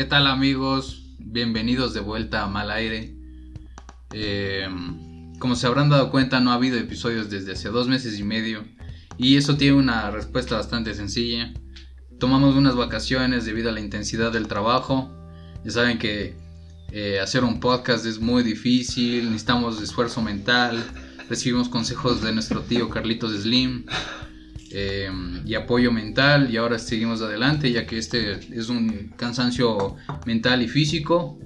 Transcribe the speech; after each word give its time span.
¿Qué 0.00 0.06
tal 0.06 0.28
amigos? 0.28 1.02
Bienvenidos 1.18 1.92
de 1.92 2.00
vuelta 2.00 2.42
a 2.42 2.48
Mal 2.48 2.70
Aire. 2.70 3.14
Eh, 4.14 4.66
como 5.38 5.54
se 5.54 5.66
habrán 5.66 5.90
dado 5.90 6.10
cuenta, 6.10 6.40
no 6.40 6.52
ha 6.52 6.54
habido 6.54 6.78
episodios 6.78 7.28
desde 7.28 7.52
hace 7.52 7.68
dos 7.68 7.86
meses 7.86 8.18
y 8.18 8.22
medio. 8.22 8.64
Y 9.18 9.36
eso 9.36 9.58
tiene 9.58 9.76
una 9.76 10.10
respuesta 10.10 10.56
bastante 10.56 10.94
sencilla. 10.94 11.52
Tomamos 12.18 12.56
unas 12.56 12.76
vacaciones 12.76 13.44
debido 13.44 13.68
a 13.68 13.72
la 13.72 13.80
intensidad 13.80 14.32
del 14.32 14.48
trabajo. 14.48 15.14
Ya 15.66 15.70
saben 15.70 15.98
que 15.98 16.34
eh, 16.92 17.20
hacer 17.20 17.44
un 17.44 17.60
podcast 17.60 18.06
es 18.06 18.20
muy 18.20 18.42
difícil, 18.42 19.26
necesitamos 19.26 19.82
esfuerzo 19.82 20.22
mental. 20.22 20.82
Recibimos 21.28 21.68
consejos 21.68 22.22
de 22.22 22.32
nuestro 22.32 22.62
tío 22.62 22.88
Carlitos 22.88 23.32
Slim. 23.32 23.84
Eh, 24.72 25.10
y 25.44 25.54
apoyo 25.54 25.90
mental 25.90 26.48
y 26.48 26.56
ahora 26.56 26.78
seguimos 26.78 27.20
adelante 27.22 27.72
ya 27.72 27.86
que 27.86 27.98
este 27.98 28.38
es 28.56 28.68
un 28.68 29.12
cansancio 29.16 29.96
mental 30.26 30.62
y 30.62 30.68
físico 30.68 31.40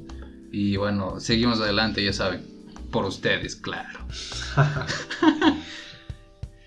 y 0.56 0.76
bueno, 0.76 1.18
seguimos 1.18 1.60
adelante, 1.60 2.04
ya 2.04 2.12
saben, 2.12 2.46
por 2.92 3.04
ustedes, 3.06 3.56
claro. 3.56 4.06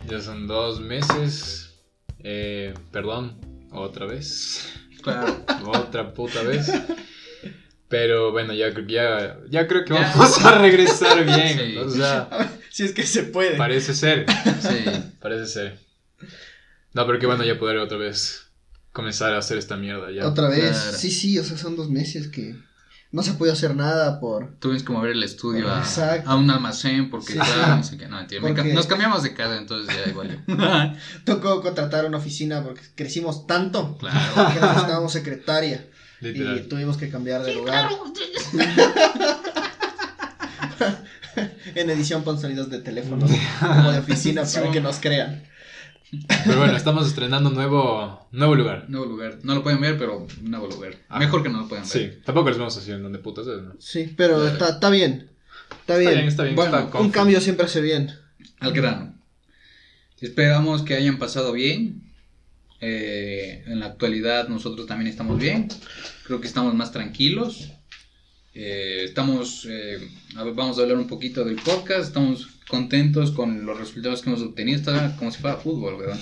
ya 0.10 0.20
son 0.20 0.46
dos 0.46 0.82
meses, 0.82 1.74
eh, 2.20 2.74
perdón, 2.92 3.40
otra 3.72 4.06
vez. 4.06 4.74
Claro. 5.02 5.42
otra 5.68 6.14
puta 6.14 6.44
vez. 6.44 6.70
Pero 7.88 8.34
bueno, 8.34 8.52
ya, 8.54 8.74
ya, 8.86 9.38
ya 9.50 9.68
creo 9.68 9.86
que 9.86 9.94
vamos 9.94 10.44
a 10.44 10.58
regresar 10.58 11.24
bien. 11.24 11.78
O 11.78 11.90
sea, 11.90 12.28
si 12.70 12.84
es 12.84 12.92
que 12.92 13.04
se 13.04 13.24
puede. 13.24 13.56
Parece 13.56 13.94
ser. 13.94 14.26
Sí, 14.60 14.84
parece 15.22 15.46
ser. 15.46 15.80
No, 16.98 17.06
pero 17.06 17.20
qué 17.20 17.28
bueno 17.28 17.44
ya 17.44 17.60
poder 17.60 17.78
otra 17.78 17.98
vez 17.98 18.48
comenzar 18.92 19.36
a 19.36 19.38
hacer 19.38 19.60
esta 19.60 19.78
mierda. 19.78 20.12
Ya. 20.12 20.28
Otra 20.28 20.50
vez, 20.50 20.76
sí, 20.98 21.12
sí, 21.12 21.38
o 21.38 21.44
sea, 21.44 21.56
son 21.56 21.76
dos 21.76 21.92
meses 21.92 22.28
que 22.28 22.56
no 23.12 23.22
se 23.22 23.34
puede 23.34 23.52
hacer 23.52 23.76
nada 23.76 24.20
por... 24.20 24.58
Tuvimos 24.58 24.82
que 24.82 24.92
mover 24.92 25.12
el 25.12 25.22
estudio 25.22 25.70
a, 25.70 25.84
a, 26.26 26.36
un 26.36 26.50
almacén 26.50 27.12
porque 27.12 27.36
no 27.36 27.84
sé 27.84 28.00
qué, 28.00 28.08
no 28.08 28.20
entiendo. 28.20 28.50
Nos 28.74 28.88
cambiamos 28.88 29.22
de 29.22 29.36
casa, 29.36 29.60
entonces 29.60 29.96
ya 29.96 30.10
igual. 30.10 30.44
Tocó 31.24 31.62
contratar 31.62 32.04
una 32.06 32.18
oficina 32.18 32.64
porque 32.64 32.82
crecimos 32.96 33.46
tanto 33.46 33.96
claro. 34.00 34.52
que 34.52 34.60
necesitábamos 34.60 35.14
secretaria. 35.14 35.86
Y 36.20 36.62
tuvimos 36.62 36.98
que 36.98 37.12
cambiar 37.12 37.44
de 37.44 37.54
lugar. 37.54 37.92
en 41.76 41.90
edición 41.92 42.24
pon 42.24 42.42
sonidos 42.42 42.72
de 42.72 42.80
teléfono 42.80 43.28
como 43.60 43.92
de 43.92 44.00
oficina 44.00 44.42
para 44.52 44.72
que 44.72 44.82
nos 44.82 44.98
crean. 44.98 45.44
Pero 46.46 46.60
bueno, 46.60 46.78
estamos 46.78 47.08
estrenando 47.08 47.50
nuevo, 47.50 48.28
nuevo 48.32 48.56
lugar. 48.56 48.86
Nuevo 48.88 49.06
lugar. 49.06 49.40
No 49.44 49.56
lo 49.56 49.64
pueden 49.64 49.82
ver, 49.82 49.98
pero 49.98 50.26
nuevo 50.42 50.68
lugar. 50.68 50.96
Ah. 51.10 51.20
Mejor 51.20 51.44
que 51.44 51.50
no 51.50 51.62
lo 51.62 51.68
puedan 51.68 51.88
ver. 51.88 51.92
Sí, 51.92 52.20
tampoco 52.24 52.50
les 52.50 52.58
vamos 52.58 52.76
a 52.76 52.80
decir 52.80 52.96
en 52.96 53.04
dónde 53.04 53.20
putas 53.20 53.48
es, 53.48 53.62
¿no? 53.62 53.74
Sí, 53.80 54.14
pero 54.16 54.48
está, 54.48 54.70
está 54.70 54.90
bien. 54.90 55.30
Está 55.82 55.98
bien. 55.98 56.20
Está 56.20 56.44
bien, 56.44 56.56
Bueno, 56.56 56.90
un 57.00 57.12
cambio 57.12 57.42
siempre 57.42 57.66
hace 57.66 57.82
bien. 57.82 58.12
Al 58.60 58.72
grano. 58.72 59.16
Esperamos 60.22 60.82
que 60.84 60.96
hayan 60.96 61.20
pasado 61.20 61.52
bien. 61.52 62.04
Eh, 62.80 63.64
en 63.66 63.80
la 63.80 63.88
actualidad 63.88 64.48
nosotros 64.48 64.88
también 64.88 65.10
estamos 65.10 65.40
bien. 65.40 65.68
Creo 66.26 66.40
que 66.40 66.48
estamos 66.48 66.74
más 66.74 66.92
tranquilos. 66.92 67.72
Eh, 68.54 69.04
estamos, 69.04 69.68
eh, 69.70 70.00
vamos 70.34 70.80
a 70.80 70.82
hablar 70.82 70.98
un 70.98 71.08
poquito 71.08 71.44
del 71.44 71.58
podcast. 71.58 72.08
Estamos 72.08 72.48
contentos 72.68 73.32
con 73.32 73.66
los 73.66 73.78
resultados 73.78 74.22
que 74.22 74.30
hemos 74.30 74.42
obtenido. 74.42 74.78
Está 74.78 75.16
como 75.18 75.32
si 75.32 75.40
fuera 75.40 75.58
fútbol, 75.58 75.96
weón. 75.96 76.20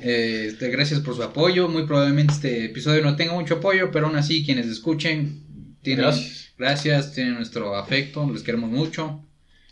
Eh, 0.00 0.46
este, 0.48 0.70
gracias 0.70 1.00
por 1.00 1.14
su 1.14 1.22
apoyo. 1.22 1.68
Muy 1.68 1.86
probablemente 1.86 2.32
este 2.32 2.64
episodio 2.64 3.02
no 3.02 3.16
tenga 3.16 3.34
mucho 3.34 3.56
apoyo, 3.56 3.90
pero 3.90 4.06
aún 4.06 4.16
así, 4.16 4.44
quienes 4.44 4.66
escuchen, 4.66 5.76
tienen, 5.82 6.06
gracias. 6.56 7.12
tienen 7.12 7.34
nuestro 7.34 7.76
afecto, 7.76 8.28
les 8.32 8.42
queremos 8.42 8.70
mucho. 8.70 9.24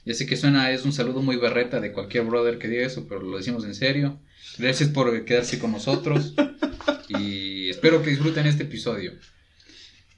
Ya 0.05 0.15
sé 0.15 0.27
que 0.27 0.37
suena, 0.37 0.71
es 0.73 0.85
un 0.85 0.93
saludo 0.93 1.23
muy 1.23 1.37
berreta 1.37 1.81
de 1.81 1.93
cualquier 1.93 2.25
brother 2.25 2.59
que 2.59 2.69
diga 2.69 2.87
eso, 2.87 3.07
pero 3.09 3.23
lo 3.23 3.37
decimos 3.37 3.65
en 3.65 3.75
serio. 3.75 4.21
Gracias 4.59 4.91
por 4.91 5.25
quedarse 5.25 5.59
con 5.59 5.73
nosotros 5.73 6.35
y 7.09 7.71
espero 7.71 8.03
que 8.03 8.11
disfruten 8.11 8.47
este 8.47 8.65
episodio. 8.65 9.13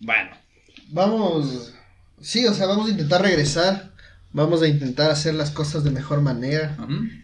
Bueno. 0.01 0.31
Vamos, 0.89 1.75
sí, 2.21 2.47
o 2.47 2.53
sea, 2.53 2.67
vamos 2.67 2.89
a 2.89 2.91
intentar 2.91 3.23
regresar 3.23 3.94
vamos 4.35 4.63
a 4.63 4.69
intentar 4.69 5.11
hacer 5.11 5.35
las 5.35 5.51
cosas 5.51 5.85
de 5.85 5.91
mejor 5.91 6.21
manera. 6.21 6.77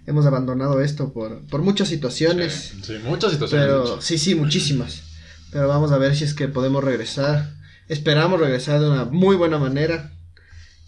Hemos 0.06 0.24
abandonado 0.24 0.80
esto 0.80 1.12
por, 1.12 1.44
por 1.48 1.60
muchas 1.60 1.88
situaciones. 1.88 2.72
Sí, 2.82 2.94
muchas 3.04 3.32
situaciones. 3.32 3.66
Pero, 3.66 4.00
sí, 4.00 4.16
sí, 4.16 4.34
muchísimas. 4.34 5.02
Pero 5.50 5.68
vamos 5.68 5.92
a 5.92 5.98
ver 5.98 6.16
si 6.16 6.24
es 6.24 6.32
que 6.32 6.48
podemos 6.48 6.82
regresar. 6.82 7.52
Esperamos 7.88 8.40
regresar 8.40 8.80
de 8.80 8.88
una 8.88 9.04
muy 9.04 9.36
buena 9.36 9.58
manera. 9.58 10.12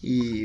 Y, 0.00 0.44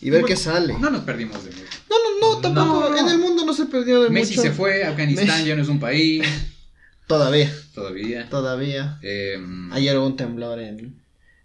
y 0.00 0.10
ver 0.10 0.24
qué 0.24 0.36
sale. 0.36 0.78
No 0.78 0.90
nos 0.90 1.02
perdimos 1.02 1.44
de 1.44 1.50
mucho. 1.50 1.64
No, 1.90 1.96
no, 1.98 2.34
no, 2.34 2.40
tampoco. 2.40 2.96
En 2.96 3.08
el 3.08 3.18
mundo 3.18 3.44
no 3.44 3.52
se 3.52 3.66
perdió 3.66 3.96
de 4.02 4.08
mucho. 4.08 4.12
Messi 4.12 4.36
se 4.36 4.52
fue, 4.52 4.84
Afganistán 4.84 5.44
ya 5.44 5.56
no 5.56 5.62
es 5.62 5.68
un 5.68 5.80
país. 5.80 6.24
Todavía. 7.08 7.52
Todavía. 7.74 8.28
Todavía. 8.30 8.98
Em, 9.02 9.72
Ayer 9.72 9.98
hubo 9.98 10.06
un 10.06 10.16
temblor 10.16 10.60
en, 10.60 10.99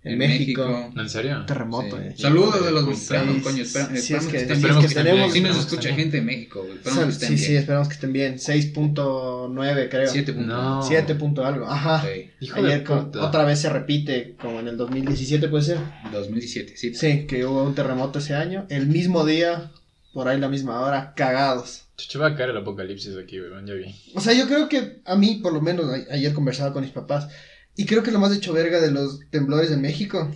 en, 0.05 0.17
México. 0.19 0.91
¿En 0.95 1.09
serio? 1.09 1.43
Terremoto, 1.47 1.99
eh. 1.99 2.13
Saludos 2.15 2.63
de 2.63 2.71
los 2.71 2.87
mexicanos, 2.87 3.41
coño. 3.41 3.63
Espera, 3.63 3.87
sí, 3.95 4.13
es 4.13 4.27
que, 4.27 4.37
estén 4.37 4.61
bien. 4.61 5.31
Sí 5.31 5.41
nos 5.41 5.57
escucha 5.57 5.93
gente 5.95 6.17
de 6.17 6.23
México, 6.23 6.63
Esperamos 6.63 7.05
que 7.05 7.09
estén 7.09 7.29
sí, 7.29 7.35
bien. 7.35 7.47
sí, 7.47 7.55
esperamos 7.55 7.87
que 7.87 7.93
estén 7.95 8.13
bien. 8.13 8.35
6.9 8.35 9.89
creo. 9.89 10.07
7. 10.07 10.33
No. 10.33 10.83
7 10.83 11.17
algo. 11.43 11.65
Ajá. 11.67 12.05
Hijo 12.39 12.59
Ayer 12.59 12.83
de 12.83 12.85
puta. 12.85 13.25
otra 13.25 13.45
vez 13.45 13.59
se 13.59 13.69
repite, 13.69 14.35
como 14.39 14.59
en 14.59 14.67
el 14.67 14.77
2017 14.77 15.47
puede 15.47 15.63
ser. 15.63 15.79
2017, 16.11 16.77
sí. 16.77 16.93
Sí, 16.93 17.25
que 17.25 17.43
hubo 17.45 17.63
un 17.63 17.73
terremoto 17.73 18.19
ese 18.19 18.35
año. 18.35 18.67
El 18.69 18.85
mismo 18.85 19.25
día, 19.25 19.71
por 20.13 20.27
ahí 20.27 20.39
la 20.39 20.49
misma 20.49 20.81
hora, 20.81 21.13
cagados. 21.15 21.85
Chucha, 21.97 22.19
va 22.19 22.27
a 22.27 22.35
caer 22.35 22.51
el 22.51 22.57
apocalipsis 22.57 23.17
aquí, 23.17 23.39
weón, 23.39 23.65
ya 23.65 23.73
vi. 23.73 23.95
O 24.13 24.19
sea, 24.19 24.33
yo 24.33 24.47
creo 24.47 24.69
que 24.69 24.99
a 25.05 25.15
mí, 25.15 25.39
por 25.41 25.51
lo 25.51 25.61
menos, 25.61 25.85
ayer 26.11 26.33
conversaba 26.33 26.73
con 26.73 26.83
mis 26.83 26.91
papás 26.91 27.29
y 27.75 27.85
creo 27.85 28.03
que 28.03 28.11
lo 28.11 28.19
más 28.19 28.33
hecho 28.33 28.53
verga 28.53 28.79
de 28.79 28.91
los 28.91 29.19
temblores 29.29 29.71
en 29.71 29.81
México 29.81 30.31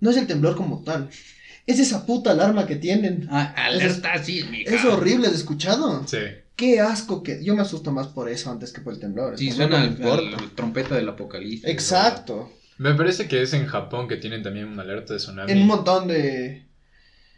no 0.00 0.10
es 0.10 0.16
el 0.16 0.26
temblor 0.26 0.56
como 0.56 0.82
tal. 0.82 1.08
Es 1.66 1.80
esa 1.80 2.06
puta 2.06 2.30
alarma 2.30 2.66
que 2.66 2.76
tienen. 2.76 3.26
Ah, 3.30 3.52
alerta 3.56 4.14
es, 4.14 4.26
sísmica. 4.26 4.74
Es 4.74 4.84
horrible, 4.84 5.26
¿has 5.26 5.34
escuchado? 5.34 6.06
Sí. 6.06 6.18
Qué 6.54 6.80
asco 6.80 7.22
que. 7.22 7.42
Yo 7.42 7.54
me 7.54 7.62
asusto 7.62 7.90
más 7.92 8.08
por 8.08 8.28
eso 8.28 8.50
antes 8.50 8.72
que 8.72 8.80
por 8.80 8.92
el 8.92 9.00
temblor. 9.00 9.36
Sí, 9.36 9.50
suena 9.50 9.84
la 9.84 10.36
trompeta 10.54 10.94
del 10.94 11.08
apocalipsis. 11.08 11.68
Exacto. 11.68 12.52
Me 12.78 12.94
parece 12.94 13.26
que 13.26 13.42
es 13.42 13.52
en 13.52 13.66
Japón 13.66 14.06
que 14.06 14.16
tienen 14.16 14.42
también 14.42 14.68
una 14.68 14.82
alerta 14.82 15.14
de 15.14 15.18
tsunami. 15.18 15.50
En 15.50 15.62
un 15.62 15.66
montón 15.66 16.08
de. 16.08 16.66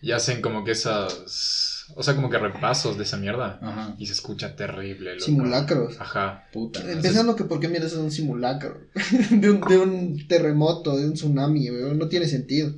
Y 0.02 0.12
hacen 0.12 0.42
como 0.42 0.64
que 0.64 0.72
esas 0.72 1.77
o 1.94 2.02
sea, 2.02 2.14
como 2.14 2.30
que 2.30 2.38
repasos 2.38 2.96
de 2.96 3.04
esa 3.04 3.16
mierda. 3.16 3.58
Ajá. 3.62 3.94
Y 3.98 4.06
se 4.06 4.12
escucha 4.12 4.54
terrible. 4.54 5.18
Simulacros. 5.20 6.00
Ajá. 6.00 6.44
Puta. 6.52 6.80
Empezando 6.90 7.34
que 7.34 7.44
por 7.44 7.60
qué 7.60 7.68
miras 7.68 7.92
es 7.92 7.98
un 7.98 8.10
simulacro. 8.10 8.80
de, 9.30 9.50
un, 9.50 9.60
de 9.60 9.78
un 9.78 10.28
terremoto, 10.28 10.96
de 10.96 11.06
un 11.06 11.14
tsunami, 11.14 11.68
No 11.94 12.08
tiene 12.08 12.26
sentido. 12.26 12.72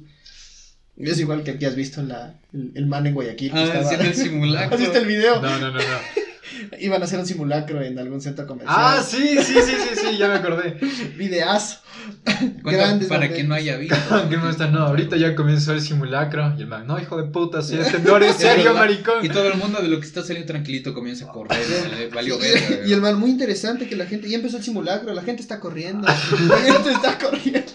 Es 0.97 1.19
igual 1.19 1.43
que 1.43 1.53
aquí 1.53 1.65
has 1.65 1.75
visto 1.75 2.03
la, 2.03 2.34
el, 2.53 2.87
man 2.87 3.06
en 3.06 3.15
Guayaquil. 3.15 3.53
Ah, 3.54 3.65
estaba... 3.65 4.04
el 4.04 4.15
simulacro. 4.15 4.75
¿Has 4.75 4.81
visto 4.81 4.98
el 4.98 5.06
video? 5.06 5.41
No, 5.41 5.59
no, 5.59 5.71
no, 5.71 5.78
no. 5.78 5.84
Iban 6.78 7.00
a 7.00 7.04
hacer 7.04 7.19
un 7.19 7.27
simulacro 7.27 7.81
en 7.82 7.98
algún 7.98 8.21
centro 8.21 8.47
comercial. 8.47 8.77
Ah, 8.78 9.03
sí, 9.03 9.37
sí, 9.42 9.54
sí, 9.54 9.72
sí, 9.72 9.97
sí, 9.97 10.19
ya 10.19 10.28
me 10.28 10.34
acordé. 10.34 10.78
Videazo. 11.16 11.78
Grandes 12.62 13.09
para 13.09 13.28
que 13.28 13.44
no 13.44 13.55
haya 13.55 13.77
visto. 13.77 13.97
no 14.31 14.50
está, 14.50 14.69
no, 14.69 14.87
ahorita 14.87 15.16
ya 15.16 15.34
comenzó 15.34 15.72
el 15.72 15.81
simulacro. 15.81 16.55
Y 16.59 16.62
el 16.62 16.66
man, 16.69 16.87
no, 16.87 17.00
hijo 17.00 17.21
de 17.21 17.28
puta, 17.31 17.62
si 17.62 17.77
es 17.77 17.91
temblor, 17.93 18.22
en 18.22 18.34
serio, 18.34 18.75
maricón. 18.75 19.25
Y 19.25 19.28
todo 19.28 19.49
el 19.49 19.59
mundo 19.59 19.81
de 19.81 19.88
lo 19.88 20.00
que 20.00 20.06
está 20.06 20.22
saliendo 20.22 20.47
tranquilito 20.47 20.94
comienza 20.94 21.27
a 21.27 21.33
correr. 21.33 22.10
valió 22.12 22.39
ver. 22.39 22.84
Y 22.87 22.93
el 22.93 23.00
man, 23.00 23.19
muy 23.19 23.31
interesante 23.31 23.89
que 23.89 23.97
la 23.97 24.06
gente, 24.06 24.28
ya 24.28 24.37
empezó 24.37 24.56
el 24.56 24.62
simulacro, 24.62 25.12
la 25.12 25.22
gente 25.22 25.43
está 25.43 25.60
corriendo. 25.60 26.06
La 26.06 26.15
gente 26.59 26.93
está 26.93 27.19
corriendo. 27.19 27.72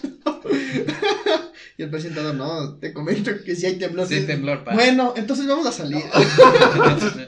Y 1.78 1.82
el 1.82 1.90
presentador, 1.90 2.34
no, 2.34 2.74
te 2.76 2.94
comento 2.94 3.30
que 3.44 3.54
si 3.54 3.66
hay 3.66 3.76
temblor. 3.76 4.08
Sí, 4.08 4.22
temblor. 4.22 4.64
Bueno, 4.72 5.12
entonces 5.14 5.46
vamos 5.46 5.66
a 5.66 5.72
salir. 5.72 6.02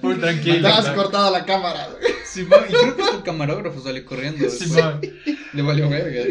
Muy 0.00 0.14
tranquilo. 0.14 0.68
Estabas 0.68 0.90
cortado 0.90 1.30
la 1.30 1.44
cámara, 1.44 1.88
Sí, 2.38 2.46
y 2.68 2.72
creo 2.72 2.96
que 2.96 3.02
el 3.02 3.22
camarógrafo 3.24 3.82
sale 3.82 4.04
corriendo. 4.04 4.48
Sí, 4.48 4.70
Le 5.54 5.62
valió 5.62 5.88
verga. 5.88 6.22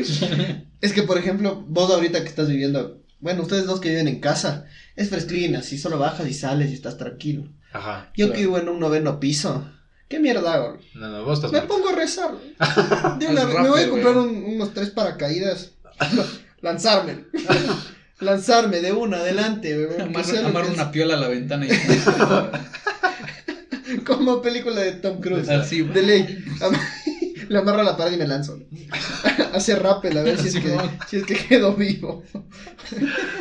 Es 0.79 0.93
que, 0.93 1.03
por 1.03 1.17
ejemplo, 1.17 1.65
vos 1.67 1.91
ahorita 1.91 2.21
que 2.21 2.29
estás 2.29 2.47
viviendo, 2.47 3.01
bueno, 3.19 3.41
ustedes 3.41 3.65
dos 3.65 3.81
que 3.81 3.89
viven 3.89 4.07
en 4.07 4.21
casa, 4.21 4.65
es 4.95 5.09
fresclina, 5.09 5.61
si 5.63 5.77
solo 5.77 5.99
bajas 5.99 6.27
y 6.29 6.33
sales 6.33 6.71
y 6.71 6.75
estás 6.75 6.97
tranquilo. 6.97 7.49
Ajá. 7.73 8.11
Yo 8.15 8.31
que 8.31 8.39
vivo 8.39 8.57
en 8.57 8.69
un 8.69 8.79
noveno 8.79 9.19
piso. 9.19 9.69
¿Qué 10.07 10.19
mierda 10.19 10.53
hago? 10.53 10.77
No, 10.93 11.09
no, 11.09 11.25
vos 11.25 11.39
estás 11.39 11.51
Me 11.51 11.67
pongo 11.67 11.89
a 11.89 11.91
rezar. 11.91 12.31
me 13.19 13.67
voy 13.67 13.81
a 13.81 13.89
comprar 13.89 14.17
unos 14.17 14.73
tres 14.73 14.91
paracaídas. 14.91 15.73
Lanzarme. 16.61 17.25
Lanzarme 18.19 18.79
de 18.79 18.93
una, 18.93 19.17
adelante. 19.17 19.89
Amar, 20.45 20.65
una 20.65 20.91
piola 20.91 21.15
a 21.15 21.17
la 21.17 21.27
ventana 21.27 21.65
y... 21.65 21.69
Como 24.05 24.41
película 24.41 24.81
de 24.81 24.93
Tom 24.93 25.19
Cruise. 25.19 25.49
Así, 25.49 25.81
de 25.81 26.01
ley. 26.01 26.45
Le 27.49 27.57
amarro 27.57 27.81
a 27.81 27.83
la 27.83 27.97
pared 27.97 28.13
y 28.13 28.17
me 28.17 28.27
lanzo. 28.27 28.59
hacer 29.53 29.81
rappel 29.81 30.17
a 30.17 30.23
ver 30.23 30.37
si 30.37 30.49
es, 30.49 30.55
que, 30.55 30.77
si 31.09 31.17
es 31.17 31.25
que 31.25 31.35
quedo 31.35 31.75
vivo. 31.75 32.23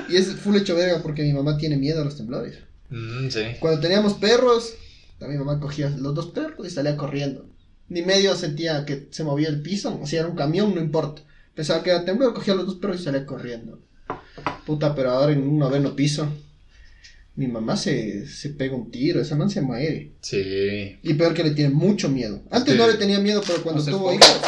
y 0.08 0.16
es 0.16 0.34
full 0.34 0.56
hecho 0.56 0.74
verga 0.74 1.02
porque 1.02 1.22
mi 1.22 1.32
mamá 1.32 1.56
tiene 1.56 1.76
miedo 1.76 2.02
a 2.02 2.04
los 2.04 2.16
temblores. 2.16 2.58
Mm, 2.90 3.28
sí. 3.28 3.42
Cuando 3.60 3.80
teníamos 3.80 4.14
perros, 4.14 4.74
mi 5.20 5.36
mamá 5.36 5.60
cogía 5.60 5.90
los 5.90 6.14
dos 6.14 6.26
perros 6.26 6.66
y 6.66 6.70
salía 6.70 6.96
corriendo. 6.96 7.46
Ni 7.88 8.02
medio 8.02 8.34
sentía 8.34 8.84
que 8.84 9.08
se 9.10 9.24
movía 9.24 9.48
el 9.48 9.62
piso, 9.62 9.98
o 10.00 10.06
sea, 10.06 10.20
era 10.20 10.28
un 10.28 10.36
camión, 10.36 10.74
no 10.74 10.80
importa. 10.80 11.22
Pensaba 11.54 11.82
que 11.82 11.90
era 11.90 12.04
temblor, 12.04 12.34
cogía 12.34 12.54
los 12.54 12.66
dos 12.66 12.76
perros 12.76 13.00
y 13.00 13.04
salía 13.04 13.24
corriendo. 13.24 13.80
Puta, 14.66 14.94
pero 14.94 15.10
ahora 15.10 15.32
en 15.32 15.42
un 15.42 15.58
noveno 15.58 15.94
piso, 15.94 16.28
mi 17.36 17.46
mamá 17.48 17.76
se, 17.76 18.26
se 18.26 18.50
pega 18.50 18.74
un 18.74 18.90
tiro, 18.90 19.20
esa 19.20 19.36
man 19.36 19.50
se 19.50 19.60
muere. 19.60 20.12
Sí. 20.22 20.98
Y 21.02 21.14
peor 21.14 21.34
que 21.34 21.44
le 21.44 21.50
tiene 21.52 21.70
mucho 21.74 22.08
miedo. 22.08 22.42
Antes 22.50 22.72
Sí. 22.74 22.78
no 22.78 22.86
le 22.86 22.94
tenía 22.94 23.18
miedo, 23.20 23.42
pero 23.46 23.62
cuando 23.62 23.82
No 23.84 23.90
tuvo 23.90 24.12
hijos, 24.12 24.40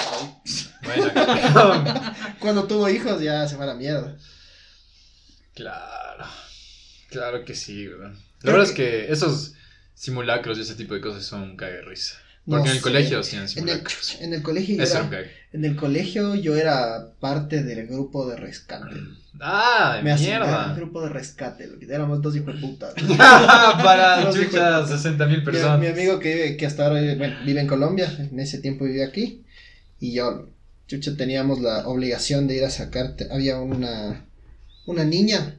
Bueno, 0.83 1.13
cuando 2.41 2.65
tuvo 2.65 2.89
hijos 2.89 3.21
ya 3.23 3.47
se 3.47 3.57
va 3.57 3.65
a 3.65 3.69
la 3.69 3.75
mierda. 3.75 4.17
claro. 5.55 6.25
Claro 7.11 7.45
que 7.45 7.55
sí, 7.55 7.89
weón. 7.89 8.13
La 8.15 8.19
Creo 8.41 8.53
verdad 8.55 8.69
es 8.69 8.75
que- 8.77 9.13
esos 9.13 9.53
simulacros 9.95 10.59
y 10.59 10.61
ese 10.61 10.75
tipo 10.75 10.95
de 10.95 11.01
cosas 11.01 11.25
son 11.25 11.43
un 11.43 11.57
cague 11.57 11.77
de 11.77 11.83
risa. 11.83 12.15
Porque 12.49 12.65
No 12.65 12.71
en 12.71 12.77
el 12.77 12.83
colegio 12.83 13.21
hacían 13.21 13.41
En 13.43 13.45
el, 13.45 13.49
simulacros. 13.51 14.17
en 14.21 14.35
el 14.35 14.43
colegio 14.43 14.77
yo 14.77 14.83
Eso 14.83 14.99
era 14.99 15.21
en 15.53 15.65
el 15.65 15.77
colegio 15.77 16.35
yo 16.35 16.57
era 16.57 17.13
parte 17.21 17.63
del 17.63 17.87
grupo 17.87 18.29
de 18.29 18.37
rescate. 18.37 18.95
Ah, 19.41 19.95
de 19.97 20.03
Me 20.03 20.15
mierda. 20.17 20.75
grupo 20.75 21.03
de 21.03 21.09
rescate, 21.11 21.67
lo 21.67 21.79
que 21.79 21.87
éramos 21.87 22.21
dos 22.23 22.35
hijos 22.37 22.55
de 22.55 22.61
puta. 22.61 22.93
Para 23.83 24.31
chucha, 24.33 24.79
hijos- 24.81 24.89
60 24.91 25.27
mil 25.27 25.39
Mi, 25.39 25.45
personas. 25.45 25.79
mi 25.81 25.87
amigo 25.87 26.19
que, 26.19 26.35
vive- 26.35 26.57
que 26.57 26.67
hasta 26.67 26.87
ahora 26.87 27.01
vive, 27.01 27.17
bueno, 27.17 27.37
vive 27.45 27.61
en 27.61 27.67
Colombia, 27.67 28.11
en 28.19 28.39
ese 28.41 28.59
tiempo 28.59 28.85
vivía 28.85 29.07
aquí, 29.07 29.45
y 30.01 30.13
yo, 30.15 30.49
chucha, 30.87 31.17
teníamos 31.17 31.61
la 31.61 31.87
obligación 31.89 32.47
de 32.47 32.57
ir 32.57 32.65
a 32.65 32.71
sacarte. 32.71 33.29
Había 33.31 33.59
una, 33.59 34.25
una 34.87 35.05
niña 35.05 35.57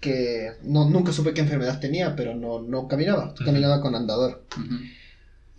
que 0.00 0.52
no, 0.62 0.88
nunca 0.88 1.12
supe 1.12 1.32
qué 1.34 1.40
enfermedad 1.42 1.80
tenía, 1.80 2.16
pero 2.16 2.34
no, 2.34 2.60
no 2.60 2.88
caminaba, 2.88 3.32
Ujú. 3.34 3.44
caminaba 3.44 3.80
con 3.80 3.94
andador. 3.94 4.44
Ujú. 4.56 4.74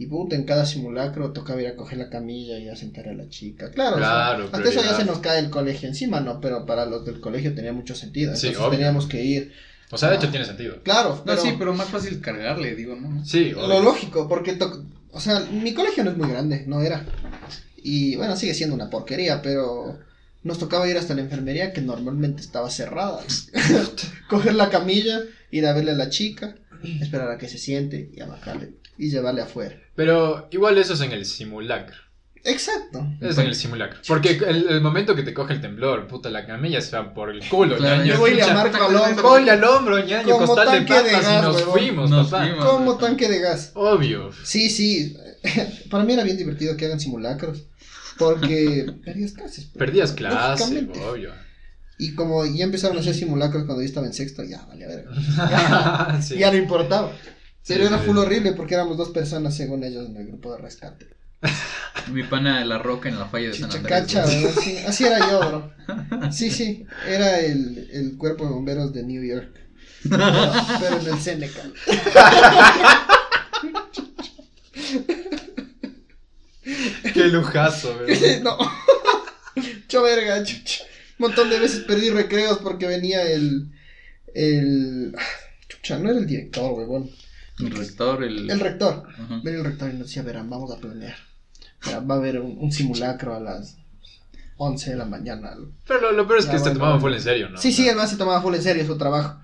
Y 0.03 0.07
puta, 0.07 0.35
en 0.35 0.43
cada 0.43 0.65
simulacro 0.65 1.31
tocaba 1.31 1.61
ir 1.61 1.67
a 1.69 1.75
coger 1.77 1.97
la 1.97 2.09
camilla 2.09 2.59
y 2.59 2.67
a 2.67 2.75
sentar 2.75 3.07
a 3.07 3.13
la 3.13 3.29
chica. 3.29 3.71
Claro, 3.71 3.95
o 3.95 3.99
sea, 3.99 4.07
Claro, 4.09 4.43
hasta 4.51 4.69
eso 4.69 4.81
ya 4.83 4.93
se 4.97 5.05
nos 5.05 5.19
cae 5.19 5.39
el 5.39 5.49
colegio 5.49 5.87
encima, 5.87 6.19
¿no? 6.19 6.41
Pero 6.41 6.65
para 6.65 6.85
los 6.85 7.05
del 7.05 7.21
colegio 7.21 7.55
tenía 7.55 7.71
mucho 7.71 7.95
sentido. 7.95 8.35
Sí, 8.35 8.47
Entonces 8.47 8.67
obvio. 8.67 8.77
teníamos 8.79 9.07
que 9.07 9.23
ir. 9.23 9.53
O 9.91 9.97
sea, 9.97 10.09
de 10.09 10.17
hecho 10.17 10.29
tiene 10.29 10.45
sentido. 10.45 10.83
Claro, 10.83 11.15
No, 11.15 11.23
pero, 11.23 11.41
sí, 11.41 11.55
pero 11.57 11.73
más 11.73 11.87
fácil 11.87 12.19
cargarle, 12.19 12.75
digo, 12.75 12.95
¿no? 12.97 13.23
Sí, 13.25 13.51
lo 13.51 13.65
obvio. 13.65 13.81
lógico, 13.81 14.27
porque, 14.27 14.53
to- 14.53 14.85
o 15.11 15.19
sea, 15.21 15.39
mi 15.39 15.73
colegio 15.73 16.03
no 16.03 16.11
es 16.11 16.17
muy 16.17 16.27
grande, 16.27 16.65
no 16.67 16.81
era. 16.81 17.05
Y 17.77 18.17
bueno, 18.17 18.35
sigue 18.35 18.53
siendo 18.53 18.75
una 18.75 18.89
porquería, 18.89 19.41
pero 19.41 19.99
nos 20.41 20.59
tocaba 20.59 20.89
ir 20.89 20.97
hasta 20.97 21.13
la 21.15 21.21
enfermería 21.21 21.71
que 21.71 21.79
normalmente 21.79 22.41
estaba 22.41 22.69
cerrada. 22.69 23.21
Coger 24.29 24.55
la 24.55 24.69
camilla, 24.69 25.21
ir 25.51 25.65
a 25.65 25.71
verle 25.73 25.91
a 25.91 25.95
la 25.95 26.09
chica, 26.09 26.55
esperar 26.99 27.31
a 27.31 27.37
que 27.37 27.47
se 27.47 27.57
siente 27.57 28.09
y 28.13 28.19
a 28.19 28.25
bajarle 28.25 28.73
y 28.97 29.09
llevarle 29.09 29.41
afuera. 29.41 29.75
Pero 29.95 30.47
igual 30.51 30.77
eso 30.77 30.93
es 30.93 31.01
en 31.01 31.11
el 31.11 31.25
simulacro. 31.25 31.95
Exacto. 32.45 33.07
Es 33.21 33.37
en 33.37 33.45
el 33.47 33.55
simulacro. 33.55 33.99
Porque 34.05 34.31
el, 34.31 34.67
el 34.67 34.81
momento 34.81 35.15
que 35.15 35.23
te 35.23 35.33
coge 35.33 35.53
el 35.53 35.61
temblor, 35.61 36.07
puta, 36.07 36.29
la 36.29 36.45
camilla 36.45 36.81
se 36.81 36.95
va 36.97 37.13
por 37.13 37.29
el 37.29 37.39
culo, 37.47 37.77
Claro, 37.77 37.97
ñaño. 38.03 38.13
Yo 38.15 38.19
voy 38.19 38.31
Chucha, 38.31 38.51
amarco 38.51 38.83
al 38.83 38.95
hombro. 38.97 39.23
Ponle 39.23 39.51
al 39.51 39.63
hombro, 39.63 39.99
ñaño, 40.05 40.29
Como 40.33 40.47
costal 40.47 40.65
de 40.71 40.77
tanque 40.85 41.03
de 41.03 41.11
gas, 41.11 41.23
y 41.39 41.41
nos 41.41 41.61
fuimos, 41.63 42.09
Nos 42.09 42.29
papá. 42.29 42.45
fuimos. 42.45 42.65
Como 42.65 42.97
tanque 42.97 43.29
de 43.29 43.39
gas. 43.39 43.71
Obvio. 43.75 44.31
Sí, 44.43 44.69
sí. 44.69 45.15
Para 45.89 46.03
mí 46.03 46.13
era 46.13 46.23
bien 46.23 46.35
divertido 46.35 46.75
que 46.75 46.85
hagan 46.85 46.99
simulacros. 46.99 47.63
Porque 48.17 48.87
perdías 49.05 49.31
clases. 49.31 49.65
pues. 49.65 49.77
Perdías 49.77 50.11
clase, 50.11 50.63
Lógicamente. 50.65 50.99
obvio. 50.99 51.31
Y 51.97 52.13
como 52.15 52.45
ya 52.45 52.65
empezaron 52.65 52.97
a 52.97 52.99
hacer 52.99 53.13
simulacros 53.13 53.63
cuando 53.63 53.81
yo 53.81 53.87
estaba 53.87 54.05
en 54.05 54.13
sexto, 54.13 54.43
ya 54.43 54.65
vale, 54.65 54.85
verga. 54.85 56.19
Sí. 56.21 56.37
Ya 56.37 56.51
no 56.51 56.57
importaba. 56.57 57.13
Sí, 57.63 57.73
era 57.73 57.97
sí, 57.97 58.05
full 58.05 58.17
horrible 58.17 58.53
porque 58.53 58.75
éramos 58.75 58.97
dos 58.97 59.09
personas 59.09 59.55
según 59.55 59.83
ellos 59.83 60.07
en 60.07 60.17
el 60.17 60.27
grupo 60.27 60.51
de 60.51 60.59
rescate. 60.59 61.07
Mi 62.11 62.23
pana 62.23 62.59
de 62.59 62.65
la 62.65 62.77
roca 62.77 63.09
en 63.09 63.17
la 63.17 63.25
falla 63.25 63.47
de 63.47 63.53
San 63.53 63.71
Andrés. 63.71 64.05
Chichacacha, 64.07 64.25
güey. 64.25 64.43
¿verdad? 64.43 64.61
Sí, 64.61 64.77
así 64.85 65.05
era 65.05 65.19
yo, 65.19 65.39
bro. 65.39 65.73
Sí, 66.31 66.51
sí. 66.51 66.85
Era 67.07 67.39
el, 67.39 67.89
el 67.91 68.17
cuerpo 68.17 68.45
de 68.45 68.51
bomberos 68.51 68.93
de 68.93 69.03
New 69.03 69.23
York. 69.23 69.49
Pero, 70.09 70.17
pero 70.79 70.99
en 70.99 71.07
el 71.07 71.19
Senecal. 71.19 71.73
Qué 77.13 77.27
lujazo, 77.27 77.97
güey. 77.99 78.41
no. 78.43 78.57
Cho 79.87 80.01
verga, 80.03 80.43
chucha. 80.43 80.83
Un 81.19 81.27
montón 81.27 81.49
de 81.49 81.59
veces 81.59 81.81
perdí 81.81 82.09
recreos 82.09 82.59
porque 82.59 82.87
venía 82.87 83.23
el. 83.23 83.71
El. 84.33 85.13
ah, 85.17 85.21
Chucha, 85.67 85.99
no 85.99 86.09
era 86.09 86.19
el 86.19 86.27
director, 86.27 86.71
huevón. 86.73 87.09
El 87.59 87.71
rector, 87.71 88.23
el. 88.23 88.49
El 88.49 88.59
rector. 88.59 89.07
Venía 89.43 89.59
el 89.59 89.65
rector 89.65 89.89
y 89.89 89.93
nos 89.97 90.07
decía, 90.07 90.23
verán, 90.23 90.49
vamos 90.49 90.71
a 90.71 90.77
planear. 90.79 91.15
Verán, 91.85 92.09
va 92.09 92.15
a 92.15 92.17
haber 92.17 92.39
un, 92.39 92.57
un 92.57 92.71
simulacro 92.71 93.35
a 93.35 93.39
las 93.39 93.77
11 94.57 94.91
de 94.91 94.97
la 94.97 95.05
mañana. 95.05 95.55
Pero 95.87 96.01
lo, 96.01 96.11
lo 96.13 96.27
peor 96.27 96.39
es 96.39 96.45
Ya, 96.45 96.51
que 96.53 96.59
se 96.59 96.71
tomaban 96.71 96.99
bueno. 96.99 97.01
full 97.01 97.13
en 97.13 97.21
serio, 97.21 97.49
¿no? 97.49 97.57
Sí, 97.59 97.71
sí, 97.71 97.87
además 97.87 98.09
se 98.09 98.17
tomaba 98.17 98.41
full 98.41 98.55
en 98.55 98.61
serio 98.63 98.85
su 98.85 98.97
trabajo. 98.97 99.39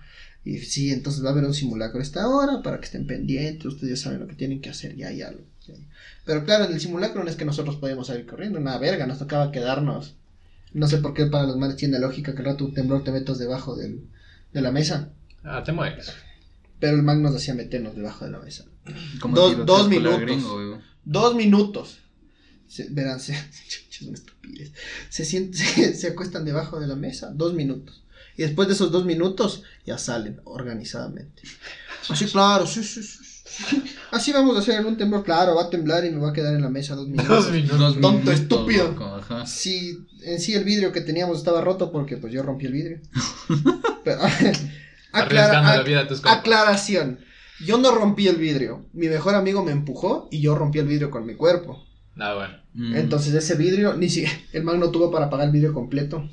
Y 0.46 0.58
sí, 0.60 0.92
entonces 0.92 1.24
va 1.24 1.30
a 1.30 1.32
haber 1.34 1.44
un 1.44 1.54
simulacro 1.54 2.00
a 2.00 2.04
esta 2.04 2.28
hora 2.28 2.62
para 2.64 2.80
que 2.80 2.86
estén 2.86 3.06
pendientes. 3.06 3.66
Ustedes 3.66 4.00
ya 4.00 4.04
saben 4.06 4.22
lo 4.22 4.28
que 4.28 4.36
tienen 4.36 4.62
que 4.62 4.70
hacer, 4.70 4.96
ya, 4.96 5.12
ya. 5.12 5.32
ya. 5.68 5.74
Pero 6.26 6.46
claro, 6.46 6.66
en 6.66 6.74
el 6.74 6.80
simulacro 6.80 7.24
no 7.24 7.30
es 7.30 7.36
que 7.36 7.46
nosotros 7.46 7.76
podíamos 7.76 8.08
salir 8.08 8.26
corriendo, 8.26 8.58
una 8.60 8.78
verga, 8.78 9.06
nos 9.06 9.20
tocaba 9.20 9.52
quedarnos. 9.52 10.16
No 10.74 10.88
sé 10.88 11.00
por 11.00 11.14
qué 11.14 11.26
para 11.26 11.46
los 11.46 11.58
manes 11.58 11.76
tiene 11.76 12.00
lógica 12.00 12.34
que 12.34 12.40
al 12.40 12.46
rato 12.46 12.66
un 12.66 12.74
temblor 12.74 13.04
te 13.04 13.12
metas 13.12 13.38
debajo 13.40 13.76
del, 13.76 14.04
de 14.54 14.62
la 14.62 14.72
mesa. 14.72 15.10
Ah, 15.44 15.64
te 15.64 15.72
mueres. 15.72 16.14
Pero 16.80 16.96
el 16.96 17.04
man 17.04 17.22
nos 17.22 17.36
hacía 17.36 17.54
meternos 17.54 17.96
debajo 17.96 18.26
de 18.26 18.32
la 18.32 18.40
mesa. 18.40 18.66
Como 19.20 19.36
Dos- 19.36 19.66
dos 19.66 19.90
minutos. 19.90 20.20
gringo. 20.22 20.82
Dos 21.06 21.36
minutos. 21.36 22.00
Se- 22.68 22.88
verán, 22.90 23.20
se, 23.22 23.34
es 23.34 24.02
una 24.02 24.14
estupidez. 24.16 24.72
Se, 25.10 25.26
se, 25.26 25.94
se 25.94 26.08
acuestan 26.08 26.46
debajo 26.46 26.80
de 26.80 26.88
la 26.88 26.96
mesa, 26.96 27.32
dos 27.34 27.54
minutos. 27.54 28.04
Y 28.38 28.44
después 28.44 28.68
de 28.70 28.74
esos 28.74 28.92
dos 28.92 29.06
minutos, 29.06 29.64
ya 29.86 29.98
salen 29.98 30.40
organizadamente. 30.46 31.42
Así, 32.08 32.26
claro, 32.32 32.66
sí, 32.66 32.84
sí, 32.84 33.04
sí. 33.04 33.18
sí. 33.44 33.84
Así 34.12 34.32
vamos 34.32 34.56
a 34.56 34.60
hacer 34.60 34.80
en 34.80 34.86
un 34.86 34.96
temblor. 34.98 35.24
Claro, 35.26 35.56
va 35.56 35.64
a 35.64 35.70
temblar 35.70 36.06
y 36.06 36.12
me 36.12 36.20
va 36.20 36.30
a 36.30 36.34
quedar 36.34 36.56
en 36.56 36.62
la 36.62 36.70
mesa 36.70 36.96
dos 36.96 37.08
minutos. 37.10 37.28
Dos 37.46 37.52
minutos. 37.52 37.78
Dos 37.80 37.94
Tonto, 37.96 38.12
minutos, 38.12 38.34
estúpido. 38.40 38.88
loco, 38.90 39.04
ajá. 39.06 39.46
Sí, 39.46 39.98
en 40.24 40.40
sí 40.40 40.54
el 40.54 40.64
vidrio 40.64 40.94
que 40.94 41.02
teníamos 41.02 41.40
estaba 41.40 41.60
roto 41.62 41.92
porque 41.92 42.16
pues 42.18 42.32
yo 42.32 42.42
rompí 42.42 42.66
el 42.68 42.72
vidrio. 42.74 43.02
Pero, 44.06 44.22
aclara- 45.12 45.78
la 45.78 45.84
vida 45.84 46.02
a 46.02 46.08
tus 46.08 46.26
aclaración. 46.26 47.20
Yo 47.66 47.78
no 47.78 47.92
rompí 47.92 48.28
el 48.28 48.38
vidrio. 48.38 48.86
Mi 48.94 49.08
mejor 49.08 49.36
amigo 49.36 49.64
me 49.64 49.72
empujó 49.72 50.28
y 50.32 50.40
yo 50.42 50.56
rompí 50.56 50.80
el 50.80 50.88
vidrio 50.88 51.10
con 51.12 51.26
mi 51.26 51.36
cuerpo. 51.36 51.86
Ah, 52.18 52.34
bueno. 52.34 52.54
Mm. 52.74 52.96
Entonces 52.96 53.34
ese 53.34 53.56
vidrio, 53.56 53.96
ni 53.96 54.10
si 54.10 54.26
el 54.54 54.64
man 54.64 54.80
no 54.80 54.92
tuvo 54.92 55.12
para 55.12 55.30
pagar 55.30 55.48
el 55.48 55.52
vidrio 55.54 55.74
completo. 55.74 56.30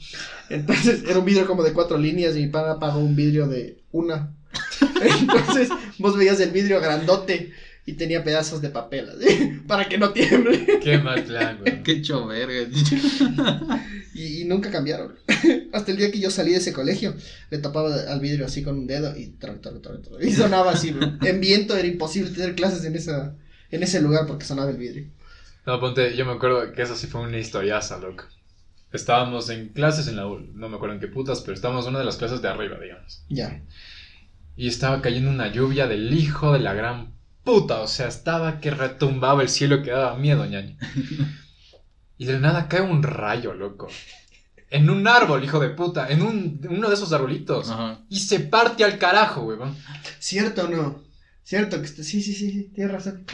Entonces 0.51 1.03
era 1.09 1.19
un 1.19 1.25
vidrio 1.25 1.47
como 1.47 1.63
de 1.63 1.73
cuatro 1.73 1.99
líneas 1.99 2.37
y 2.37 2.43
mi 2.43 2.49
pana 2.49 2.79
pagó 2.79 2.99
un 3.01 3.17
vidrio 3.17 3.49
de 3.49 3.83
una. 3.93 4.33
Entonces 5.21 5.69
vos 5.99 6.17
veías 6.17 6.41
el 6.41 6.51
vidrio 6.51 6.81
grandote 6.81 7.53
y 7.85 7.93
tenía 7.93 8.25
pedazos 8.25 8.61
de 8.63 8.71
papel 8.71 9.11
así, 9.11 9.61
para 9.67 9.89
que 9.89 9.97
no 9.99 10.11
tiemble. 10.11 10.81
Qué 10.83 10.99
mal 10.99 11.23
plan, 11.23 11.59
güey. 11.61 11.83
Qué 11.83 11.93
hecho 11.93 12.27
verga. 12.27 12.67
Y, 14.17 14.43
y 14.43 14.45
nunca 14.45 14.71
cambiaron. 14.71 15.15
Hasta 15.73 15.91
el 15.91 15.99
día 15.99 16.11
que 16.11 16.19
yo 16.21 16.31
salí 16.31 16.53
de 16.53 16.59
ese 16.59 16.73
colegio, 16.73 17.15
le 17.51 17.59
tapaba 17.59 17.95
al 18.09 18.21
vidrio 18.21 18.47
así 18.47 18.63
con 18.63 18.79
un 18.79 18.87
dedo 18.87 19.17
y, 19.17 19.37
tra- 19.39 19.61
tra- 19.61 19.81
tra- 19.81 20.01
tra- 20.03 20.25
y 20.27 20.33
sonaba 20.33 20.73
así. 20.73 20.91
bro. 20.93 21.13
En 21.23 21.41
viento 21.41 21.77
era 21.77 21.87
imposible 21.89 22.31
tener 22.31 22.55
clases 22.55 22.85
en, 22.85 22.97
esa, 22.97 23.35
en 23.71 23.83
ese 23.83 24.01
lugar 24.01 24.27
porque 24.27 24.45
sonaba 24.47 24.71
el 24.71 24.77
vidrio. 24.79 25.07
No, 25.67 25.81
ponte, 25.81 26.17
yo 26.17 26.25
me 26.25 26.33
acuerdo 26.33 26.73
que 26.73 26.83
eso 26.83 26.95
sí 26.95 27.07
fue 27.09 27.21
una 27.23 27.39
historiaza, 27.39 27.99
loco. 27.99 28.25
Estábamos 28.93 29.51
en 29.51 29.69
clases 29.71 30.07
en 30.09 30.17
la 30.17 30.27
U, 30.27 30.39
no 30.55 30.69
me 30.69 30.77
acuerdo 30.77 30.95
en 30.95 31.01
qué 31.01 31.09
putas, 31.09 31.41
pero 31.43 31.55
estábamos 31.55 31.85
en 31.85 31.91
una 31.91 31.99
de 31.99 32.05
las 32.07 32.17
clases 32.17 32.41
de 32.41 32.49
arriba, 32.49 32.79
digamos. 32.81 33.23
Ya. 33.29 33.61
Y 34.57 34.69
estaba 34.69 35.03
cayendo 35.03 35.31
una 35.31 35.53
lluvia 35.53 35.87
del 35.87 36.15
hijo 36.15 36.53
de 36.53 36.61
la 36.61 36.73
gran 36.73 37.13
puta, 37.45 37.81
o 37.81 37.87
sea, 37.89 38.09
estaba 38.09 38.61
que 38.61 38.71
retumbaba 38.71 39.43
el 39.43 39.49
cielo 39.49 39.83
que 39.83 39.91
daba 39.91 40.17
miedo, 40.17 40.47
ñaño. 40.47 40.77
Y 42.19 42.25
de 42.27 42.35
la 42.35 42.39
nada 42.41 42.69
cae 42.69 42.81
un 42.81 43.03
rayo, 43.03 43.55
loco. 43.55 43.89
En 44.71 44.91
un 44.91 45.07
árbol, 45.07 45.45
hijo 45.45 45.61
de 45.61 45.71
puta, 45.71 46.09
en 46.09 46.23
un, 46.23 46.61
uno 46.69 46.89
de 46.89 46.95
esos 46.95 47.13
arbolitos. 47.13 47.71
Ajá. 47.71 48.01
Y 48.09 48.19
se 48.21 48.41
parte 48.41 48.85
al 48.85 48.99
carajo, 48.99 49.43
weón. 49.43 49.77
¿Cierto 50.19 50.65
o 50.65 50.69
no? 50.69 51.03
¿Cierto? 51.45 51.79
que 51.81 51.87
está- 51.87 52.03
Sí, 52.03 52.21
sí, 52.23 52.33
sí, 52.35 52.51
sí, 52.51 52.71
tienes 52.75 52.93
razón. 52.93 53.25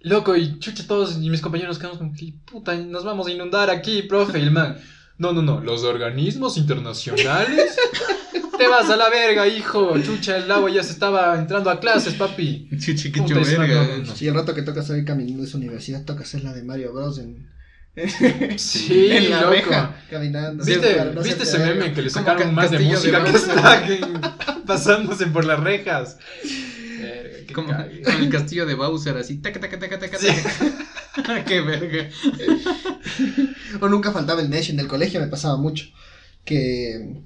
Loco, 0.00 0.34
y 0.36 0.58
chucha, 0.58 0.84
todos 0.86 1.16
y 1.20 1.30
mis 1.30 1.40
compañeros 1.40 1.78
quedamos 1.78 1.98
como 1.98 2.12
que, 2.12 2.34
puta, 2.50 2.74
nos 2.74 3.04
vamos 3.04 3.28
a 3.28 3.30
inundar 3.30 3.70
aquí, 3.70 4.02
profe. 4.02 4.40
Y 4.40 4.42
el 4.42 4.50
man, 4.50 4.76
no, 5.18 5.32
no, 5.32 5.42
no, 5.42 5.60
los 5.60 5.84
organismos 5.84 6.56
internacionales. 6.56 7.76
Te 8.58 8.66
vas 8.68 8.90
a 8.90 8.96
la 8.96 9.08
verga, 9.08 9.46
hijo. 9.46 9.96
Chucha, 10.00 10.36
el 10.38 10.50
agua 10.50 10.70
ya 10.70 10.82
se 10.82 10.92
estaba 10.92 11.38
entrando 11.38 11.70
a 11.70 11.78
clases, 11.80 12.14
papi. 12.14 12.68
Chuchi, 12.78 13.12
qué 13.12 13.20
verga. 13.20 13.66
no, 13.66 13.84
no, 13.98 14.04
no. 14.06 14.16
Sí, 14.16 14.26
el 14.26 14.34
rato 14.34 14.54
que 14.54 14.62
toca 14.62 14.82
salir 14.82 15.04
caminando 15.04 15.42
de 15.44 15.48
su 15.48 15.56
universidad, 15.58 16.04
toca 16.04 16.22
hacer 16.22 16.42
la 16.44 16.52
de 16.52 16.62
Mario 16.64 16.92
Bros. 16.92 17.18
en, 17.18 17.48
Sí, 18.56 19.08
en 19.10 19.30
la 19.30 19.40
loco. 19.42 19.52
reja, 19.52 19.96
caminando. 20.10 20.64
¿Viste, 20.64 20.94
para 20.94 21.12
no 21.12 21.22
¿viste 21.22 21.42
hacerte 21.42 21.62
ese 21.64 21.74
meme 21.74 21.92
que 21.92 22.02
le 22.02 22.10
sacaron 22.10 22.42
ca- 22.44 22.50
más 22.50 22.70
de 22.70 22.78
música 22.78 23.22
que 23.24 23.30
está 23.30 23.86
pasándose 24.66 25.26
por 25.26 25.44
las 25.44 25.60
rejas? 25.60 26.16
Verga, 27.00 27.52
Como 27.54 27.68
con 27.74 28.14
el 28.22 28.28
castillo 28.30 28.64
de 28.66 28.74
Bowser, 28.74 29.16
así. 29.16 29.38
Taca, 29.38 29.60
taca, 29.60 29.78
taca, 29.78 29.98
taca, 29.98 30.18
Sí. 30.18 30.28
taca. 31.16 31.44
Qué 31.44 31.60
verga. 31.60 32.08
O 33.80 33.88
nunca 33.88 34.12
faltaba 34.12 34.40
el 34.40 34.48
Nesh 34.50 34.70
en 34.70 34.80
el 34.80 34.88
colegio, 34.88 35.20
me 35.20 35.26
pasaba 35.26 35.56
mucho. 35.56 35.86
Que, 36.44 37.20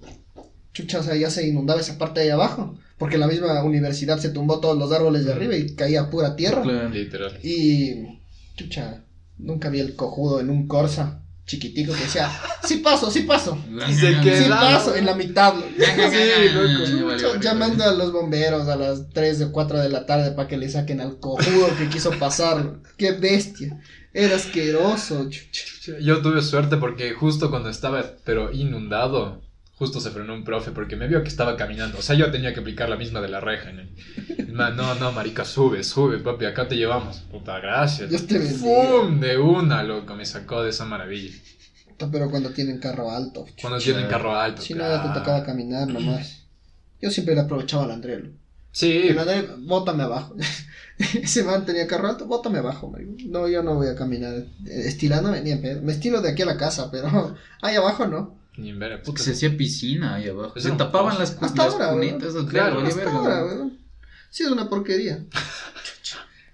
chucha, 0.73 0.99
o 0.99 1.03
sea, 1.03 1.15
ya 1.15 1.31
se 1.31 1.47
inundaba 1.47 1.81
esa 1.81 1.97
parte 1.99 2.21
de 2.21 2.27
ahí 2.27 2.31
abajo. 2.33 2.79
Porque 2.99 3.19
la 3.19 3.27
misma 3.27 3.63
universidad 3.63 4.19
se 4.19 4.31
tumbó 4.31 4.59
todos 4.59 4.79
los 4.79 4.91
árboles 4.91 5.27
de 5.27 5.33
arriba 5.33 5.55
y 5.55 5.75
caía 5.75 6.09
pura 6.11 6.35
tierra. 6.35 6.63
Claro. 6.63 6.89
Literal. 6.89 7.39
Y, 7.43 8.19
chucha, 8.57 9.05
nunca 9.39 9.69
vi 9.71 9.81
el 9.81 9.95
cojudo 9.97 10.41
en 10.41 10.51
un 10.51 10.67
Corsa 10.67 11.23
chiquitico 11.47 11.93
que 11.95 12.01
decía, 12.01 12.29
sí 12.65 12.79
paso, 12.79 13.09
sí 13.11 13.21
paso. 13.21 13.57
Y 13.89 13.93
se 13.95 14.15
Sí 14.15 14.21
queda- 14.21 14.59
paso, 14.61 14.97
en 14.97 15.07
la 15.07 15.15
mitad. 15.15 15.55
Sí, 15.55 16.51
loco. 17.23 17.41
Llamando 17.41 17.85
a 17.85 17.93
los 17.95 18.13
bomberos 18.13 18.69
a 18.69 18.77
las 18.77 19.09
3 19.11 19.43
o 19.43 19.53
4 19.53 19.79
de 19.81 19.89
la 19.89 20.07
tarde 20.07 20.33
para 20.33 20.49
que 20.49 20.57
le 20.57 20.69
saquen 20.69 21.01
al 21.01 21.19
cojudo 21.21 21.69
que 21.79 21.89
quiso 21.89 22.11
pasar. 22.19 22.81
Qué 22.97 23.13
bestia. 23.13 23.79
Era 24.13 24.37
asqueroso. 24.37 25.29
Yo 26.01 26.23
tuve 26.23 26.43
suerte 26.43 26.79
porque 26.79 27.13
justo 27.13 27.51
cuando 27.51 27.69
estaba, 27.69 28.03
pero 28.25 28.51
inundado, 28.53 29.43
justo 29.79 30.01
se 30.01 30.11
frenó 30.11 30.35
un 30.35 30.45
profe 30.45 30.71
porque 30.73 30.97
me 30.97 31.07
vio 31.07 31.23
que 31.23 31.29
estaba 31.29 31.57
caminando. 31.57 31.99
O 31.99 32.03
sea, 32.03 32.17
yo 32.17 32.31
tenía 32.31 32.53
que 32.55 32.61
aplicar 32.61 32.89
la 32.89 32.97
misma 32.97 33.21
de 33.21 33.29
la 33.29 33.41
reja. 33.41 33.73
¿no? 33.73 33.83
El 34.39 34.53
man, 34.53 34.77
no, 34.77 34.95
no, 34.97 35.13
marica, 35.13 35.45
sube, 35.45 35.85
sube, 35.85 36.19
papi, 36.19 36.47
acá 36.47 36.67
te 36.67 36.77
llevamos. 36.77 37.19
Puta, 37.31 37.59
gracias. 37.61 38.09
Dios 38.11 38.27
te 38.27 38.39
bendiga. 38.39 38.59
¡Fum! 38.59 39.21
De 39.21 39.39
una, 39.39 39.83
loco, 39.83 40.15
me 40.15 40.25
sacó 40.25 40.63
de 40.63 40.71
esa 40.71 40.85
maravilla. 40.85 41.35
Pero 42.11 42.31
cuando 42.31 42.51
tienen 42.51 42.79
carro 42.79 43.11
alto. 43.11 43.47
Cuando 43.61 43.79
chucha. 43.79 43.93
tienen 43.93 44.11
carro 44.11 44.35
alto. 44.35 44.61
Si 44.63 44.75
no, 44.75 44.81
ya 44.81 44.97
te 44.97 45.03
claro. 45.09 45.21
tocaba 45.21 45.45
caminar 45.45 45.89
nomás. 45.89 46.43
Yo 47.01 47.11
siempre 47.11 47.35
le 47.35 47.43
aprovechaba 47.43 47.85
al 47.85 47.91
André. 47.91 48.19
loco. 48.19 48.37
Sí, 48.73 49.09
El 49.09 49.19
André, 49.19 49.47
bótame 49.59 50.03
abajo. 50.03 50.37
Ese 50.99 51.45
man 51.45 51.65
tenía 51.67 51.87
carro 51.87 52.09
alto, 52.09 52.27
bótame 52.27 52.59
abajo. 52.59 52.89
marico. 52.91 53.13
No, 53.29 53.49
yo 53.49 53.63
no 53.63 53.75
voy 53.75 53.89
a 53.89 53.95
caminar 53.97 54.45
estilándome 54.67 55.41
ni 55.43 55.51
en 55.51 55.61
pedo. 55.63 55.83
Me 55.83 55.93
estilo 55.93 56.21
de 56.23 56.31
aquí 56.31 56.43
a 56.43 56.47
la 56.47 56.57
casa, 56.57 56.91
pero 56.91 57.35
ahí 57.63 57.77
abajo 57.77 58.07
no. 58.07 58.39
Ni 58.59 58.71
en 58.71 58.79
ver, 58.79 59.03
puta. 59.03 59.23
Se 59.23 59.33
hacía 59.33 59.57
piscina 59.57 60.15
ahí 60.17 60.29
abajo. 60.29 60.53
Es 60.57 60.63
Se 60.65 60.71
tapaban 60.73 61.11
pozo. 61.11 61.21
las, 61.21 61.31
cu- 61.33 61.45
Hasta 61.45 61.65
las 61.65 61.75
ahora, 61.75 61.93
cunitas. 61.93 62.33
Claro, 62.33 62.47
Claro, 62.49 62.77
vale 62.77 62.89
Hasta 62.89 63.01
verga, 63.05 63.17
ahora, 63.19 63.43
güey. 63.43 63.57
weón. 63.57 63.79
Sí, 64.31 64.43
es 64.45 64.51
una 64.51 64.69
porquería. 64.69 65.25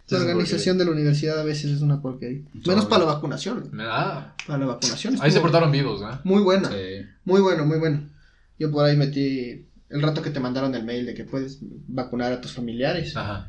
La 0.08 0.18
organización 0.18 0.76
de 0.76 0.84
la 0.84 0.90
universidad 0.90 1.40
a 1.40 1.42
veces 1.44 1.70
es 1.70 1.80
una 1.80 2.02
porquería. 2.02 2.42
Menos 2.66 2.84
para 2.84 3.06
la 3.06 3.14
vacunación. 3.14 3.70
Me 3.72 3.84
da. 3.84 4.36
Para 4.46 4.58
la 4.58 4.66
vacunación. 4.66 5.16
Ahí 5.22 5.30
se 5.30 5.40
portaron 5.40 5.72
vivos, 5.72 6.02
¿no? 6.02 6.20
Muy 6.24 6.42
buena. 6.42 6.68
Sí. 6.68 7.06
Muy 7.24 7.40
bueno, 7.40 7.64
muy 7.64 7.78
bueno. 7.78 8.10
Yo 8.58 8.70
por 8.70 8.84
ahí 8.84 8.94
metí 8.94 9.64
el 9.88 10.02
rato 10.02 10.20
que 10.20 10.28
te 10.30 10.38
mandaron 10.38 10.74
el 10.74 10.84
mail 10.84 11.06
de 11.06 11.14
que 11.14 11.24
puedes 11.24 11.58
vacunar 11.62 12.30
a 12.30 12.42
tus 12.42 12.52
familiares. 12.52 13.16
Ajá. 13.16 13.48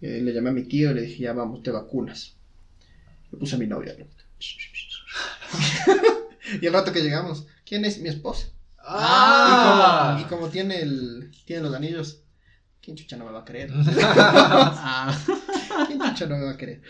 Eh, 0.00 0.22
le 0.22 0.32
llamé 0.32 0.48
a 0.48 0.52
mi 0.54 0.62
tío 0.64 0.90
y 0.90 0.94
le 0.94 1.02
dije, 1.02 1.24
ya 1.24 1.34
vamos, 1.34 1.62
te 1.62 1.70
vacunas. 1.70 2.34
Le 3.32 3.38
puse 3.38 3.56
a 3.56 3.58
mi 3.58 3.66
novia. 3.66 3.94
¿no? 3.98 4.06
y 6.62 6.66
el 6.66 6.72
rato 6.72 6.92
que 6.92 7.02
llegamos, 7.02 7.46
¿quién 7.70 7.84
es 7.84 8.00
mi 8.00 8.08
esposa? 8.08 8.48
¡Ah! 8.78 10.18
Y, 10.18 10.24
como, 10.24 10.26
y 10.26 10.40
como 10.40 10.48
tiene, 10.50 10.80
el, 10.80 11.30
tiene 11.44 11.62
los 11.62 11.72
anillos, 11.72 12.24
¿quién 12.82 12.96
chucha 12.96 13.16
no 13.16 13.26
me 13.26 13.30
va 13.30 13.40
a 13.40 13.44
creer? 13.44 13.70
Ah, 14.12 15.16
¿Quién 15.86 16.00
chucha 16.00 16.26
no 16.26 16.36
me 16.36 16.46
va 16.46 16.50
a 16.50 16.56
creer? 16.56 16.82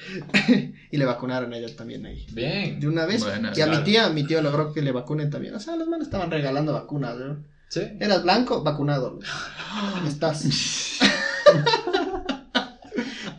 y 0.91 0.97
le 0.97 1.05
vacunaron 1.05 1.53
a 1.53 1.59
ella 1.59 1.77
también 1.77 2.07
ahí. 2.07 2.27
Bien. 2.33 2.81
De 2.81 2.89
una 2.89 3.05
vez. 3.05 3.23
Y 3.55 3.61
a 3.61 3.67
mi 3.67 3.85
tía, 3.85 4.09
mi 4.09 4.27
tío 4.27 4.41
logró 4.41 4.73
que 4.73 4.81
le 4.81 4.91
vacunen 4.91 5.29
también. 5.29 5.55
O 5.55 5.61
sea, 5.61 5.77
los 5.77 5.87
manos 5.87 6.07
estaban 6.07 6.31
regalando 6.31 6.73
vacunas. 6.73 7.17
¿no? 7.19 7.45
Sí. 7.69 7.83
Eras 8.01 8.23
blanco, 8.23 8.63
vacunado. 8.63 9.19
Estás. 10.09 10.47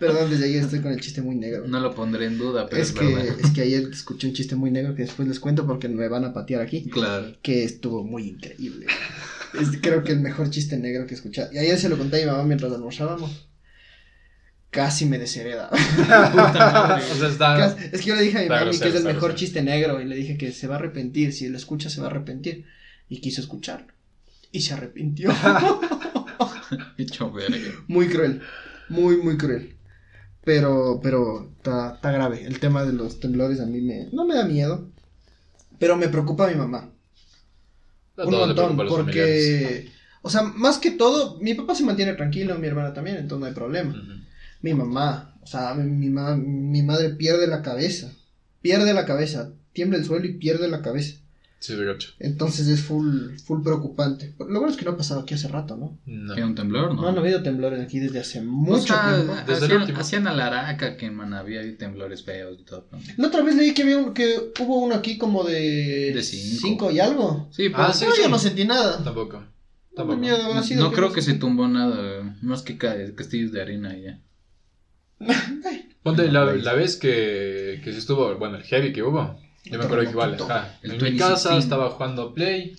Perdón, 0.01 0.29
desde 0.31 0.45
ayer 0.45 0.63
estoy 0.63 0.79
con 0.81 0.91
el 0.91 0.99
chiste 0.99 1.21
muy 1.21 1.35
negro. 1.35 1.67
no 1.67 1.79
lo 1.79 1.93
pondré 1.95 2.25
en 2.25 2.37
duda, 2.37 2.67
pero 2.67 2.81
es, 2.81 2.89
es, 2.89 2.95
que, 2.95 3.05
verdad. 3.05 3.35
es 3.43 3.51
que 3.51 3.61
ayer 3.61 3.83
escuché 3.91 4.27
un 4.27 4.33
chiste 4.33 4.55
muy 4.55 4.71
negro 4.71 4.95
que 4.95 5.03
después 5.03 5.27
les 5.27 5.39
cuento 5.39 5.65
porque 5.67 5.87
me 5.87 6.07
van 6.09 6.25
a 6.25 6.33
patear 6.33 6.61
aquí. 6.61 6.89
Claro. 6.89 7.33
Que 7.41 7.63
estuvo 7.63 8.03
muy 8.03 8.27
increíble. 8.29 8.87
Es 9.59 9.69
creo 9.81 10.03
que 10.03 10.11
el 10.13 10.19
mejor 10.21 10.49
chiste 10.49 10.77
negro 10.77 11.05
que 11.05 11.13
he 11.13 11.17
escuchado. 11.17 11.53
Y 11.53 11.59
ayer 11.59 11.77
se 11.77 11.87
lo 11.87 11.97
conté 11.97 12.17
a 12.23 12.25
mi 12.25 12.31
mamá 12.31 12.43
mientras 12.45 12.71
almorzábamos. 12.73 13.47
Casi 14.71 15.05
me 15.05 15.19
deshereda. 15.19 15.69
o 15.71 17.15
sea, 17.19 17.27
está. 17.29 17.57
Casi- 17.57 17.89
Es 17.91 18.01
que 18.01 18.07
yo 18.07 18.15
le 18.15 18.21
dije 18.23 18.37
a 18.37 18.39
mi 18.39 18.45
Está 18.45 18.55
mami 18.55 18.65
grosero, 18.67 18.83
que 18.83 18.89
es 18.89 18.95
el 18.95 19.03
mejor 19.03 19.21
grosero. 19.21 19.37
chiste 19.37 19.61
negro 19.61 20.01
y 20.01 20.05
le 20.05 20.15
dije 20.15 20.37
que 20.37 20.51
se 20.53 20.67
va 20.67 20.75
a 20.75 20.77
arrepentir. 20.79 21.33
Si 21.33 21.47
lo 21.49 21.57
escucha, 21.57 21.89
se 21.89 21.99
va 22.01 22.07
a 22.07 22.09
arrepentir. 22.11 22.65
Y 23.09 23.19
quiso 23.19 23.41
escucharlo. 23.41 23.87
Y 24.53 24.61
se 24.61 24.73
arrepintió. 24.73 25.29
Hecho 26.97 27.31
verga. 27.31 27.57
muy 27.87 28.07
cruel. 28.07 28.41
Muy, 28.89 29.17
muy 29.17 29.37
cruel. 29.37 29.75
Pero, 30.43 30.99
pero 31.03 31.51
está 31.57 32.11
grave. 32.11 32.43
El 32.45 32.59
tema 32.59 32.83
de 32.83 32.93
los 32.93 33.19
temblores 33.19 33.59
a 33.59 33.65
mí 33.65 33.81
me, 33.81 34.09
no 34.11 34.25
me 34.25 34.35
da 34.35 34.43
miedo. 34.45 34.89
Pero 35.79 35.97
me 35.97 36.07
preocupa 36.09 36.47
mi 36.47 36.55
mamá. 36.55 36.89
a 38.17 38.25
un 38.25 38.31
montón. 38.47 38.65
a. 38.75 38.75
Porque, 39.05 39.91
o 40.23 40.29
sea, 40.29 40.43
más 40.43 40.77
que 40.79 40.91
todo, 40.91 41.39
mi 41.39 41.53
papá 41.53 41.75
se 41.75 41.83
mantiene 41.83 42.13
tranquilo, 42.13 42.57
mi 42.59 42.67
hermana 42.67 42.93
también, 42.93 43.17
entonces 43.17 43.39
no 43.41 43.45
hay 43.47 43.53
problema. 43.53 43.93
Mi 44.61 44.73
mamá, 44.73 45.35
o 45.41 45.47
sea, 45.47 45.73
mi, 45.73 45.89
mi 45.89 46.09
ma- 46.09 46.35
mi 46.35 46.81
madre 46.83 47.09
pierde 47.11 47.47
la 47.47 47.61
cabeza. 47.61 48.11
Pierde 48.61 48.93
la 48.93 49.05
cabeza. 49.05 49.51
Tiembla 49.73 49.97
el 49.97 50.05
suelo 50.05 50.25
y 50.25 50.33
pierde 50.33 50.67
la 50.67 50.81
cabeza. 50.81 51.15
Sí, 51.61 51.75
de 51.75 51.85
gacho. 51.85 52.09
Entonces 52.17 52.67
es 52.67 52.81
full, 52.81 53.35
full 53.45 53.61
preocupante. 53.61 54.33
Lo 54.39 54.47
bueno 54.59 54.69
es 54.69 54.77
que 54.77 54.83
no 54.83 54.91
ha 54.91 54.97
pasado 54.97 55.19
aquí 55.21 55.35
hace 55.35 55.47
rato, 55.47 55.77
¿no? 55.77 55.99
No. 56.07 56.33
¿Qué 56.33 56.43
un 56.43 56.55
temblor? 56.55 56.95
No, 56.95 57.03
No. 57.03 57.07
han 57.09 57.17
habido 57.19 57.43
temblores 57.43 57.79
aquí 57.79 57.99
desde 57.99 58.19
hace 58.19 58.39
O 58.39 58.43
mucho 58.45 58.81
sea, 58.95 59.13
tiempo. 59.15 59.35
Desde 59.45 59.53
el 59.53 59.63
hacían, 59.65 59.81
último. 59.81 59.99
hacían 59.99 60.27
a 60.27 60.33
la 60.33 60.47
araca 60.47 60.97
que 60.97 61.05
en 61.05 61.15
Manaví 61.15 61.57
hay 61.57 61.73
temblores 61.77 62.23
feos 62.23 62.57
y 62.59 62.63
todo. 62.65 62.87
¿no? 62.91 62.97
La 63.17 63.27
otra 63.27 63.43
vez 63.43 63.55
leí 63.55 63.75
que, 63.75 63.83
había 63.83 63.99
un- 63.99 64.13
que 64.15 64.51
hubo 64.59 64.79
uno 64.79 64.95
aquí 64.95 65.19
como 65.19 65.43
de... 65.43 66.11
De 66.15 66.23
cinco. 66.23 66.57
cinco 66.61 66.91
y 66.91 66.99
algo. 66.99 67.47
Sí, 67.51 67.69
pero 67.69 67.83
Ah, 67.83 67.93
sí, 67.93 68.05
Pero 68.05 68.15
sí. 68.15 68.21
yo 68.23 68.29
no 68.29 68.39
sentí 68.39 68.65
nada. 68.65 69.03
Tampoco. 69.03 69.39
No, 69.41 69.47
Tampoco. 69.95 70.17
miedo, 70.19 70.37
no 70.77 70.91
creo 70.91 71.09
no 71.09 71.13
que 71.13 71.21
se 71.21 71.35
tumbó 71.35 71.67
nada, 71.67 72.35
más 72.41 72.63
que 72.63 72.77
ca- 72.79 72.95
castillos 73.15 73.51
de 73.51 73.61
harina 73.61 73.95
y 73.95 74.01
ya. 74.03 74.19
Ponte 76.03 76.31
la, 76.31 76.45
la 76.55 76.73
vez 76.73 76.95
que, 76.97 77.79
que 77.83 77.91
se 77.93 77.99
estuvo, 77.99 78.35
bueno, 78.37 78.57
el 78.57 78.63
heavy 78.63 78.91
que 78.93 79.03
hubo. 79.03 79.39
Yo 79.63 79.77
me 79.77 79.85
acuerdo 79.85 80.03
que 80.05 80.09
igual, 80.11 80.31
Terremoto. 80.31 80.53
ajá. 80.53 80.77
El 80.81 80.91
En 80.91 80.97
mi 80.97 80.99
2016. 81.03 81.29
casa 81.43 81.57
estaba 81.57 81.89
jugando 81.91 82.33
Play 82.33 82.75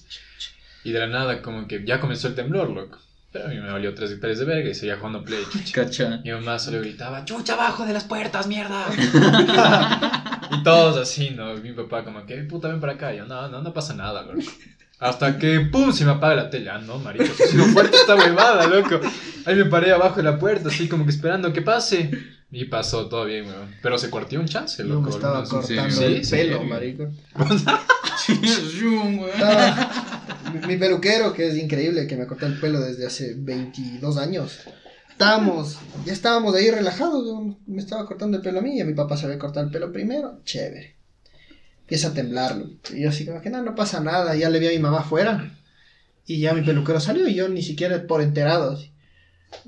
y 0.85 0.91
de 0.93 0.99
la 0.99 1.07
nada 1.07 1.43
como 1.43 1.67
que 1.69 1.85
ya 1.85 2.01
comenzó 2.01 2.29
el 2.29 2.35
temblor, 2.35 2.71
loco. 2.71 2.99
Pero 3.31 3.47
a 3.47 3.49
mí 3.49 3.57
me 3.57 3.71
valió 3.71 3.95
tres 3.95 4.11
hectáreas 4.11 4.41
de 4.41 4.45
verga 4.45 4.69
y 4.69 4.75
seguía 4.75 4.97
jugando 4.97 5.25
Play. 5.25 5.43
chucha. 5.51 5.73
Cacha. 5.85 6.21
Mi 6.25 6.33
mamá 6.33 6.59
solo 6.59 6.81
gritaba, 6.81 7.25
chucha 7.25 7.55
abajo 7.55 7.87
de 7.87 7.93
las 7.95 8.05
puertas, 8.05 8.47
mierda. 8.47 8.87
y 10.51 10.63
todos 10.63 10.99
así, 10.99 11.31
¿no? 11.31 11.55
Mi 11.57 11.73
papá 11.73 12.05
como 12.05 12.27
que, 12.27 12.37
puta, 12.43 12.69
ven 12.69 12.81
para 12.81 12.95
acá. 12.95 13.15
Y 13.15 13.19
yo, 13.19 13.27
no, 13.27 13.49
no, 13.49 13.63
no 13.63 13.73
pasa 13.73 13.95
nada, 13.95 14.23
loco. 14.23 14.41
Hasta 15.03 15.37
que, 15.39 15.61
pum, 15.61 15.93
se 15.93 16.05
me 16.05 16.13
apaga 16.13 16.35
la 16.37 16.51
tele. 16.51 16.71
Ah, 16.71 16.79
no, 16.79 16.99
marico, 16.99 17.25
si 17.35 17.43
ha 17.43 17.47
sido 17.49 17.65
fuerte 17.67 17.97
esta 17.97 18.15
huevada, 18.15 18.67
loco. 18.69 19.01
Ahí 19.45 19.57
me 19.57 19.65
paré 19.65 19.91
abajo 19.93 20.17
de 20.17 20.23
la 20.23 20.39
puerta, 20.39 20.69
así 20.69 20.89
como 20.89 21.05
que 21.05 21.11
esperando 21.11 21.53
que 21.53 21.61
pase. 21.63 22.11
Y 22.55 22.67
pasó 22.67 23.09
todo 23.09 23.25
bien, 23.25 23.47
weón. 23.47 23.75
Pero 23.83 23.97
se 23.99 24.11
cortó 24.11 24.39
un 24.39 24.47
chance, 24.47 24.83
Yo 24.83 24.89
loco. 24.89 25.03
me 25.03 25.11
estaba 25.11 25.39
algunos- 25.41 25.67
cortando 25.67 25.91
sí, 25.97 26.05
el 26.05 26.25
sí, 26.25 26.31
pelo, 26.31 26.61
sí. 26.61 26.67
marico. 26.67 27.09
Estaba- 29.33 29.91
mi, 30.69 30.77
peluquero, 30.77 31.33
que 31.33 31.49
es 31.49 31.57
increíble, 31.57 32.07
que 32.07 32.17
me 32.17 32.27
cortó 32.27 32.47
el 32.47 32.61
pelo 32.61 32.81
desde 32.81 33.07
hace 33.07 33.35
22 33.37 34.17
años. 34.19 34.61
Estábamos, 35.11 35.79
ya 36.05 36.13
estábamos 36.13 36.55
ahí 36.55 36.71
relajados. 36.71 37.25
me 37.67 37.81
estaba 37.81 38.07
cortando 38.07 38.37
el 38.37 38.43
pelo 38.43 38.59
a 38.59 38.63
mí 38.63 38.77
y 38.77 38.81
a 38.81 38.85
mi 38.85 38.95
papá 38.95 39.17
se 39.17 39.27
había 39.27 39.39
cortado 39.39 39.67
el 39.67 39.73
pelo 39.73 39.91
primero. 39.93 40.41
Chévere. 40.45 40.97
Empieza 41.93 42.09
a 42.09 42.15
temblarlo. 42.15 42.71
Y 42.95 43.03
yo 43.03 43.11
así 43.11 43.27
como 43.27 43.43
que 43.43 43.51
no, 43.51 43.63
no 43.63 43.75
pasa 43.75 44.01
nada. 44.01 44.35
Ya 44.35 44.49
le 44.49 44.59
vi 44.59 44.67
a 44.69 44.71
mi 44.71 44.79
mamá 44.79 45.01
afuera. 45.01 45.53
Y 46.25 46.41
ya 46.41 46.55
mi 46.55 46.63
peluquero 46.63 47.01
salió 47.01 47.29
y 47.29 47.35
yo 47.35 47.51
ni 47.51 47.61
siquiera 47.61 48.07
por 48.07 48.23
enterado. 48.23 48.73
así. 48.73 48.95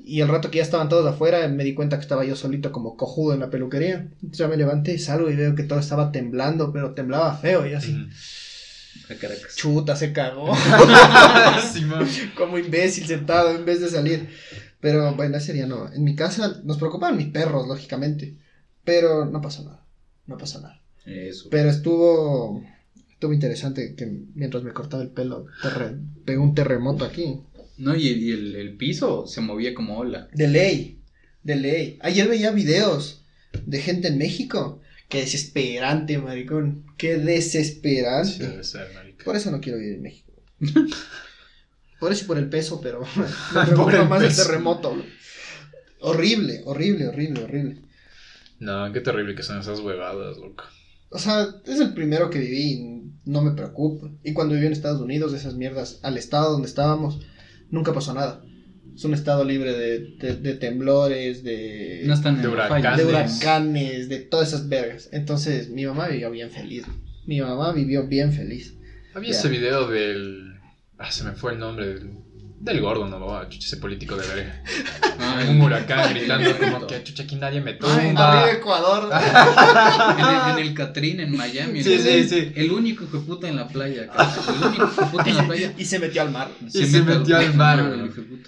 Y 0.03 0.21
el 0.21 0.27
rato 0.27 0.49
que 0.49 0.57
ya 0.57 0.63
estaban 0.63 0.89
todos 0.89 1.05
afuera, 1.05 1.47
me 1.49 1.63
di 1.63 1.75
cuenta 1.75 1.97
que 1.97 2.01
estaba 2.01 2.25
yo 2.25 2.35
solito 2.35 2.71
como 2.71 2.97
cojudo 2.97 3.35
en 3.35 3.41
la 3.41 3.51
peluquería. 3.51 4.07
Entonces 4.23 4.39
ya 4.39 4.47
me 4.47 4.57
levanté 4.57 4.93
y 4.93 4.97
salgo 4.97 5.29
y 5.29 5.35
veo 5.35 5.53
que 5.53 5.61
todo 5.61 5.77
estaba 5.77 6.11
temblando, 6.11 6.73
pero 6.73 6.95
temblaba 6.95 7.37
feo 7.37 7.67
y 7.67 7.73
así. 7.75 7.95
Caracas. 9.21 9.55
Chuta, 9.55 9.95
se 9.95 10.11
cagó. 10.11 10.51
Como 12.35 12.57
imbécil 12.57 13.05
sentado 13.05 13.51
en 13.51 13.65
vez 13.65 13.81
de 13.81 13.89
salir. 13.89 14.29
Pero 14.79 15.13
bueno, 15.13 15.37
ese 15.37 15.53
día 15.53 15.67
no. 15.67 15.93
En 15.93 16.03
mi 16.03 16.15
casa 16.15 16.59
nos 16.63 16.77
preocupaban 16.77 17.17
mis 17.17 17.27
perros, 17.27 17.67
lógicamente. 17.67 18.35
Pero 18.83 19.25
no 19.25 19.41
pasó 19.41 19.63
nada. 19.63 19.85
No 20.25 20.39
pasó 20.39 20.59
nada. 20.59 20.81
Eso. 21.05 21.49
Pero 21.49 21.69
estuvo. 21.69 22.63
Estuvo 23.11 23.33
interesante 23.33 23.95
que 23.95 24.05
mientras 24.35 24.63
me 24.63 24.73
cortaba 24.73 25.01
el 25.01 25.09
pelo, 25.09 25.45
terre- 25.61 25.97
pegó 26.25 26.43
un 26.43 26.53
terremoto 26.53 27.05
aquí. 27.05 27.39
No, 27.77 27.95
y, 27.95 28.07
y 28.07 28.31
el, 28.31 28.55
el 28.55 28.75
piso 28.77 29.25
se 29.27 29.41
movía 29.41 29.73
como 29.73 29.97
ola. 29.97 30.27
De 30.33 30.47
ley. 30.47 30.99
De 31.43 31.55
ley. 31.55 31.97
Ayer 32.01 32.27
veía 32.27 32.51
videos 32.51 33.23
de 33.65 33.79
gente 33.81 34.07
en 34.09 34.17
México 34.17 34.81
Qué 35.07 35.19
desesperante, 35.21 36.17
maricón. 36.17 36.83
Qué 36.97 37.15
Sí, 37.17 37.21
desesperante. 37.21 38.39
debe 38.47 38.63
ser. 38.63 38.87
Por 39.23 39.35
eso 39.35 39.51
no 39.51 39.61
quiero 39.61 39.77
vivir 39.77 39.95
en 39.95 40.01
México. 40.01 40.33
por 41.99 42.11
eso 42.11 42.23
y 42.23 42.27
por 42.27 42.37
el 42.37 42.49
peso, 42.49 42.81
pero 42.81 43.01
me 43.15 43.65
preocupa 43.65 44.01
el 44.01 44.09
más 44.09 44.23
el 44.23 44.35
terremoto. 44.35 44.95
Horrible, 45.99 46.61
horrible, 46.65 47.07
horrible, 47.07 47.43
horrible. 47.43 47.81
No, 48.59 48.91
qué 48.91 48.99
terrible 49.01 49.35
que 49.35 49.43
son 49.43 49.59
esas 49.59 49.79
huevadas, 49.79 50.37
loco. 50.37 50.63
O 51.09 51.19
sea, 51.19 51.47
es 51.65 51.79
el 51.79 51.93
primero 51.93 52.29
que 52.29 52.39
viví 52.39 52.71
y 52.73 53.29
no 53.29 53.41
me 53.41 53.51
preocupa. 53.51 54.11
Y 54.23 54.33
cuando 54.33 54.53
viví 54.55 54.65
en 54.67 54.73
Estados 54.73 55.01
Unidos, 55.01 55.33
esas 55.33 55.55
mierdas, 55.55 55.99
al 56.03 56.17
estado 56.17 56.51
donde 56.53 56.67
estábamos, 56.67 57.19
nunca 57.69 57.93
pasó 57.93 58.13
nada. 58.13 58.41
Es 58.93 59.03
un 59.03 59.13
estado 59.13 59.43
libre 59.43 59.73
de, 59.73 59.99
de- 60.17 60.35
de 60.37 60.53
temblores, 60.55 61.43
de, 61.43 62.03
No 62.05 62.13
están 62.13 62.41
De 62.41 62.47
huracanes. 62.47 62.97
de 62.97 63.05
huracanes, 63.05 64.09
de 64.09 64.19
todas 64.19 64.49
esas 64.49 64.69
vergas. 64.69 65.09
Entonces, 65.11 65.69
mi 65.69 65.85
mamá 65.85 66.07
vivió 66.07 66.31
bien 66.31 66.49
feliz. 66.49 66.85
Mi 67.25 67.41
mamá 67.41 67.71
vivió 67.73 68.07
bien 68.07 68.31
feliz. 68.31 68.75
Había 69.13 69.31
Ya. 69.31 69.37
ese 69.39 69.49
video 69.49 69.87
del. 69.87 70.53
Ah, 70.97 71.11
se 71.11 71.23
me 71.25 71.31
fue 71.33 71.53
el 71.53 71.59
nombre 71.59 71.87
del. 71.87 72.09
Del 72.59 72.81
gordo, 72.81 73.07
no, 73.07 73.35
Ah, 73.35 73.47
chucha, 73.49 73.67
ese 73.67 73.77
político 73.77 74.15
de 74.15 74.27
verga. 74.27 74.63
Ay, 75.19 75.49
Un 75.49 75.61
huracán 75.61 76.13
gritando 76.13 76.57
como 76.57 76.87
que 76.87 77.03
chucha 77.03 77.23
aquí 77.23 77.35
nadie 77.35 77.61
me 77.61 77.71
Ay, 77.71 77.77
tumba. 77.77 78.51
Ecuador. 78.51 79.09
En 80.17 80.25
el, 80.25 80.59
en 80.59 80.67
el 80.67 80.73
Catrín, 80.73 81.19
en 81.19 81.35
Miami. 81.35 81.83
Sí, 81.83 81.93
el, 81.93 82.01
sí, 82.01 82.29
sí. 82.29 82.51
El 82.55 82.71
único 82.71 83.03
hijo 83.03 83.17
de 83.19 83.25
puta 83.25 83.47
en 83.47 83.57
la 83.57 83.67
playa, 83.67 84.07
cabrón. 84.07 84.55
El 84.61 84.67
único 84.67 84.83
hijo 84.85 85.01
de 85.01 85.07
puta 85.07 85.29
en 85.29 85.37
la 85.37 85.45
playa. 85.47 85.73
y 85.77 85.85
se 85.85 85.99
metió 85.99 86.21
al 86.21 86.31
mar. 86.31 86.49
Y 86.73 86.85
se 86.85 87.01
metió 87.01 87.37
al 87.37 87.53
mar, 87.53 87.79
el 87.79 88.09
güey. 88.09 88.39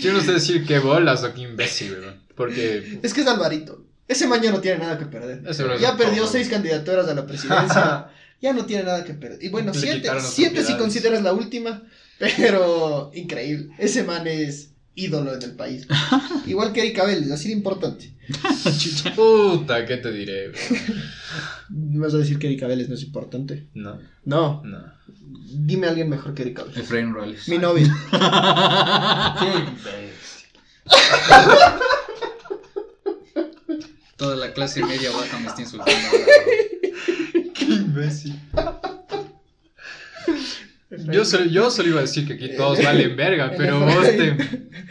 Yo 0.00 0.12
no 0.12 0.20
sé 0.20 0.32
decir 0.32 0.66
qué 0.66 0.78
bolas 0.80 1.24
o 1.24 1.32
qué 1.32 1.42
imbécil, 1.42 1.92
weón. 1.92 2.20
Porque. 2.34 2.98
Es 3.02 3.14
que 3.14 3.22
es 3.22 3.26
Alvarito. 3.26 3.84
Ese 4.06 4.26
maño 4.26 4.50
no 4.50 4.60
tiene 4.60 4.78
nada 4.78 4.98
que 4.98 5.06
perder. 5.06 5.42
Ya 5.80 5.96
perdió 5.96 6.26
seis 6.26 6.48
candidaturas 6.48 7.08
a 7.08 7.14
la 7.14 7.26
presidencia. 7.26 8.08
ya 8.40 8.52
no 8.52 8.64
tiene 8.64 8.84
nada 8.84 9.04
que 9.04 9.14
perder. 9.14 9.42
Y 9.42 9.48
bueno, 9.50 9.72
Le 9.72 9.78
siete, 9.78 10.10
siete 10.20 10.64
si 10.64 10.76
consideras 10.76 11.22
la 11.22 11.32
última. 11.32 11.82
Pero 12.18 13.10
increíble. 13.14 13.70
Ese 13.78 14.02
man 14.04 14.26
es 14.26 14.70
ídolo 14.94 15.34
en 15.34 15.42
el 15.42 15.52
país. 15.56 15.86
Igual 16.46 16.72
que 16.72 16.80
Erika 16.80 17.04
Vélez, 17.04 17.30
así 17.30 17.48
de 17.48 17.54
importante. 17.54 18.12
Puta, 19.16 19.86
¿qué 19.86 19.96
te 19.98 20.12
diré? 20.12 20.52
¿Me 21.70 21.98
vas 22.00 22.14
a 22.14 22.18
decir 22.18 22.38
que 22.38 22.46
Erika 22.48 22.66
Vélez 22.66 22.88
no 22.88 22.94
es 22.94 23.02
importante? 23.04 23.68
No, 23.74 23.98
No. 24.24 24.62
no. 24.64 24.98
Dime 25.50 25.86
a 25.86 25.90
alguien 25.90 26.08
mejor 26.10 26.34
que 26.34 26.42
Erika 26.42 26.64
Vélez. 26.64 26.78
Efraín 26.78 27.12
Robles. 27.14 27.48
Mi 27.48 27.58
novia. 27.58 27.94
Toda 34.16 34.34
la 34.36 34.52
clase 34.52 34.84
media 34.84 35.10
baja 35.12 35.38
me 35.38 35.46
está 35.46 35.60
insultando. 35.62 35.92
ahora. 36.08 36.24
Qué 37.54 37.64
imbécil. 37.64 38.40
Yo 41.12 41.24
solo, 41.24 41.44
yo 41.46 41.70
solo 41.70 41.88
iba 41.90 41.98
a 41.98 42.02
decir 42.02 42.26
que 42.26 42.34
aquí 42.34 42.50
todos 42.56 42.82
valen 42.82 43.16
verga, 43.16 43.50
el 43.50 43.56
pero 43.56 43.80
vos 43.80 44.02
te, 44.02 44.32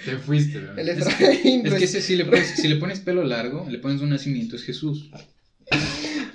te 0.06 0.18
fuiste, 0.18 0.60
weón. 0.60 0.80
El 0.80 0.90
Efraín, 0.90 1.66
Es 1.66 1.74
que 1.74 1.80
res- 1.80 1.84
ese, 1.96 2.02
si, 2.02 2.16
le 2.16 2.26
pones, 2.26 2.48
si 2.56 2.68
le 2.68 2.76
pones 2.78 3.00
pelo 3.00 3.24
largo, 3.24 3.66
le 3.70 3.78
pones 3.80 4.02
un 4.02 4.10
nacimiento, 4.10 4.56
es 4.56 4.64
Jesús. 4.64 5.10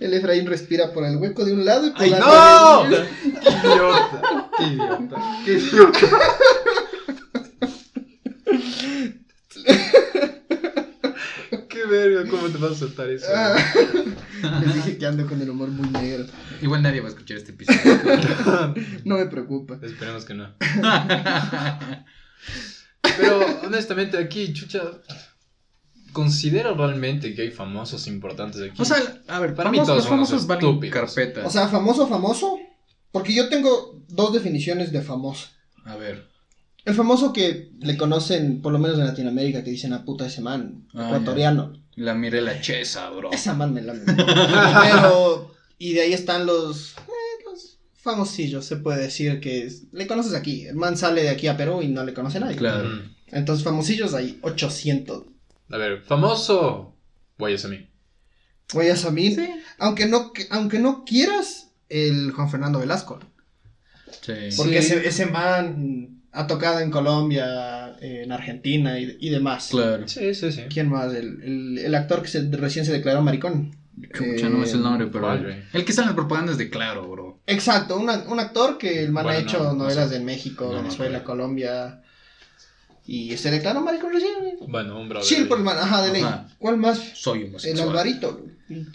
el 0.00 0.14
Efraín 0.14 0.46
respira 0.46 0.92
por 0.92 1.04
el 1.06 1.16
hueco 1.16 1.44
de 1.44 1.52
un 1.52 1.64
lado 1.64 1.86
y 1.86 1.90
por 1.90 2.02
¡Ay, 2.02 2.10
la 2.10 2.18
no! 2.18 2.88
¡Qué 2.88 2.96
idiota! 3.68 4.50
¡Qué 4.58 4.64
idiota! 4.64 5.40
¡Qué 5.44 5.52
idiota! 5.52 5.98
¡Qué 11.92 11.98
verga! 12.08 12.30
¿Cómo 12.30 12.48
te 12.48 12.56
vas 12.56 12.72
a 12.72 12.74
soltar 12.74 13.10
eso? 13.10 13.26
Ah. 13.34 13.54
Les 14.64 14.74
dije 14.76 14.96
que 14.96 15.04
ando 15.06 15.26
con 15.26 15.42
el 15.42 15.50
humor 15.50 15.68
muy 15.68 15.88
negro. 15.90 16.24
Igual 16.62 16.82
nadie 16.82 17.00
va 17.00 17.08
a 17.08 17.10
escuchar 17.10 17.36
este 17.36 17.52
episodio. 17.52 17.80
No 19.04 19.18
me 19.18 19.26
preocupa. 19.26 19.78
Esperemos 19.82 20.24
que 20.24 20.32
no. 20.34 20.48
Pero 23.02 23.44
honestamente 23.64 24.16
aquí, 24.16 24.54
chucha, 24.54 24.80
considero 26.12 26.74
realmente 26.74 27.34
que 27.34 27.42
hay 27.42 27.50
famosos 27.50 28.06
importantes 28.06 28.62
aquí. 28.62 28.80
o 28.80 28.84
sea, 28.86 28.96
a 29.28 29.38
ver, 29.40 29.54
Para 29.54 29.70
mí 29.70 29.78
todos 29.78 29.96
los 29.96 30.08
famosos 30.08 30.48
estúpidos. 30.48 30.94
carpeta. 30.94 31.46
O 31.46 31.50
sea, 31.50 31.68
famoso, 31.68 32.06
famoso. 32.06 32.58
Porque 33.10 33.34
yo 33.34 33.50
tengo 33.50 34.02
dos 34.08 34.32
definiciones 34.32 34.92
de 34.92 35.02
famoso. 35.02 35.48
a 35.84 35.96
ver. 35.96 36.31
El 36.84 36.94
famoso 36.94 37.32
que 37.32 37.70
le 37.80 37.96
conocen, 37.96 38.60
por 38.60 38.72
lo 38.72 38.78
menos 38.78 38.98
en 38.98 39.06
Latinoamérica, 39.06 39.62
que 39.62 39.70
dicen 39.70 39.92
a 39.92 40.04
puta 40.04 40.26
ese 40.26 40.40
man, 40.40 40.86
Ah, 40.94 41.06
ecuatoriano. 41.06 41.72
La 41.94 42.14
Mirela 42.14 42.60
Chesa, 42.60 43.08
bro. 43.10 43.30
Esa 43.32 43.54
man 43.54 43.72
me 43.72 43.82
la 43.82 43.94
Pero, 43.94 45.54
y 45.78 45.92
de 45.92 46.00
ahí 46.02 46.12
están 46.12 46.46
los, 46.46 46.92
eh, 46.96 47.44
los 47.44 47.78
famosillos, 47.94 48.64
se 48.64 48.76
puede 48.76 49.00
decir 49.02 49.40
que 49.40 49.64
es- 49.64 49.84
le 49.92 50.06
conoces 50.06 50.34
aquí. 50.34 50.66
El 50.66 50.76
man 50.76 50.96
sale 50.96 51.22
de 51.22 51.28
aquí 51.30 51.46
a 51.48 51.56
Perú 51.56 51.82
y 51.82 51.88
no 51.88 52.04
le 52.04 52.14
conoce 52.14 52.40
nadie. 52.40 52.56
Claro. 52.56 52.88
Mm. 52.88 53.14
Entonces, 53.28 53.64
famosillos 53.64 54.14
hay 54.14 54.38
800. 54.42 55.24
A 55.70 55.76
ver, 55.76 56.02
famoso. 56.02 56.96
Guayas 57.38 57.64
a 57.64 57.68
mí. 57.68 57.88
Voy 58.74 58.88
a 58.88 58.96
Samir. 58.96 59.38
Aunque 59.78 60.06
no, 60.06 60.32
aunque 60.50 60.78
no 60.78 61.04
quieras, 61.04 61.68
el 61.88 62.30
Juan 62.32 62.50
Fernando 62.50 62.78
Velasco. 62.78 63.20
Sí. 64.22 64.32
Porque 64.56 64.80
Sí. 64.82 64.94
ese, 64.94 65.06
ese 65.08 65.26
man 65.26 66.21
ha 66.32 66.46
tocado 66.46 66.80
en 66.80 66.90
Colombia, 66.90 67.94
en 68.00 68.32
Argentina 68.32 68.98
y, 68.98 69.16
y 69.20 69.28
demás. 69.30 69.68
Claro. 69.70 70.08
Sí, 70.08 70.34
sí, 70.34 70.50
sí. 70.52 70.62
¿Quién 70.72 70.88
más? 70.88 71.12
El, 71.14 71.42
el- 71.42 71.78
el 71.78 71.94
actor 71.94 72.22
que 72.22 72.28
se, 72.28 72.42
recién 72.50 72.84
se 72.84 72.92
declaró 72.92 73.22
maricón. 73.22 73.76
Chucha, 74.14 74.48
no 74.48 74.64
es 74.64 74.72
el 74.72 74.82
nombre, 74.82 75.06
pero. 75.08 75.32
El 75.34 75.84
que 75.84 75.90
está 75.92 76.02
en 76.04 76.14
propagandas 76.14 76.56
de 76.56 76.70
Claro, 76.70 77.06
bro. 77.08 77.38
Exacto, 77.46 77.98
una- 77.98 78.24
un 78.26 78.40
actor 78.40 78.78
que 78.78 79.04
el 79.04 79.12
man 79.12 79.24
Bueno, 79.24 79.38
ha 79.38 79.42
hecho 79.42 79.58
no, 79.58 79.64
no 79.74 79.84
novelas 79.84 80.08
sé. 80.08 80.18
de 80.18 80.24
México, 80.24 80.64
No, 80.64 80.72
no, 80.72 80.82
Venezuela, 80.82 81.18
no. 81.18 81.24
Colombia. 81.24 81.98
Y 83.04 83.36
se 83.36 83.50
declaró 83.50 83.80
maricón 83.82 84.12
recién. 84.12 84.32
Bueno, 84.68 84.98
un 84.98 85.08
brother. 85.08 85.26
Sí, 85.26 85.44
por 85.44 85.58
el 85.58 85.64
man, 85.64 85.76
ajá, 85.78 86.02
de 86.02 86.12
ley. 86.12 86.22
Ajá. 86.22 86.46
¿Cuál 86.58 86.76
más? 86.78 86.98
Soy 87.14 87.40
El 87.42 87.46
homosexual. 87.48 87.88
Alvarito. 87.90 88.40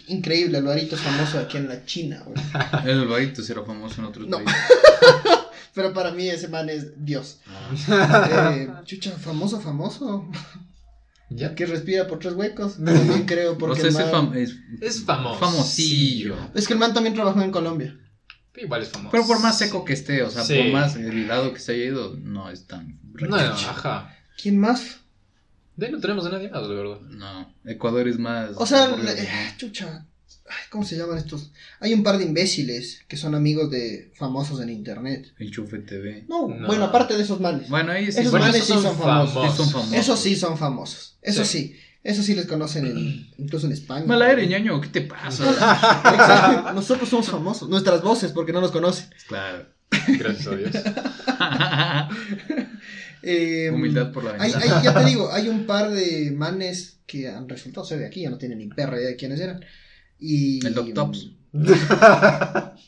Increíble, 0.08 0.58
Alvarito 0.58 0.96
es 0.96 1.00
famoso 1.02 1.38
aquí 1.38 1.58
en 1.58 1.68
la 1.68 1.84
China, 1.84 2.24
güey. 2.26 2.36
El 2.90 3.00
Alvarito 3.00 3.42
será 3.42 3.62
famoso 3.62 4.00
en 4.00 4.06
otros 4.08 4.26
No. 4.26 4.38
países. 4.42 4.56
Pero 5.78 5.92
para 5.94 6.10
mí 6.10 6.28
ese 6.28 6.48
man 6.48 6.68
es 6.68 6.88
Dios. 7.04 7.38
Ah. 7.46 8.52
Eh, 8.52 8.68
chucha, 8.84 9.12
famoso, 9.12 9.60
famoso. 9.60 10.28
Ya. 11.30 11.54
Que 11.54 11.66
respira 11.66 12.08
por 12.08 12.18
tres 12.18 12.34
huecos. 12.34 12.82
También 12.84 13.26
creo, 13.26 13.56
porque 13.56 13.80
sea, 13.80 13.88
el 13.90 14.12
man- 14.12 14.32
fam- 14.32 14.36
es, 14.36 14.56
Es 14.80 15.04
famoso. 15.04 15.38
Famosillo. 15.38 16.34
Es 16.54 16.66
que 16.66 16.72
el 16.72 16.80
man 16.80 16.92
también 16.94 17.14
trabajó 17.14 17.40
en 17.42 17.52
Colombia. 17.52 17.96
Igual 18.56 18.82
es 18.82 18.88
famoso. 18.88 19.12
Pero 19.12 19.24
por 19.24 19.40
más 19.40 19.56
seco 19.56 19.84
que 19.84 19.92
esté, 19.92 20.20
o 20.24 20.30
sea, 20.30 20.42
Sí. 20.42 20.56
por 20.56 20.72
más 20.72 20.96
helado 20.96 21.52
que 21.52 21.60
se 21.60 21.72
haya 21.74 21.84
ido, 21.84 22.16
no 22.16 22.50
es 22.50 22.66
tan. 22.66 22.98
No, 23.12 23.28
no, 23.28 23.36
ajá. 23.36 24.16
¿Quién 24.42 24.58
más? 24.58 24.98
De 25.76 25.86
ahí 25.86 25.92
no 25.92 26.00
tenemos 26.00 26.26
a 26.26 26.30
nadie 26.30 26.50
más, 26.50 26.66
de 26.68 26.74
verdad. 26.74 27.00
No, 27.02 27.54
Ecuador 27.64 28.08
es 28.08 28.18
más. 28.18 28.50
O 28.56 28.66
sea, 28.66 28.88
le- 28.96 29.12
eh, 29.22 29.28
chucha. 29.58 30.06
Ay, 30.50 30.56
¿Cómo 30.70 30.84
se 30.84 30.96
llaman 30.96 31.18
estos? 31.18 31.50
Hay 31.80 31.92
un 31.92 32.02
par 32.02 32.16
de 32.18 32.24
imbéciles 32.24 33.02
que 33.08 33.16
son 33.16 33.34
amigos 33.34 33.70
de 33.70 34.10
famosos 34.16 34.60
en 34.60 34.70
internet. 34.70 35.32
Enchufe 35.38 35.78
TV. 35.80 36.24
No, 36.28 36.48
No. 36.48 36.66
bueno, 36.66 36.84
aparte 36.84 37.16
de 37.16 37.22
esos 37.22 37.40
manes. 37.40 37.68
Bueno, 37.68 37.92
ahí 37.92 38.10
sí 38.10 38.20
Esos 38.20 38.30
Bueno, 38.30 38.46
manes 38.46 38.62
esos 38.62 38.76
sí 38.78 38.82
son 38.82 38.96
famosos. 38.98 39.50
sí 39.50 39.56
son 39.56 39.70
famosos. 39.70 39.92
Esos 39.94 40.20
sí 40.20 40.36
son 40.36 40.58
famosos. 40.58 41.18
Eso 41.22 41.44
sí. 41.44 41.58
Sí. 41.58 41.76
Eso 42.04 42.22
sí 42.22 42.34
les 42.34 42.46
conocen 42.46 42.86
en- 42.86 43.28
incluso 43.38 43.66
en 43.66 43.72
España. 43.72 44.06
Mal 44.06 44.22
aire, 44.22 44.46
ñaño, 44.46 44.80
¿qué 44.80 44.88
te 44.88 45.00
pasa? 45.02 45.44
Exacto. 46.14 46.72
Nosotros 46.72 47.08
somos 47.08 47.28
famosos. 47.28 47.68
Nuestras 47.68 48.00
voces, 48.02 48.32
porque 48.32 48.52
no 48.52 48.60
nos 48.60 48.70
conocen. 48.70 49.06
claro. 49.26 49.66
Gracias 50.06 50.46
a 50.46 50.54
Dios. 50.56 50.70
Eh, 53.22 53.70
Humildad 53.74 54.12
por 54.12 54.22
la 54.24 54.34
hay, 54.38 54.52
hay- 54.52 54.82
ya 54.82 54.94
te 54.94 55.04
digo, 55.06 55.32
hay 55.32 55.48
un 55.48 55.66
par 55.66 55.90
de 55.90 56.30
manes 56.30 56.98
que 57.06 57.28
han 57.28 57.48
resultado 57.48 57.84
ser 57.84 57.98
de 57.98 58.06
aquí, 58.06 58.22
ya 58.22 58.30
no 58.30 58.38
tienen 58.38 58.58
ni 58.58 58.68
perra 58.68 58.96
idea 58.98 59.08
de 59.08 59.16
quiénes 59.16 59.40
eran. 59.40 59.64
Y. 60.18 60.66
El 60.66 60.74
Doc 60.74 60.92
Tops. 60.94 61.30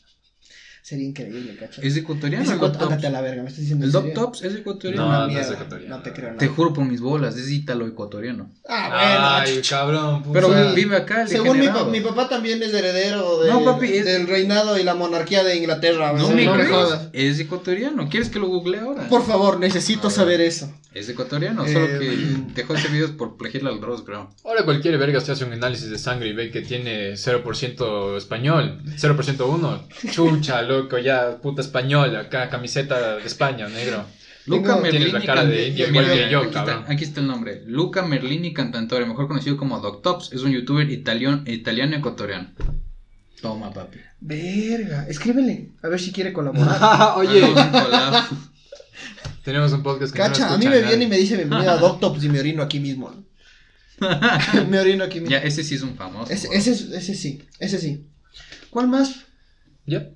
Sería 0.91 1.07
increíble, 1.07 1.57
¿cachai? 1.57 1.87
Es 1.87 1.97
ecuatoriano 1.97 2.51
ándate 2.51 3.07
a 3.07 3.11
la 3.11 3.21
verga, 3.21 3.43
me 3.45 3.49
estás 3.49 3.61
diciendo. 3.61 3.87
El 3.87 3.93
Doc? 3.93 4.13
Tops 4.13 4.43
es 4.43 4.57
ecuatoriano. 4.57 5.03
No, 5.03 5.09
Una 5.09 5.19
no 5.21 5.27
es 5.29 5.33
mierda, 5.35 5.53
ecuatoriano. 5.53 5.97
No 5.97 6.03
te 6.03 6.13
creo 6.13 6.27
nada. 6.27 6.39
Te 6.39 6.49
juro 6.49 6.73
por 6.73 6.85
mis 6.85 7.01
bolas, 7.01 7.37
es 7.37 7.49
ítalo-ecuatoriano. 7.49 8.51
Ah, 8.69 8.89
bueno. 9.45 9.57
Ay, 9.57 9.63
cabrón. 9.69 10.23
puta. 10.25 10.33
Pero 10.33 10.49
O 10.49 10.53
sea, 10.53 10.73
vive 10.73 10.97
acá, 10.97 11.23
el 11.23 11.29
Según 11.29 11.61
mi, 11.61 11.69
pa- 11.69 11.85
mi 11.85 12.01
papá 12.01 12.29
también 12.29 12.61
es 12.61 12.75
heredero 12.75 13.39
de- 13.41 13.51
No, 13.53 13.65
papi, 13.65 13.87
es- 13.87 14.05
del 14.05 14.27
reinado 14.27 14.77
y 14.81 14.83
la 14.83 14.97
monarquía 14.97 15.45
de 15.45 15.57
Inglaterra. 15.59 16.13
No 16.13 16.29
me 16.31 16.45
no 16.45 16.55
me 16.57 16.59
crees, 16.65 16.71
jodas. 16.71 17.09
es 17.13 17.39
ecuatoriano. 17.39 18.09
¿Quieres 18.09 18.29
que 18.29 18.41
lo 18.41 18.49
googlee 18.49 18.81
ahora? 18.81 19.09
Por 19.09 19.25
favor, 19.25 19.61
necesito 19.61 20.11
saber 20.11 20.41
eso. 20.41 20.73
Es 20.93 21.09
ecuatoriano, 21.09 21.65
Eh, 21.67 21.73
solo 21.73 21.87
que 21.87 22.17
dejó 22.53 22.75
ese 22.75 22.89
video 22.89 23.17
por 23.17 23.37
plagiarle 23.37 23.71
al 23.71 23.81
Dross, 23.81 24.03
creo. 24.03 24.29
Ahora 24.45 24.65
cualquier 24.65 24.99
verga 24.99 25.21
se 25.21 25.31
hace 25.31 25.45
un 25.45 25.53
análisis 25.53 25.89
de 25.89 25.99
sangre 25.99 26.31
y 26.31 26.33
ve 26.33 26.51
que 26.51 26.63
tiene 26.63 27.17
0% 27.17 28.17
español, 28.17 28.83
0% 28.97 29.47
uno. 29.47 29.85
Chucha, 30.11 30.63
loco, 30.83 30.99
ya, 30.99 31.39
puta 31.41 31.61
español, 31.63 32.15
acá, 32.17 32.49
camiseta 32.51 33.17
de 33.17 33.25
España, 33.27 33.69
negro. 33.69 34.05
Luca 34.47 34.71
Tengo- 34.75 34.81
Merlini. 34.83 35.11
La 35.13 35.23
cara 35.25 35.45
de 35.45 35.69
indio, 35.69 35.89
igual 35.89 36.07
Mira, 36.07 36.17
que 36.27 36.31
yo, 36.33 36.39
aquí, 36.39 36.49
está, 36.49 36.65
cabrón. 36.65 36.85
aquí 36.89 37.05
está 37.05 37.21
el 37.21 37.27
nombre. 37.27 37.63
Luca 37.67 38.03
Merlini 38.03 38.53
Cantantore, 38.55 39.05
mejor 39.07 39.29
conocido 39.29 39.57
como 39.57 39.79
Doctops. 39.81 40.33
Es 40.33 40.43
un 40.43 40.51
youtuber 40.53 40.91
italiano, 40.91 41.43
italiano 41.47 41.95
ecuatoriano. 41.97 42.49
Toma, 43.43 43.73
papi. 43.73 43.99
Verga, 44.21 45.07
escríbele, 45.09 45.71
a 45.83 45.89
ver 45.89 46.01
si 46.01 46.11
quiere 46.13 46.33
colaborar. 46.35 47.17
Oye, 47.17 47.43
tenemos 49.45 49.73
un 49.73 49.83
podcast 49.83 50.13
que 50.13 50.19
Cacha, 50.19 50.49
no 50.49 50.55
a 50.55 50.59
mí 50.59 50.67
me 50.67 50.81
viene 50.83 51.05
y 51.05 51.07
me 51.07 51.17
dice 51.19 51.37
bienvenido 51.37 51.71
a 51.71 51.77
Doctops 51.77 52.25
y 52.25 52.29
me 52.29 52.41
orino 52.41 52.63
aquí 52.63 52.81
mismo. 52.81 53.13
me 54.69 54.79
orino 54.79 55.05
aquí 55.05 55.21
mismo. 55.21 55.31
ya, 55.31 55.39
ese 55.39 55.63
sí 55.65 55.75
es 55.75 55.83
un 55.83 55.97
famoso. 55.97 56.33
Ese, 56.33 56.49
ese, 56.53 56.73
es- 56.73 56.91
ese 56.91 57.15
sí, 57.15 57.43
ese 57.59 57.79
sí. 57.79 58.07
¿Cuál 58.71 58.89
más? 58.89 59.27
Ya. 59.87 60.09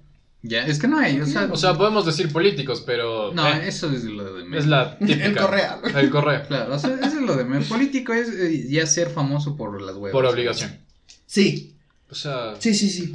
Ya, 0.47 0.67
es 0.67 0.79
que 0.79 0.87
no 0.87 0.99
hay, 0.99 1.19
o 1.23 1.27
sea. 1.27 1.49
O 1.51 1.57
sea, 1.57 1.73
podemos 1.73 2.05
decir 2.05 2.31
políticos, 2.31 2.83
pero. 2.85 3.33
no, 3.33 3.49
eh, 3.49 3.67
eso 3.67 3.91
es 3.91 4.05
lo 4.05 4.35
de 4.35 4.45
menos. 4.45 4.59
es 4.59 4.67
la 4.67 4.99
típica. 4.99 5.25
El 5.25 5.37
Correa. 5.37 5.81
El 5.97 6.11
correo. 6.11 6.43
Claro, 6.47 6.75
o 6.75 6.79
sea, 6.79 6.97
eso 6.97 7.07
es 7.19 7.23
lo 7.23 7.35
de 7.35 7.45
menos. 7.45 7.67
Político 7.67 8.13
es 8.13 8.29
eh, 8.29 8.67
ya 8.69 8.87
ser 8.87 9.09
famoso 9.09 9.57
por 9.57 9.81
las 9.81 9.97
huevas. 9.97 10.13
Por 10.13 10.27
obligación. 10.27 10.77
Sí, 11.25 11.75
O 12.11 12.15
sea, 12.15 12.57
sí, 12.59 12.75
sí, 12.75 12.91
sí. 12.91 13.11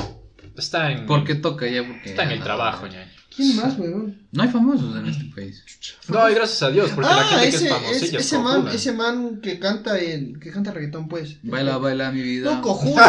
está 0.58 0.92
en. 0.92 1.06
Porque 1.06 1.36
toca 1.36 1.68
ya, 1.68 1.86
porque. 1.86 2.10
Está 2.10 2.24
en 2.24 2.32
el 2.32 2.42
ah, 2.42 2.46
trabajo, 2.46 2.88
ñaño. 2.88 3.12
¿Quién 3.36 3.56
más, 3.58 3.78
weón? 3.78 4.28
No 4.32 4.42
hay 4.42 4.50
famosos 4.50 4.98
en 4.98 5.06
este 5.06 5.26
país. 5.26 5.64
No, 6.08 6.28
y 6.32 6.34
gracias 6.34 6.64
a 6.64 6.72
Dios, 6.72 6.90
porque 6.96 7.12
la 7.12 7.22
ah, 7.22 7.24
gente 7.26 7.48
ese, 7.50 7.60
que 7.60 7.66
es 7.66 7.70
famosilla 7.70 8.20
es 8.20 8.26
ese 8.26 8.40
man, 8.40 8.68
ese 8.70 8.92
man 8.92 9.40
que 9.40 9.60
canta 9.60 10.00
en, 10.00 10.40
que 10.40 10.50
canta 10.50 10.72
reggaetón, 10.72 11.08
pues. 11.08 11.38
Baila, 11.44 11.78
baila 11.78 12.12
mi 12.12 12.24
vida. 12.24 12.56
No, 12.56 12.62
cojudo. 12.64 13.00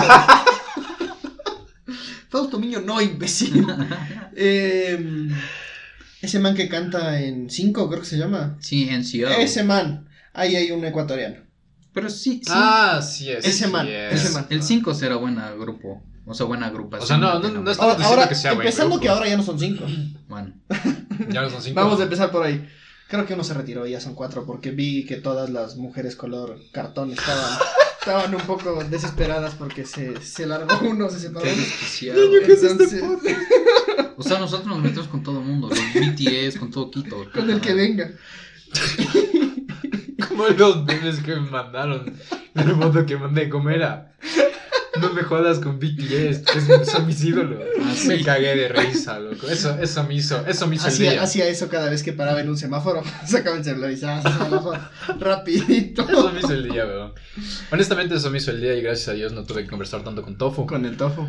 Fausto 2.30 2.58
Miño, 2.58 2.80
no, 2.80 3.00
imbécil. 3.00 3.66
Eh, 4.36 5.28
ese 6.22 6.38
man 6.38 6.54
que 6.54 6.68
canta 6.68 7.20
en 7.20 7.50
5, 7.50 7.88
creo 7.88 8.00
que 8.00 8.06
se 8.06 8.16
llama. 8.16 8.56
Sí, 8.60 8.88
en 8.88 9.04
Seattle. 9.04 9.42
Ese 9.42 9.64
man. 9.64 10.08
Ahí 10.32 10.54
hay 10.56 10.70
un 10.70 10.84
ecuatoriano. 10.84 11.36
Pero 11.92 12.08
sí, 12.08 12.40
sí. 12.44 12.50
Ah, 12.54 13.00
sí, 13.02 13.30
es. 13.30 13.44
Ese 13.44 13.66
man, 13.66 13.86
ese 13.88 14.30
man. 14.30 14.46
El 14.48 14.62
5 14.62 14.94
será 14.94 15.16
buena 15.16 15.50
grupo. 15.52 16.02
O 16.26 16.34
sea, 16.34 16.46
buena 16.46 16.66
agrupación. 16.66 17.02
O 17.04 17.06
sea, 17.06 17.16
no, 17.18 17.40
no- 17.40 17.62
no 17.62 17.70
Estamos 17.70 17.78
Ahora, 17.80 17.94
diciendo 17.96 18.08
ahora, 18.20 18.28
que 18.28 18.34
sea 18.36 18.52
empezando 18.52 19.00
que 19.00 19.08
ahora 19.08 19.26
ya 19.28 19.36
no 19.36 19.42
son 19.42 19.58
5. 19.58 19.84
Bueno, 20.28 20.54
Ya 21.28 21.42
no 21.42 21.50
son 21.50 21.60
cinco. 21.60 21.80
Vamos 21.80 21.98
a 21.98 22.04
empezar 22.04 22.30
por 22.30 22.44
ahí. 22.44 22.64
Creo 23.08 23.26
que 23.26 23.34
uno 23.34 23.42
se 23.42 23.54
retiró 23.54 23.86
y 23.86 23.90
ya 23.90 24.00
son 24.00 24.14
cuatro 24.14 24.46
porque 24.46 24.70
vi 24.70 25.04
que 25.04 25.16
todas 25.16 25.50
las 25.50 25.76
mujeres 25.76 26.14
color 26.14 26.60
cartón 26.72 27.10
estaban, 27.10 27.58
estaban 28.00 28.34
un 28.34 28.40
poco 28.42 28.82
desesperadas 28.84 29.54
porque 29.54 29.84
se, 29.84 30.20
se 30.22 30.46
largó 30.46 30.80
uno, 30.88 31.08
se 31.10 31.20
separó. 31.20 31.44
qué 31.44 31.54
desquiciado. 31.54 32.20
Entonces, 32.36 33.02
O 34.16 34.22
sea, 34.22 34.38
nosotros 34.38 34.66
nos 34.68 34.80
metemos 34.80 35.08
con 35.08 35.22
todo 35.22 35.38
el 35.40 35.46
mundo. 35.46 35.68
Los 35.68 35.78
BTS, 35.78 36.58
con 36.58 36.70
todo 36.70 36.90
Quito. 36.90 37.30
con 37.32 37.48
el 37.48 37.60
que 37.60 37.72
venga. 37.74 38.10
Como 40.28 40.46
los 40.48 40.84
memes 40.84 41.20
que 41.20 41.34
me 41.34 41.50
mandaron. 41.50 42.14
La 42.54 42.64
foto 42.64 43.06
que 43.06 43.16
mandé, 43.16 43.48
¿cómo 43.48 43.70
era? 43.70 44.12
No 45.00 45.12
me 45.12 45.22
jodas 45.22 45.58
con 45.58 45.78
BTS, 45.78 46.44
es- 46.56 46.90
son 46.90 47.06
mis 47.06 47.22
ídolos. 47.24 47.58
Ah. 47.82 47.94
Me 48.06 48.22
cagué 48.22 48.54
de 48.54 48.68
risa, 48.68 49.18
loco. 49.18 49.48
Eso, 49.48 49.76
eso 49.80 50.04
me 50.04 50.14
hizo, 50.14 50.46
eso 50.46 50.66
me 50.68 50.76
hizo 50.76 50.86
el 50.86 50.92
Hacía, 50.92 51.10
día. 51.12 51.22
hacía 51.22 51.46
eso 51.48 51.68
cada 51.68 51.90
vez 51.90 52.02
que 52.02 52.12
paraba 52.12 52.40
en 52.40 52.48
un 52.48 52.56
semáforo. 52.56 53.02
Sacaba 53.26 53.56
el 53.56 53.64
celular 53.64 53.90
y 53.90 53.96
se 53.96 54.06
ese 54.18 54.28
semáforo. 54.32 54.78
Rapidito. 55.18 56.02
Eso 56.08 56.30
me 56.32 56.38
hizo 56.40 56.52
el 56.52 56.64
día, 56.68 56.84
weón. 56.86 57.12
Honestamente, 57.72 58.14
eso 58.14 58.30
me 58.30 58.38
hizo 58.38 58.50
el 58.52 58.60
día 58.60 58.74
y 58.76 58.82
gracias 58.82 59.08
a 59.08 59.12
Dios 59.12 59.32
no 59.32 59.44
tuve 59.44 59.64
que 59.64 59.70
conversar 59.70 60.04
tanto 60.04 60.22
con 60.22 60.36
Tofu. 60.38 60.66
Con 60.66 60.84
el 60.84 60.96
tofu. 60.96 61.26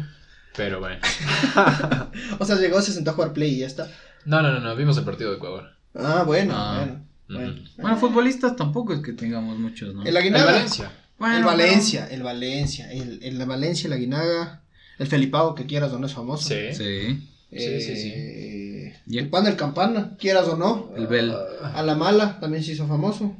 Pero 0.55 0.79
bueno. 0.79 0.99
O 2.39 2.45
sea, 2.45 2.55
llegó, 2.57 2.81
se 2.81 2.91
sentó 2.91 3.11
a 3.11 3.13
jugar 3.13 3.33
play 3.33 3.53
y 3.55 3.59
ya 3.59 3.67
está. 3.67 3.87
No, 4.25 4.41
no, 4.41 4.51
no, 4.51 4.59
no. 4.59 4.75
Vimos 4.75 4.97
el 4.97 5.03
partido 5.05 5.31
de 5.31 5.37
Ecuador. 5.37 5.69
Ah, 5.95 6.23
bueno, 6.25 6.53
Ah. 6.55 6.75
bueno. 6.77 7.05
Bueno. 7.29 7.63
Bueno, 7.77 7.97
futbolistas 7.97 8.55
tampoco 8.57 8.93
es 8.93 8.99
que 8.99 9.13
tengamos 9.13 9.57
muchos, 9.57 9.95
¿no? 9.95 10.01
El 10.01 10.09
El 10.09 10.17
Aguinaga. 10.17 10.45
Valencia. 10.51 10.91
Bueno, 11.21 11.37
el 11.37 11.43
pero- 11.43 11.57
Valencia, 11.57 12.07
el 12.11 12.23
Valencia, 12.23 12.91
el, 12.91 13.19
el 13.21 13.45
Valencia, 13.45 13.87
el 13.87 13.93
Aguinaga, 13.93 14.63
el 14.97 15.07
Felipao, 15.07 15.55
que 15.55 15.65
quieras 15.67 15.91
o 15.93 15.99
no 15.99 16.07
es 16.07 16.13
famoso. 16.13 16.49
Sí. 16.49 16.73
Sí. 16.73 17.27
Sí, 17.51 17.81
sí, 17.81 17.95
sí. 17.95 18.11
Eh, 18.15 18.95
Ya. 19.05 19.21
El 19.21 19.29
pan 19.29 19.43
del 19.43 19.55
campana, 19.55 20.15
quieras 20.17 20.47
o 20.47 20.57
no. 20.57 20.91
El 20.97 21.07
Bel. 21.07 21.31
Ah, 21.31 21.73
A 21.75 21.83
la 21.83 21.95
mala 21.95 22.39
también 22.39 22.63
se 22.63 22.71
hizo 22.73 22.87
famoso. 22.87 23.35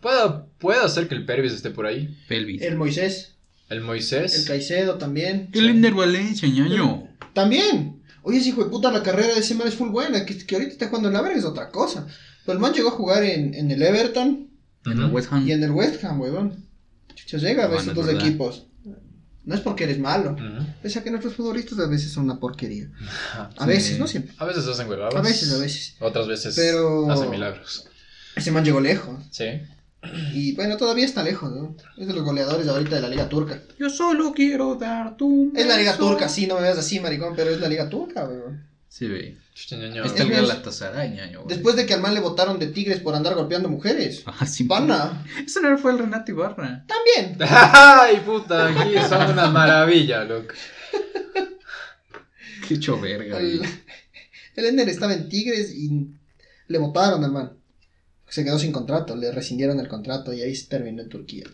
Puedo, 0.00 0.48
puedo 0.58 0.84
hacer 0.84 1.08
que 1.08 1.14
el 1.14 1.24
Pervis 1.24 1.52
esté 1.52 1.70
por 1.70 1.86
ahí. 1.86 2.16
Pelvis. 2.28 2.60
El 2.62 2.76
Moisés, 2.76 3.34
El 3.68 3.78
el 3.78 3.84
Moisés. 3.84 4.44
Caicedo 4.46 4.98
también. 4.98 5.48
Qué 5.52 5.62
lindo 5.62 5.88
el 5.88 5.94
Valencia, 5.94 6.48
ñaño. 6.48 7.08
También. 7.32 8.02
Oye, 8.22 8.38
ese 8.38 8.50
hijo 8.50 8.64
de 8.64 8.70
puta, 8.70 8.90
la 8.92 9.02
carrera 9.02 9.32
de 9.34 9.40
ese 9.40 9.54
man 9.54 9.68
es 9.68 9.74
full 9.74 9.88
buena. 9.90 10.26
Que, 10.26 10.36
que 10.36 10.54
ahorita 10.56 10.72
está 10.72 10.88
jugando 10.88 11.08
en 11.08 11.14
la 11.14 11.22
verga 11.22 11.38
es 11.38 11.44
otra 11.44 11.70
cosa. 11.70 12.06
Pero 12.44 12.54
el 12.54 12.58
man 12.60 12.72
llegó 12.74 12.88
a 12.88 12.92
jugar 12.92 13.22
en, 13.24 13.54
en 13.54 13.70
el 13.70 13.82
Everton 13.82 14.48
En 14.84 14.92
el. 15.00 15.10
West 15.12 15.32
Ham. 15.32 15.46
y 15.46 15.52
en 15.52 15.62
el 15.62 15.70
West 15.70 16.02
Ham, 16.04 16.20
huevón. 16.20 16.64
Chucha, 17.14 17.38
llega 17.38 17.64
a 17.64 17.66
ver 17.68 17.76
Bueno, 17.78 17.94
dos 17.94 18.06
verdad. 18.06 18.20
equipos. 18.26 18.66
No 19.44 19.54
es 19.56 19.60
porque 19.60 19.84
eres 19.84 19.98
malo. 19.98 20.32
Ujú. 20.32 20.66
Pese 20.82 21.00
a 21.00 21.02
que 21.02 21.10
nuestros 21.10 21.34
futbolistas 21.34 21.76
a 21.80 21.86
veces 21.86 22.12
son 22.12 22.24
una 22.24 22.38
porquería. 22.38 22.88
A 23.34 23.50
Sí. 23.60 23.66
veces, 23.66 23.98
no 23.98 24.06
siempre. 24.06 24.34
A 24.38 24.44
veces 24.44 24.66
hacen 24.68 24.88
huevadas. 24.88 25.14
A 25.16 25.20
veces, 25.20 25.52
a 25.52 25.58
veces. 25.58 25.96
Otras 26.00 26.28
veces 26.28 26.54
Pero- 26.54 27.10
hacen 27.10 27.28
milagros. 27.30 27.86
Ese 28.36 28.52
man 28.52 28.64
llegó 28.64 28.80
lejos. 28.80 29.18
Sí. 29.30 29.46
Y 30.32 30.54
bueno, 30.54 30.76
todavía 30.76 31.04
está 31.04 31.22
lejos, 31.22 31.50
¿no? 31.52 31.76
Es 31.96 32.06
de 32.08 32.12
los 32.14 32.24
goleadores 32.24 32.66
ahorita 32.68 32.96
de 32.96 33.02
la 33.02 33.08
Liga 33.08 33.28
Turca. 33.28 33.60
Yo 33.78 33.88
solo 33.90 34.32
quiero 34.32 34.74
dar 34.76 35.16
tu. 35.16 35.52
Es 35.56 35.66
la 35.66 35.76
Liga. 35.76 35.96
Turca, 35.96 36.28
sí, 36.28 36.46
no 36.46 36.56
me 36.56 36.62
veas 36.62 36.78
así, 36.78 36.98
maricón, 37.00 37.34
pero 37.36 37.50
es 37.50 37.60
la 37.60 37.68
Liga 37.68 37.88
Turca, 37.88 38.24
weón. 38.24 38.64
Sí, 38.92 39.08
ñaño. 39.70 40.04
Está 40.04 40.22
el 40.22 40.28
Galatasaray, 40.30 41.12
ñaño. 41.12 41.44
güey. 41.44 41.48
Después 41.48 41.76
de 41.76 41.86
que 41.86 41.94
al 41.94 42.02
man 42.02 42.12
le 42.12 42.20
votaron 42.20 42.58
de 42.58 42.66
Tigres 42.66 43.00
por 43.00 43.14
andar 43.14 43.34
golpeando 43.34 43.70
mujeres. 43.70 44.22
Ah, 44.26 44.44
sí. 44.44 44.64
Pana, 44.64 45.24
Ese 45.42 45.62
no 45.62 45.78
fue 45.78 45.92
el 45.92 45.98
Renato 46.00 46.30
Ibarra. 46.30 46.84
también. 46.86 47.38
¡Ay, 47.40 48.20
puta! 48.22 48.66
Aquí 48.68 48.92
son 49.08 49.30
una 49.30 49.48
maravilla, 49.48 50.24
loco. 50.24 50.52
Qué 52.68 52.74
hecho 52.74 53.00
verga. 53.00 53.38
El, 53.38 53.58
güey. 53.60 53.70
el 54.56 54.64
Ender 54.66 54.90
estaba 54.90 55.14
en 55.14 55.26
Tigres 55.30 55.72
y 55.74 56.10
le 56.68 56.78
votaron 56.78 57.24
al 57.24 57.32
man. 57.32 57.52
Se 58.28 58.44
quedó 58.44 58.58
sin 58.58 58.72
contrato, 58.72 59.16
le 59.16 59.32
rescindieron 59.32 59.80
el 59.80 59.88
contrato 59.88 60.34
y 60.34 60.42
ahí 60.42 60.54
se 60.54 60.68
terminó 60.68 61.00
en 61.00 61.08
Turquía. 61.08 61.44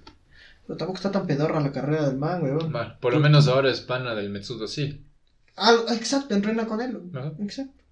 Pero 0.67 0.77
tampoco 0.77 0.97
está 0.97 1.13
tan 1.13 1.29
pedorra 1.29 1.61
la 1.61 1.71
carrera 1.71 2.09
del 2.09 2.19
man, 2.19 2.43
weón. 2.43 2.73
Bueno, 2.73 2.97
por 3.01 3.13
lo 3.13 3.21
menos 3.21 3.47
ahora 3.47 3.71
es 3.71 3.81
pana 3.81 4.17
del 4.17 4.29
Metsudo, 4.29 4.67
sí. 4.67 5.05
Ah, 5.59 5.77
exacto, 5.91 6.35
entrena 6.35 6.67
con 6.67 6.81
él. 6.81 6.99
Ajá. 7.15 7.33
Exacto. 7.41 7.85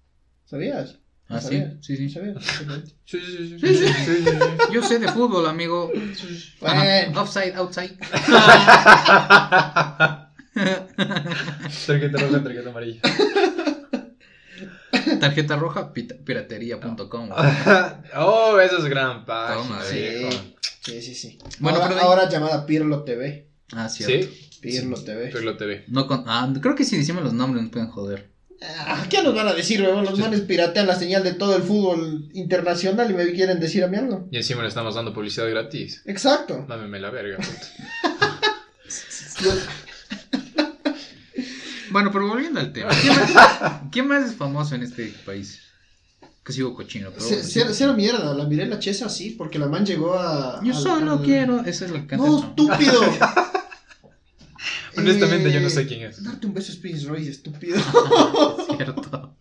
¿Sabías? 0.45 0.95
Ah, 1.29 1.41
sí, 1.41 1.47
¿Sabías? 1.47 1.73
sí, 1.81 1.97
sí. 1.97 2.09
¿Sabías? 2.09 2.35
Sí, 3.05 3.19
sí, 3.19 3.59
sí. 3.59 3.61
Sí, 3.75 3.75
sí. 3.75 3.85
Yo 4.71 4.81
sé 4.81 4.97
de 4.99 5.09
fútbol, 5.09 5.45
amigo. 5.47 5.91
Bueno. 6.61 7.21
Offside, 7.21 7.55
outside. 7.57 7.97
Tarjeta 11.85 12.17
roja, 12.17 12.43
tarjeta 12.43 12.69
amarilla. 12.69 13.01
Tarjeta 15.19 15.55
roja, 15.55 15.93
piratería.com. 15.93 17.29
oh, 18.17 18.59
esa 18.59 18.77
es 18.77 18.85
gran 18.85 19.25
página. 19.25 19.67
Toma, 19.79 19.83
Sí, 19.83 20.29
sí, 20.81 21.01
sí. 21.01 21.15
sí. 21.15 21.39
Bueno, 21.59 21.77
ahora, 21.79 21.89
pero 21.89 22.01
ahora 22.01 22.29
llamada 22.29 22.65
Pirlo 22.65 23.03
TV. 23.03 23.47
Ah, 23.73 23.89
cierto. 23.89 24.27
Sí, 24.27 24.46
Pirlo 24.71 25.01
TV. 25.03 25.27
Pirlo 25.31 25.57
TV. 25.57 25.83
No 25.87 26.07
con... 26.07 26.23
Ah, 26.27 26.51
creo 26.61 26.75
que 26.75 26.83
si 26.85 26.97
decimos 26.97 27.23
los 27.23 27.33
nombres 27.33 27.63
nos 27.63 27.71
pueden 27.71 27.89
joder. 27.89 28.29
Ah, 28.61 29.05
¿Qué 29.09 29.21
nos 29.21 29.35
van 29.35 29.47
a 29.47 29.53
decir, 29.53 29.81
weón? 29.81 30.03
Los 30.03 30.17
manes 30.17 30.41
piratean 30.41 30.87
la 30.87 30.95
señal 30.95 31.23
de 31.23 31.33
todo 31.33 31.55
el 31.55 31.61
fútbol 31.63 32.29
internacional 32.33 33.09
y 33.11 33.13
me 33.13 33.31
quieren 33.33 33.59
decir 33.59 33.83
a 33.83 33.87
mí 33.87 33.97
algo. 33.97 34.27
Y 34.31 34.37
encima 34.37 34.63
le 34.63 34.67
estamos 34.69 34.95
dando 34.95 35.13
publicidad 35.13 35.47
gratis. 35.49 36.01
Exacto. 36.05 36.65
Mámeme 36.67 36.99
la 36.99 37.09
verga. 37.11 37.37
puta. 37.37 37.67
Bueno, 41.89 42.11
pero 42.11 42.27
volviendo 42.27 42.59
al 42.59 42.73
tema. 42.73 42.89
¿Quién 43.01 43.15
más, 43.33 43.81
quién 43.91 44.07
más 44.07 44.25
es 44.29 44.35
famoso 44.35 44.75
en 44.75 44.83
este 44.83 45.13
país? 45.25 45.61
Que 46.43 46.51
sigo 46.53 46.73
cochino, 46.75 47.11
pero... 47.11 47.25
C- 47.25 47.43
Cero, 47.43 47.69
cero 47.71 47.93
mierda, 47.93 48.33
la 48.33 48.45
miré 48.45 48.63
en 48.63 48.69
la 48.71 48.79
chesa 48.79 49.09
sí, 49.09 49.31
porque 49.37 49.57
la 49.59 49.67
man 49.67 49.85
llegó 49.85 50.13
a. 50.17 50.59
Yo 50.63 50.73
al- 50.75 50.81
solo 50.81 51.13
al- 51.13 51.21
quiero... 51.21 51.61
Esa 51.65 51.85
es 51.85 51.91
la 51.91 52.01
que 52.01 52.07
canta 52.07 52.25
No, 52.25 52.39
estúpido. 52.39 53.01
Honestamente, 54.97 55.51
yo 55.51 55.59
no 55.61 55.67
Eh, 55.67 55.71
sé 55.71 55.85
quién 55.87 56.01
es. 56.03 56.23
Darte 56.23 56.47
un 56.47 56.53
beso 56.53 56.71
a 56.71 56.75
Spins 56.75 57.05
Royce, 57.05 57.29
estúpido. 57.31 57.77
Cierto. 58.77 59.35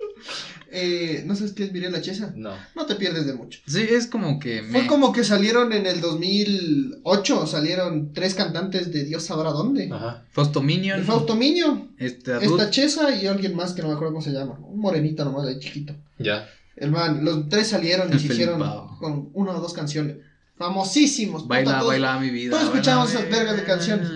eh, 0.70 1.22
¿No 1.26 1.34
sabes 1.34 1.52
qué 1.52 1.64
es 1.64 1.72
Mirela 1.72 2.00
Chesa? 2.00 2.32
No. 2.36 2.52
No 2.74 2.86
te 2.86 2.94
pierdes 2.96 3.26
de 3.26 3.34
mucho. 3.34 3.60
Sí, 3.66 3.80
es 3.82 4.06
como 4.06 4.38
que... 4.38 4.62
Fue 4.70 4.86
como 4.86 5.12
que 5.12 5.24
salieron 5.24 5.72
en 5.72 5.86
el 5.86 6.00
2008, 6.00 7.46
salieron 7.46 8.12
tres 8.12 8.34
cantantes 8.34 8.92
de 8.92 9.04
Dios 9.04 9.24
sabrá 9.24 9.50
dónde. 9.50 9.88
Ajá. 9.92 10.24
Fausto 10.32 10.62
Minion. 10.62 11.02
Fausto 11.04 11.34
Miño, 11.36 11.90
Este 11.98 12.36
esta 12.44 12.70
Chesa 12.70 13.14
y 13.14 13.26
alguien 13.26 13.54
más 13.54 13.72
que 13.72 13.82
no 13.82 13.88
me 13.88 13.94
acuerdo 13.94 14.12
cómo 14.14 14.24
se 14.24 14.32
llama. 14.32 14.58
Un 14.60 14.80
morenito 14.80 15.24
nomás, 15.24 15.46
ahí 15.46 15.58
chiquito. 15.58 15.94
Ya. 16.18 16.48
El 16.76 16.90
man, 16.90 17.24
los 17.24 17.48
tres 17.48 17.68
salieron 17.68 18.14
y 18.14 18.18
se 18.18 18.26
hicieron 18.26 18.58
con 18.98 19.30
una 19.32 19.52
o 19.52 19.60
dos 19.60 19.72
canciones. 19.72 20.16
Famosísimos. 20.56 21.42
puta, 21.42 21.54
Baila, 21.54 21.72
todos- 21.78 21.86
baila 21.88 22.18
mi 22.18 22.30
vida. 22.30 22.50
todos 22.52 22.64
escuchamos 22.64 23.10
esas 23.10 23.28
vergas 23.30 23.56
de 23.56 23.64
canciones. 23.64 24.08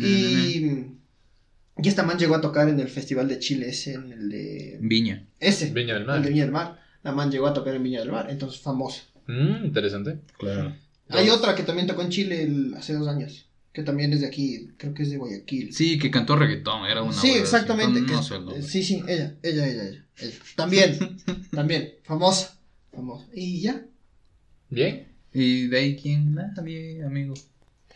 Y, 0.00 0.86
y 1.78 1.88
esta 1.88 2.02
man 2.02 2.18
llegó 2.18 2.34
a 2.34 2.40
tocar 2.40 2.68
en 2.68 2.80
el 2.80 2.88
Festival 2.88 3.28
de 3.28 3.38
Chile, 3.38 3.68
ese, 3.68 3.94
en 3.94 4.12
el 4.12 4.28
de... 4.28 4.78
Viña. 4.80 5.26
Ese, 5.40 5.70
Viña 5.70 5.94
del 5.94 6.02
el 6.02 6.08
Mar. 6.08 6.22
de 6.22 6.28
Viña 6.30 6.42
del 6.44 6.52
Mar. 6.52 6.80
La 7.02 7.12
man 7.12 7.30
llegó 7.30 7.46
a 7.46 7.54
tocar 7.54 7.74
en 7.74 7.82
Viña 7.82 8.00
del 8.00 8.10
Mar, 8.12 8.28
entonces 8.30 8.60
famosa. 8.60 9.02
Mm, 9.26 9.64
interesante. 9.66 10.18
Claro. 10.38 10.74
Hay 11.08 11.26
Dos. 11.26 11.38
otra 11.38 11.54
que 11.54 11.62
también 11.62 11.86
tocó 11.86 12.02
en 12.02 12.08
Chile 12.10 12.42
el- 12.42 12.74
hace 12.74 12.94
dos 12.94 13.06
años, 13.08 13.46
que 13.72 13.82
también 13.82 14.12
es 14.12 14.20
de 14.20 14.26
aquí, 14.28 14.68
creo 14.78 14.94
que 14.94 15.02
es 15.02 15.10
de 15.10 15.16
Guayaquil. 15.18 15.74
Sí, 15.74 15.98
que 15.98 16.10
cantó 16.10 16.36
reggaetón, 16.36 16.86
era 16.86 17.02
una 17.02 17.12
Sí, 17.12 17.30
exactamente. 17.32 18.00
que 18.06 18.12
No 18.12 18.20
es- 18.20 18.26
sé 18.26 18.34
el 18.36 18.44
nombre. 18.44 18.62
sí, 18.62 18.82
sí, 18.82 19.02
ella, 19.06 19.34
ella, 19.42 19.66
ella, 19.66 19.82
ella, 19.84 20.04
ella. 20.20 20.34
También, 20.56 20.98
también, 21.50 21.94
famosa, 22.04 22.56
famosa. 22.94 23.26
Y 23.34 23.60
ya. 23.60 23.82
Bien. 24.70 25.11
Y 25.32 25.66
de 25.68 25.78
ahí, 25.78 25.96
¿quién? 25.96 26.34
Nadie, 26.34 27.02
amigo. 27.04 27.34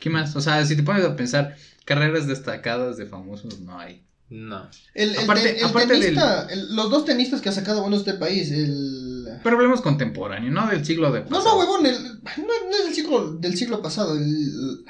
¿Qué 0.00 0.10
más? 0.10 0.34
O 0.36 0.40
sea, 0.40 0.64
si 0.64 0.76
te 0.76 0.82
pones 0.82 1.04
a 1.04 1.16
pensar, 1.16 1.56
carreras 1.84 2.26
destacadas 2.26 2.96
de 2.96 3.06
famosos 3.06 3.60
no 3.60 3.78
hay. 3.78 4.02
No. 4.28 4.68
El, 4.94 5.10
el 5.10 5.18
Aparte- 5.18 5.42
te- 5.52 5.58
el 5.60 5.64
aparte 5.66 5.92
del- 5.92 6.02
tenista, 6.02 6.46
el- 6.50 6.74
los 6.74 6.90
dos 6.90 7.04
tenistas 7.04 7.40
que 7.40 7.48
ha 7.48 7.52
sacado 7.52 7.82
buenos 7.82 8.04
de 8.04 8.10
este 8.10 8.20
país, 8.20 8.50
el... 8.50 9.28
Pero 9.42 9.56
hablemos 9.56 9.80
contemporáneo, 9.82 10.50
no 10.50 10.66
del 10.68 10.84
siglo 10.84 11.12
de 11.12 11.20
No, 11.20 11.26
pasado. 11.28 11.44
no, 11.54 11.58
huevón, 11.60 11.86
el, 11.86 11.94
no, 12.02 12.46
no 12.46 12.76
es 12.78 12.84
del 12.86 12.94
siglo, 12.94 13.32
del 13.34 13.56
siglo 13.56 13.80
pasado, 13.82 14.16
el, 14.16 14.84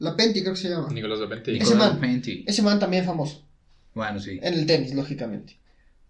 la 0.00 0.16
Penti 0.16 0.40
creo 0.42 0.54
que 0.54 0.60
se 0.60 0.70
llama. 0.70 0.88
Nicolás 0.90 1.20
Lavente. 1.20 1.52
Ese 1.56 1.60
Nicolás 1.64 1.92
man. 1.92 2.00
Penti. 2.00 2.44
Ese 2.46 2.62
man 2.62 2.78
también 2.80 3.04
famoso, 3.04 3.44
Bueno, 3.94 4.18
sí. 4.18 4.40
en 4.42 4.54
el 4.54 4.66
tenis, 4.66 4.92
lógicamente. 4.94 5.56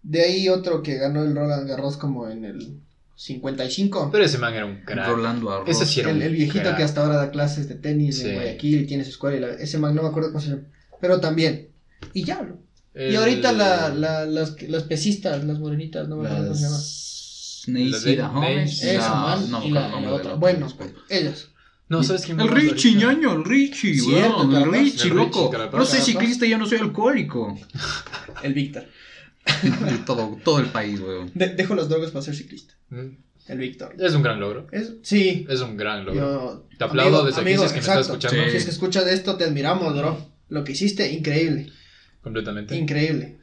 De 0.01 0.23
ahí 0.23 0.49
otro 0.49 0.81
que 0.81 0.95
ganó 0.97 1.23
el 1.23 1.35
Roland 1.35 1.67
Garros 1.69 1.97
como 1.97 2.27
en 2.29 2.45
el 2.45 2.79
55. 3.25 4.09
Pero 4.11 4.23
ese 4.25 4.39
man 4.39 4.53
era 4.55 4.65
un 4.65 4.81
crack. 4.81 5.07
Rolando 5.07 5.51
Arroz. 5.51 5.69
Ese 5.69 5.85
sí 5.85 5.99
era 5.99 6.09
el, 6.09 6.17
un 6.17 6.21
el 6.23 6.33
viejito 6.33 6.63
crack. 6.63 6.77
que 6.77 6.83
hasta 6.83 7.01
ahora 7.03 7.17
da 7.17 7.29
clases 7.29 7.69
de 7.69 7.75
tenis 7.75 8.17
Sí. 8.17 8.27
en 8.29 8.35
Guayaquil 8.35 8.81
y 8.81 8.85
tiene 8.87 9.03
su 9.03 9.11
escuela. 9.11 9.37
Y 9.37 9.39
la- 9.41 9.53
ese 9.61 9.77
man 9.77 9.93
no 9.93 10.01
me 10.01 10.09
acuerdo 10.09 10.29
cómo 10.29 10.41
se 10.41 10.49
llama. 10.49 10.63
Pero 10.99 11.19
también. 11.19 11.69
Y 12.13 12.23
ya. 12.23 12.41
Y 12.95 13.15
ahorita 13.15 13.51
la, 13.53 13.89
la, 13.89 14.25
las, 14.25 14.59
las 14.63 14.83
pesistas, 14.83 15.43
las 15.45 15.59
morenitas, 15.59 16.07
no 16.07 16.17
me 16.17 16.27
acuerdo 16.27 16.47
cómo 16.47 16.55
se 16.55 16.63
llama. 16.63 16.77
Neisida 17.67 18.31
Holmes. 18.31 18.83
Esa 18.83 19.13
man 19.13 19.51
no, 19.51 19.63
y 19.63 19.69
la, 19.69 20.01
y 20.01 20.05
otra. 20.07 20.33
Bueno, 20.33 20.67
no, 20.67 20.85
no. 20.85 20.91
ellas. 21.09 21.47
No, 21.89 22.01
¿sabes 22.03 22.25
quién 22.25 22.39
El 22.39 22.47
Richie, 22.47 22.95
ñaño, 22.95 23.33
el 23.33 23.43
Richie, 23.45 23.99
Cierto, 23.99 24.47
weón, 24.47 24.55
el. 24.55 24.71
Richie, 24.71 25.09
loco. 25.09 25.51
No 25.73 25.85
soy 25.85 25.99
ciclista, 25.99 26.45
yo 26.47 26.57
no 26.57 26.65
soy 26.65 26.79
alcohólico. 26.79 27.55
El 28.43 28.53
Víctor. 28.53 28.85
todo, 30.05 30.37
todo 30.43 30.59
el 30.59 30.67
país, 30.67 30.99
weón. 30.99 31.31
De- 31.33 31.49
dejo 31.55 31.75
las 31.75 31.89
drogas 31.89 32.11
para 32.11 32.23
ser 32.23 32.35
ciclista. 32.35 32.73
Mm. 32.89 33.07
El 33.47 33.57
Víctor. 33.57 33.95
Es 33.99 34.13
un 34.13 34.21
gran 34.21 34.39
logro. 34.39 34.67
Es, 34.71 34.93
sí. 35.01 35.45
Es 35.49 35.61
un 35.61 35.75
gran 35.75 36.05
logro. 36.05 36.21
Yo, 36.21 36.67
Te 36.77 36.83
aplaudo 36.83 37.17
amigo- 37.21 37.25
desde 37.25 37.41
aquí 37.41 37.57
si 37.57 37.63
es 37.65 37.71
que 37.71 37.73
me 37.73 37.79
estás 37.79 37.97
exacto. 37.97 38.17
escuchando. 38.27 38.43
Sí. 38.45 38.51
Si 38.51 38.57
es 38.57 38.63
que 38.65 38.71
escuchas 38.71 39.05
de 39.05 39.13
esto, 39.13 39.35
te 39.35 39.43
admiramos, 39.45 39.97
bro. 39.97 40.25
Lo 40.49 40.63
que 40.63 40.73
hiciste, 40.73 41.11
increíble. 41.11 41.71
Completamente. 42.21 42.75
Increíble. 42.75 43.39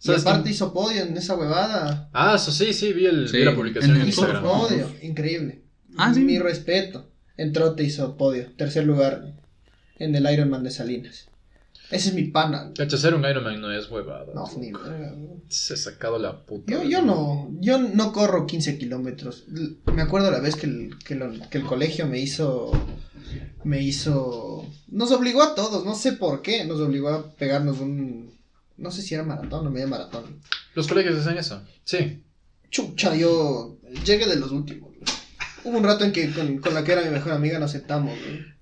Y 0.00 0.06
¿Sabes 0.06 0.22
aparte 0.22 0.50
hizo 0.50 0.72
podio 0.72 1.02
en 1.02 1.16
esa 1.16 1.34
huevada. 1.34 2.08
Ah, 2.12 2.34
eso 2.36 2.52
sí, 2.52 2.72
sí, 2.72 2.92
vi, 2.92 3.06
el, 3.06 3.28
Sí, 3.28 3.38
vi 3.38 3.44
la 3.44 3.54
publicación 3.54 3.90
en 3.92 3.96
en, 3.96 4.02
el 4.02 4.08
Hizo 4.10 4.20
Instagram. 4.20 4.44
foro. 4.44 4.68
podio, 4.68 4.90
increíble. 5.02 5.62
Ah, 5.96 6.12
sí. 6.14 6.20
Mi 6.20 6.38
respeto. 6.38 7.10
En 7.36 7.52
trote 7.52 7.82
hizo 7.84 8.16
podio. 8.16 8.52
Tercer 8.56 8.84
lugar 8.84 9.32
en 9.98 10.14
el 10.14 10.30
Ironman 10.32 10.62
de 10.62 10.70
Salinas. 10.70 11.27
Ese 11.90 12.10
es 12.10 12.14
mi 12.14 12.24
pana. 12.24 12.70
Ser 12.88 13.14
un 13.14 13.24
Ironman 13.24 13.60
no 13.60 13.72
es 13.72 13.90
huevada. 13.90 14.26
No, 14.34 14.44
ni. 14.58 14.72
Se 15.48 15.74
ha 15.74 15.76
sacado 15.76 16.18
la 16.18 16.44
puta. 16.44 16.70
Yo, 16.70 16.82
yo 16.82 17.00
no, 17.02 17.48
yo 17.60 17.78
no 17.78 18.12
corro 18.12 18.46
15 18.46 18.76
kilómetros. 18.78 19.44
Me 19.94 20.02
acuerdo 20.02 20.30
la 20.30 20.40
vez 20.40 20.56
que 20.56 20.66
el, 20.66 20.90
que, 21.04 21.14
lo- 21.14 21.32
que 21.48 21.58
el 21.58 21.64
colegio 21.64 22.06
me 22.06 22.18
hizo, 22.20 22.72
me 23.64 23.80
hizo, 23.82 24.66
nos 24.88 25.12
obligó 25.12 25.42
a 25.42 25.54
todos, 25.54 25.84
no 25.86 25.94
sé 25.94 26.12
por 26.12 26.42
qué, 26.42 26.64
nos 26.66 26.78
obligó 26.80 27.08
a 27.08 27.30
pegarnos 27.32 27.80
un, 27.80 28.32
no 28.76 28.90
sé 28.90 29.00
si 29.02 29.14
era 29.14 29.24
maratón 29.24 29.66
o 29.66 29.70
media 29.70 29.86
maratón. 29.86 30.40
Los 30.74 30.86
colegios 30.88 31.18
hacen 31.18 31.38
eso. 31.38 31.62
Sí. 31.84 32.22
Chucha, 32.70 33.14
yo 33.16 33.78
llegué 34.04 34.26
de 34.26 34.36
los 34.36 34.52
últimos. 34.52 34.90
Hubo 35.64 35.78
un 35.78 35.84
rato 35.84 36.04
en 36.04 36.12
que 36.12 36.30
con, 36.32 36.58
con 36.58 36.74
la 36.74 36.84
que 36.84 36.92
era 36.92 37.02
mi 37.02 37.08
mejor 37.10 37.32
amiga 37.32 37.58
nos 37.58 37.70
sentamos, 37.72 38.12
güey. 38.20 38.57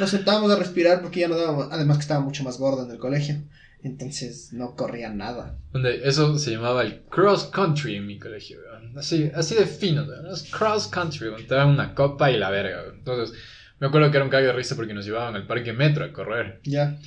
Nos 0.00 0.10
sentamos 0.10 0.50
a 0.50 0.56
respirar 0.56 1.02
porque 1.02 1.20
ya 1.20 1.28
no 1.28 1.36
dábamos, 1.36 1.68
además 1.70 1.98
que 1.98 2.02
estaba 2.02 2.20
mucho 2.20 2.42
más 2.42 2.58
gorda 2.58 2.84
en 2.84 2.90
el 2.90 2.98
colegio. 2.98 3.36
Entonces 3.82 4.52
no 4.52 4.74
corría 4.74 5.10
nada. 5.10 5.58
Donde 5.72 6.08
eso 6.08 6.38
se 6.38 6.52
llamaba 6.52 6.82
el 6.82 7.02
cross 7.02 7.44
country 7.44 7.96
en 7.96 8.06
mi 8.06 8.18
colegio, 8.18 8.58
weón. 8.60 8.98
Así, 8.98 9.30
así 9.34 9.54
de 9.54 9.66
fino. 9.66 10.06
Es 10.32 10.44
cross 10.50 10.86
country, 10.88 11.28
weón. 11.28 11.46
Te 11.46 11.54
daban 11.54 11.74
una 11.74 11.94
copa 11.94 12.30
y 12.30 12.38
la 12.38 12.50
verga, 12.50 12.82
weón. 12.82 12.96
Entonces, 12.96 13.36
me 13.78 13.88
acuerdo 13.88 14.10
que 14.10 14.16
era 14.16 14.24
un 14.24 14.30
cague 14.30 14.46
de 14.46 14.52
risa 14.54 14.74
porque 14.74 14.94
nos 14.94 15.04
llevaban 15.04 15.36
al 15.36 15.46
parque 15.46 15.74
metro 15.74 16.04
a 16.04 16.12
correr. 16.12 16.60
Ya. 16.64 16.98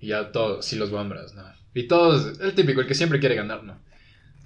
Y 0.00 0.08
ya 0.08 0.30
todos, 0.30 0.66
sí, 0.66 0.76
los 0.76 0.90
bombras, 0.90 1.34
¿no? 1.34 1.44
Y 1.74 1.88
todos, 1.88 2.38
el 2.40 2.54
típico, 2.54 2.82
el 2.82 2.86
que 2.86 2.94
siempre 2.94 3.20
quiere 3.20 3.36
ganar, 3.36 3.64
¿no? 3.64 3.78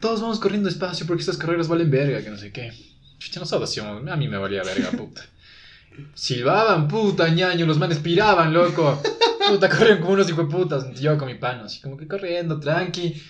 Todos 0.01 0.21
vamos 0.21 0.39
corriendo 0.39 0.69
despacio 0.69 1.05
porque 1.05 1.23
estas 1.23 1.37
carreras 1.37 1.67
valen 1.67 1.91
verga, 1.91 2.23
que 2.23 2.31
no 2.31 2.37
sé 2.37 2.53
qué. 2.53 2.73
Chucha, 3.19 3.41
nosotros 3.41 3.69
hacíamos, 3.69 4.07
a 4.09 4.17
mí 4.17 4.29
me 4.29 4.39
valía 4.39 4.63
verga, 4.63 4.91
puta. 4.93 5.23
Silbaban, 6.15 6.89
puta, 6.89 7.29
ñaño, 7.29 7.67
los 7.67 7.79
manes 7.79 7.99
piraban, 7.99 8.53
loco. 8.53 9.01
Puta, 9.49 9.69
corrían 9.77 10.01
como 10.01 10.13
unos 10.13 10.29
hijueputas. 10.29 10.93
Yo 11.01 11.17
con 11.19 11.29
mi 11.29 11.35
pano, 11.37 11.65
así 11.65 11.81
como 11.81 11.97
que 11.97 12.07
corriendo, 12.07 12.59
tranqui. 12.61 13.21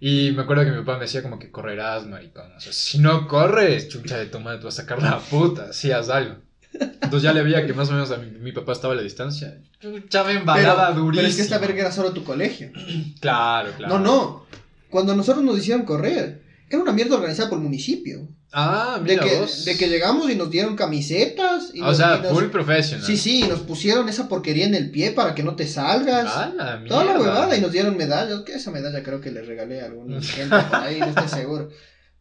Y 0.00 0.30
me 0.32 0.42
acuerdo 0.42 0.64
que 0.64 0.70
mi 0.70 0.78
papá 0.78 0.94
me 0.94 1.02
decía 1.04 1.22
como 1.22 1.38
que 1.38 1.50
correrás, 1.50 2.06
maricón. 2.06 2.50
O 2.56 2.60
sea, 2.60 2.72
si 2.72 2.98
no 2.98 3.28
corres, 3.28 3.88
chucha 3.88 4.16
de 4.16 4.26
tu 4.26 4.40
madre, 4.40 4.58
te 4.58 4.64
vas 4.64 4.78
a 4.78 4.82
sacar 4.82 5.02
la 5.02 5.18
puta, 5.18 5.72
si 5.72 5.92
haz 5.92 6.08
algo. 6.08 6.36
Entonces 6.72 7.22
ya 7.22 7.32
le 7.32 7.42
veía 7.42 7.66
que 7.66 7.74
más 7.74 7.90
o 7.90 7.92
menos 7.92 8.10
a 8.12 8.16
mi, 8.16 8.30
mi 8.30 8.52
papá 8.52 8.72
estaba 8.72 8.94
a 8.94 8.96
la 8.96 9.02
distancia. 9.02 9.60
Chucha, 9.80 10.24
me 10.24 10.32
embalaba 10.34 10.88
Pero, 10.90 11.00
durísimo. 11.00 11.16
pero 11.16 11.28
es 11.28 11.36
que 11.36 11.42
esta 11.42 11.58
verga 11.58 11.80
era 11.80 11.92
solo 11.92 12.12
tu 12.12 12.24
colegio. 12.24 12.70
Claro, 13.20 13.72
claro. 13.76 13.98
No, 13.98 14.04
no. 14.04 14.46
Cuando 14.88 15.14
nosotros 15.14 15.44
nos 15.44 15.58
hicieron 15.58 15.84
correr, 15.84 16.42
era 16.68 16.80
una 16.80 16.92
mierda 16.92 17.16
organizada 17.16 17.50
por 17.50 17.58
el 17.58 17.64
municipio. 17.64 18.26
Ah, 18.52 18.98
De 19.02 19.12
mira 19.12 19.24
que, 19.24 19.38
vos. 19.40 19.64
de 19.64 19.76
que 19.76 19.88
llegamos 19.88 20.28
y 20.30 20.34
nos 20.34 20.50
dieron 20.50 20.74
camisetas. 20.76 21.70
Y 21.72 21.80
O 21.80 21.84
nos- 21.86 21.96
sea, 21.96 22.16
y 22.18 22.22
nos- 22.22 22.32
full 22.32 22.46
professional. 22.46 23.06
Sí, 23.06 23.16
sí, 23.16 23.40
y 23.44 23.48
nos 23.48 23.60
pusieron 23.60 24.08
esa 24.08 24.28
porquería 24.28 24.66
en 24.66 24.74
el 24.74 24.90
pie 24.90 25.12
para 25.12 25.34
que 25.34 25.42
no 25.44 25.54
te 25.54 25.66
salgas. 25.68 26.26
Ah, 26.28 26.52
la 26.56 26.84
Toda 26.84 27.04
la 27.04 27.18
huevada 27.20 27.56
y 27.56 27.60
nos 27.60 27.70
dieron 27.70 27.96
medallas. 27.96 28.40
Que 28.40 28.54
esa 28.54 28.70
medalla 28.72 29.02
creo 29.02 29.20
que 29.20 29.30
le 29.30 29.42
regalé 29.42 29.80
a 29.82 29.86
algún 29.86 30.20
gente 30.22 30.56
por 30.68 30.80
ahí, 30.80 30.98
no 30.98 31.06
estoy 31.06 31.28
seguro. 31.28 31.68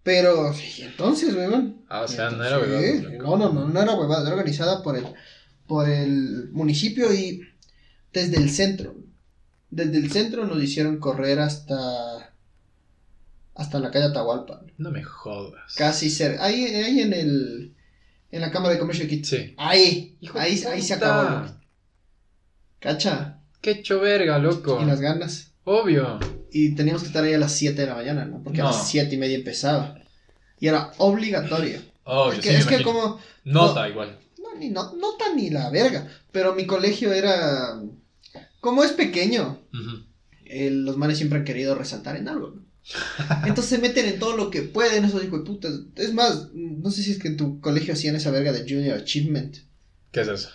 Pero, 0.04 0.54
sí, 0.54 0.84
entonces, 0.84 1.34
weón. 1.36 1.82
Ah, 1.90 2.02
o 2.02 2.08
sea, 2.08 2.30
no 2.30 2.44
era 2.44 2.60
huevada. 2.60 3.10
No, 3.18 3.38
no, 3.38 3.52
no, 3.52 3.68
no 3.68 3.82
era 3.82 3.94
huevada, 3.96 4.22
era 4.24 4.32
organizada 4.36 4.82
por 4.84 4.98
el, 4.98 5.06
por 5.68 5.90
el 5.90 6.50
municipio 6.52 7.12
y 7.14 7.42
desde 8.14 8.38
el 8.38 8.50
centro. 8.50 8.96
Desde 9.72 9.98
el 9.98 10.12
centro 10.12 10.46
nos 10.46 10.64
hicieron 10.64 10.98
correr 11.00 11.40
hasta 11.40 12.29
hasta 13.60 13.80
la 13.80 13.92
calle 13.92 14.06
Atahualpa. 14.06 14.62
No 14.78 14.90
me 14.90 15.04
jodas. 15.04 15.76
Casi 15.76 16.10
cerca. 16.10 16.44
Ahí, 16.46 16.64
ahí 16.64 17.02
en 17.02 17.14
el 17.14 17.76
en 18.32 18.42
la 18.42 18.52
Cámara 18.52 18.74
de 18.74 18.80
Comercio 18.80 19.04
de 19.04 19.10
Quito. 19.10 19.28
Sí. 19.28 19.54
Ahí, 19.58 20.18
Hijo 20.22 20.40
ahí, 20.40 20.62
ahí 20.64 20.82
se 20.82 20.94
acabó. 20.94 21.42
loco. 21.42 21.54
Cacha. 22.80 23.42
Qué 23.62 23.72
hecho 23.72 24.00
verga, 24.00 24.40
loco. 24.40 24.80
Y 24.82 24.86
las 24.86 25.02
ganas. 25.02 25.52
Obvio. 25.66 26.20
Y 26.52 26.74
teníamos 26.76 27.02
que 27.02 27.08
estar 27.10 27.24
ahí 27.24 27.34
a 27.34 27.38
las 27.38 27.52
7 27.52 27.82
de 27.82 27.88
la 27.88 27.96
mañana, 27.96 28.26
¿no? 28.26 28.42
Porque 28.42 28.62
a 28.62 28.66
las 28.66 28.88
7 28.88 29.14
y 29.14 29.18
media 29.18 29.36
empezaba. 29.36 30.00
Y 30.60 30.68
era 30.68 30.92
obligatorio. 30.98 31.82
Obvio, 32.06 32.40
es 32.40 32.46
sí, 32.46 32.50
me 32.52 32.58
es 32.60 32.66
que 32.66 32.82
como... 32.82 33.20
Nota 33.44 33.90
igual. 33.90 34.18
No, 34.42 34.56
ni, 34.58 34.70
no, 34.70 34.96
no 34.96 35.16
tan 35.18 35.36
ni 35.36 35.50
la 35.50 35.70
verga. 35.70 36.08
Pero 36.32 36.56
mi 36.56 36.66
colegio 36.66 37.12
era... 37.12 37.82
Como 38.62 38.84
es 38.84 38.92
pequeño, 38.94 39.60
eh, 40.46 40.70
los 40.72 40.98
manes 40.98 41.18
siempre 41.18 41.40
han 41.40 41.46
querido 41.46 41.76
resaltar 41.76 42.16
en 42.16 42.28
algo, 42.30 42.52
¿no? 42.52 42.69
Entonces 43.46 43.66
se 43.66 43.78
meten 43.78 44.06
en 44.08 44.20
todo 44.20 44.36
lo 44.36 44.50
que 44.50 44.62
pueden 44.64 45.06
esos 45.06 45.24
hijos 45.24 45.40
de 45.40 45.46
putas. 45.46 45.80
Es 45.96 46.14
más, 46.14 46.50
no 46.54 46.92
sé 46.92 47.04
si 47.04 47.12
es 47.12 47.20
que 47.20 47.28
en 47.28 47.38
tu 47.38 47.60
colegio 47.62 47.94
hacían 47.94 48.16
esa 48.16 48.32
verga 48.32 48.52
de 48.52 48.62
Junior 48.62 48.98
Achievement. 48.98 49.58
¿Qué 50.12 50.22
es 50.22 50.28
eso? 50.28 50.50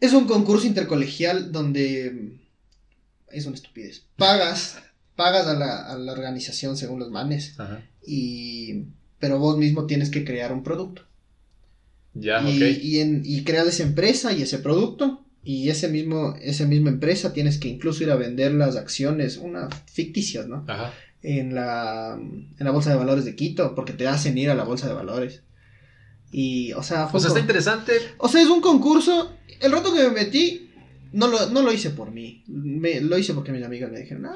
Es 0.00 0.12
un 0.12 0.26
concurso 0.26 0.66
intercolegial 0.66 1.52
donde 1.52 2.10
mm, 2.10 3.34
es 3.36 3.46
una 3.46 3.56
estupidez. 3.56 4.04
Pagas, 4.16 4.78
pagas 5.16 5.46
a 5.46 5.54
la, 5.54 5.86
a 5.86 5.96
la 5.96 6.12
organización 6.12 6.76
según 6.76 6.98
los 6.98 7.10
manes. 7.10 7.58
Ajá. 7.58 7.82
Y 8.04 8.86
pero 9.20 9.38
vos 9.38 9.58
mismo 9.58 9.86
tienes 9.86 10.10
que 10.10 10.24
crear 10.24 10.52
un 10.52 10.64
producto. 10.64 11.02
Ya, 12.14 12.42
y, 12.42 12.56
ok. 12.56 12.78
y, 12.82 12.98
en, 12.98 13.22
y 13.24 13.44
creas 13.44 13.68
esa 13.68 13.84
empresa 13.84 14.32
y 14.32 14.42
ese 14.42 14.58
producto. 14.58 15.24
Y 15.42 15.70
ese 15.70 15.88
mismo, 15.88 16.34
esa 16.42 16.66
misma 16.66 16.90
empresa 16.90 17.32
tienes 17.32 17.56
que 17.56 17.68
incluso 17.68 18.02
ir 18.02 18.10
a 18.10 18.16
vender 18.16 18.52
las 18.52 18.76
acciones, 18.76 19.38
unas 19.38 19.72
ficticias, 19.86 20.46
¿no? 20.46 20.64
Ajá. 20.68 20.92
En 21.22 21.54
la, 21.54 22.14
en 22.18 22.56
la 22.58 22.70
bolsa 22.70 22.90
de 22.90 22.96
valores 22.96 23.24
de 23.26 23.36
Quito, 23.36 23.74
porque 23.74 23.92
te 23.92 24.08
hacen 24.08 24.38
ir 24.38 24.50
a 24.50 24.54
la 24.54 24.64
bolsa 24.64 24.88
de 24.88 24.94
valores. 24.94 25.42
Y, 26.32 26.72
o 26.72 26.82
sea, 26.82 27.08
fue 27.08 27.18
O 27.18 27.20
sea, 27.20 27.28
está 27.28 27.40
interesante. 27.40 27.92
o 28.18 28.28
sea, 28.28 28.40
es 28.40 28.48
un 28.48 28.60
concurso. 28.60 29.36
El 29.60 29.72
rato 29.72 29.92
que 29.92 30.02
me 30.04 30.10
metí, 30.10 30.70
no 31.12 31.26
lo, 31.28 31.50
no 31.50 31.60
lo 31.62 31.72
hice 31.72 31.90
por 31.90 32.10
mí. 32.10 32.42
Me- 32.46 33.00
lo 33.00 33.18
hice 33.18 33.34
porque 33.34 33.52
mis 33.52 33.64
amigas 33.64 33.90
me 33.90 33.98
dijeron, 33.98 34.26
ah, 34.26 34.34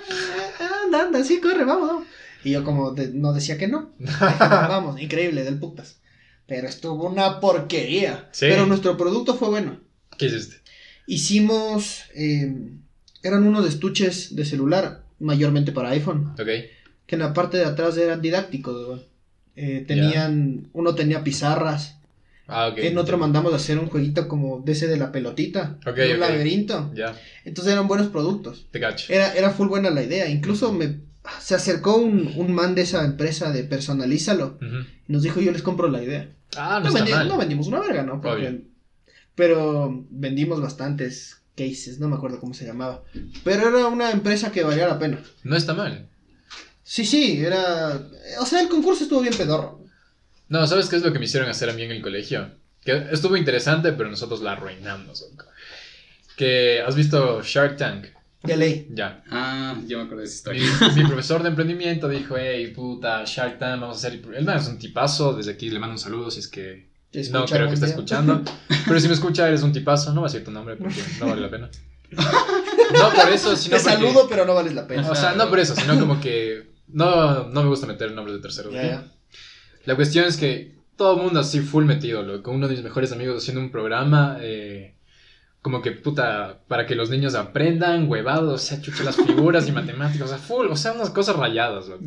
anda, 0.85 1.03
anda, 1.05 1.25
sí, 1.25 1.40
corre, 1.40 1.64
vamos, 1.64 1.88
vamos. 1.88 2.07
Y 2.42 2.51
yo 2.51 2.64
como 2.64 2.90
de- 2.90 3.12
no 3.12 3.33
decía 3.33 3.57
que 3.57 3.68
no. 3.68 3.92
vamos, 4.40 5.01
increíble, 5.01 5.44
del 5.44 5.59
putas. 5.59 6.01
Pero 6.47 6.68
estuvo 6.68 7.09
una 7.09 7.40
porquería. 7.40 8.29
Sí. 8.33 8.47
Pero 8.51 8.66
nuestro 8.66 8.97
producto 8.99 9.37
fue 9.37 9.49
bueno. 9.49 9.81
¿Qué 10.18 10.27
hiciste? 10.27 10.57
Hicimos, 11.07 12.03
eh, 12.14 12.55
eran 13.23 13.47
unos 13.47 13.66
estuches 13.66 14.35
de 14.37 14.44
celular, 14.44 15.05
mayormente 15.20 15.73
para 15.73 15.90
iPhone, 15.90 16.33
Ok. 16.38 16.49
Que 17.07 17.17
en 17.17 17.21
la 17.23 17.33
parte 17.35 17.57
de 17.59 17.64
atrás 17.67 17.97
eran 17.99 18.21
didácticos, 18.23 19.01
eh, 19.57 19.85
tenían, 19.87 20.69
uno 20.73 20.95
tenía 20.95 21.23
pizarras, 21.25 21.99
Ah, 22.47 22.71
en 22.77 22.99
otro 22.99 23.17
mandamos 23.17 23.55
a 23.55 23.57
hacer 23.57 23.79
un 23.79 23.87
jueguito 23.87 24.29
como 24.29 24.61
de 24.61 24.73
ese 24.73 24.87
de 24.87 24.99
la 24.99 25.11
pelotita, 25.12 25.79
Ok, 25.87 25.97
un 26.12 26.21
laberinto. 26.21 26.93
Entonces 27.47 27.73
eran 27.73 27.88
buenos 27.88 28.09
productos. 28.09 28.67
te 28.71 28.81
cacho. 28.81 29.11
Era, 29.11 29.33
era 29.35 29.51
full 29.51 29.69
buena 29.69 29.88
la 29.88 30.03
idea. 30.03 30.29
Incluso 30.29 30.71
me 30.71 30.99
se 31.40 31.55
acercó 31.55 31.97
un, 31.97 32.35
un 32.37 32.53
man 32.53 32.75
de 32.75 32.83
esa 32.83 33.03
empresa 33.03 33.51
de 33.51 33.64
personalízalo 33.64 34.59
y 35.09 35.12
nos 35.12 35.23
dijo 35.23 35.40
yo 35.40 35.53
les 35.53 35.62
compro 35.62 35.88
la 35.88 36.03
idea. 36.03 36.29
Ah, 36.55 36.81
no, 36.85 36.90
No, 36.90 36.97
está 36.99 37.01
vendi- 37.07 37.11
mal. 37.14 37.29
no 37.29 37.38
vendimos 37.38 37.67
una 37.69 37.81
verga, 37.81 38.03
¿no? 38.03 38.21
Porque- 38.21 38.61
pero 39.35 40.05
vendimos 40.11 40.61
bastantes 40.61 41.38
cases, 41.57 41.99
no 41.99 42.09
me 42.09 42.17
acuerdo 42.17 42.40
cómo 42.40 42.53
se 42.55 42.67
llamaba. 42.67 43.03
Pero 43.43 43.69
era 43.69 43.87
una 43.87 44.11
empresa 44.11 44.53
que 44.53 44.62
valía 44.64 44.87
la 44.87 44.99
pena. 44.99 45.19
No 45.45 45.57
está 45.57 45.73
mal. 45.75 46.09
Sí, 46.85 47.05
sí, 47.05 47.42
era... 47.44 47.99
O 48.40 48.47
sea, 48.47 48.61
el 48.61 48.68
concurso 48.68 49.05
estuvo 49.05 49.20
bien 49.20 49.35
pedorro. 49.35 49.81
No, 50.49 50.66
¿sabes 50.66 50.88
qué 50.88 50.97
es 50.97 51.03
lo 51.03 51.12
que 51.12 51.18
me 51.18 51.25
hicieron 51.25 51.49
hacer 51.49 51.70
a 51.70 51.73
mí 51.73 51.83
en 51.83 51.90
el 51.90 52.03
colegio? 52.03 52.51
Que 52.85 53.07
estuvo 53.11 53.37
interesante, 53.37 53.92
pero 53.92 54.11
nosotros 54.11 54.42
la 54.42 54.53
arruinamos. 54.53 55.25
Que 56.37 56.83
has 56.87 56.94
visto 56.94 57.40
Shark 57.42 57.77
Tank. 57.77 58.07
De 58.42 58.57
ley. 58.59 58.87
Ya. 58.90 59.23
Ah, 59.31 59.75
yo 59.87 59.97
me 59.99 60.05
acuerdo 60.05 60.20
de 60.23 60.29
esa 60.29 60.51
Mi, 60.51 60.59
historia. 60.59 60.92
mi 60.94 61.05
profesor 61.09 61.42
de 61.42 61.49
emprendimiento 61.49 62.09
dijo, 62.11 62.37
hey, 62.37 62.73
puta, 62.77 63.25
Shark 63.25 63.59
Tank, 63.59 63.81
vamos 63.81 63.97
a 63.97 64.07
hacer... 64.07 64.20
El 64.35 64.44
man 64.44 64.59
es 64.59 64.68
un 64.68 64.79
tipazo, 64.79 65.33
desde 65.35 65.53
aquí 65.53 65.70
le 65.70 65.79
mando 65.79 65.94
un 65.94 65.99
saludo 65.99 66.31
si 66.31 66.40
es 66.40 66.49
que... 66.49 66.92
No 67.31 67.47
creo 67.47 67.68
que 67.68 67.75
esté 67.75 67.87
día. 67.87 67.94
escuchando. 67.94 68.42
Pero 68.87 69.01
si 69.01 69.09
me 69.09 69.14
escucha, 69.14 69.49
eres 69.49 69.62
un 69.62 69.73
tipazo. 69.73 70.12
No 70.12 70.20
va 70.20 70.27
a 70.27 70.31
decir 70.31 70.44
tu 70.44 70.51
nombre 70.51 70.77
porque 70.77 71.01
no 71.20 71.29
vale 71.29 71.40
la 71.40 71.51
pena. 71.51 71.70
No 72.92 73.11
por 73.12 73.29
eso, 73.33 73.57
sino 73.57 73.77
Te 73.79 73.83
porque... 73.83 73.97
saludo, 73.97 74.29
pero 74.29 74.44
no 74.44 74.55
vales 74.55 74.75
la 74.75 74.87
pena. 74.87 75.11
O 75.11 75.14
sea, 75.16 75.33
no 75.33 75.49
por 75.49 75.59
eso, 75.59 75.75
sino 75.75 75.99
como 75.99 76.20
que... 76.20 76.74
No, 76.88 77.49
no 77.49 77.62
me 77.62 77.68
gusta 77.68 77.87
meter 77.87 78.12
nombres 78.12 78.37
de 78.37 78.42
terceros. 78.42 78.73
Ya. 78.73 79.11
La 79.85 79.97
cuestión 79.97 80.27
es 80.27 80.37
que 80.37 80.75
todo 80.97 81.16
el 81.16 81.23
mundo 81.23 81.40
así 81.40 81.61
full 81.61 81.85
metido, 81.85 82.23
loco. 82.23 82.51
Uno 82.51 82.68
de 82.68 82.75
mis 82.75 82.85
mejores 82.85 83.12
amigos 83.12 83.42
haciendo 83.42 83.61
un 83.61 83.70
programa, 83.70 84.38
eh, 84.40 84.94
como 85.62 85.83
que 85.83 85.92
puta, 85.92 86.61
para 86.68 86.87
que 86.87 86.94
los 86.94 87.11
niños 87.11 87.35
aprendan, 87.35 88.09
huevados, 88.09 88.62
o 88.62 88.64
sea, 88.64 88.81
chucha 88.81 89.05
las 89.05 89.16
figuras 89.16 89.68
y 89.68 89.73
matemáticas, 89.73 90.27
o 90.27 90.29
sea, 90.29 90.38
full, 90.38 90.66
o 90.66 90.77
sea, 90.77 90.92
unas 90.92 91.11
cosas 91.11 91.37
rayadas, 91.37 91.88
loco. 91.88 92.05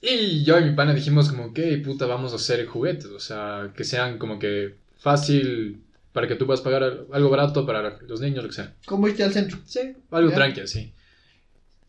Y 0.00 0.44
yo 0.44 0.60
y 0.60 0.64
mi 0.64 0.76
pana 0.76 0.94
dijimos 0.94 1.28
como 1.28 1.52
que, 1.52 1.76
puta, 1.78 2.06
vamos 2.06 2.32
a 2.32 2.36
hacer 2.36 2.64
juguetes, 2.66 3.06
o 3.06 3.18
sea, 3.18 3.72
que 3.74 3.82
sean 3.82 4.18
como 4.18 4.38
que 4.38 4.76
fácil 4.96 5.82
para 6.12 6.28
que 6.28 6.36
tú 6.36 6.46
puedas 6.46 6.60
pagar 6.60 7.06
algo 7.12 7.30
barato 7.30 7.66
para 7.66 7.98
los 8.06 8.20
niños, 8.20 8.44
lo 8.44 8.48
que 8.48 8.54
sea. 8.54 8.74
¿Cómo 8.86 9.08
irte 9.08 9.24
al 9.24 9.32
centro? 9.32 9.58
Sí, 9.66 9.96
algo 10.10 10.30
tranqui, 10.30 10.60
así. 10.60 10.92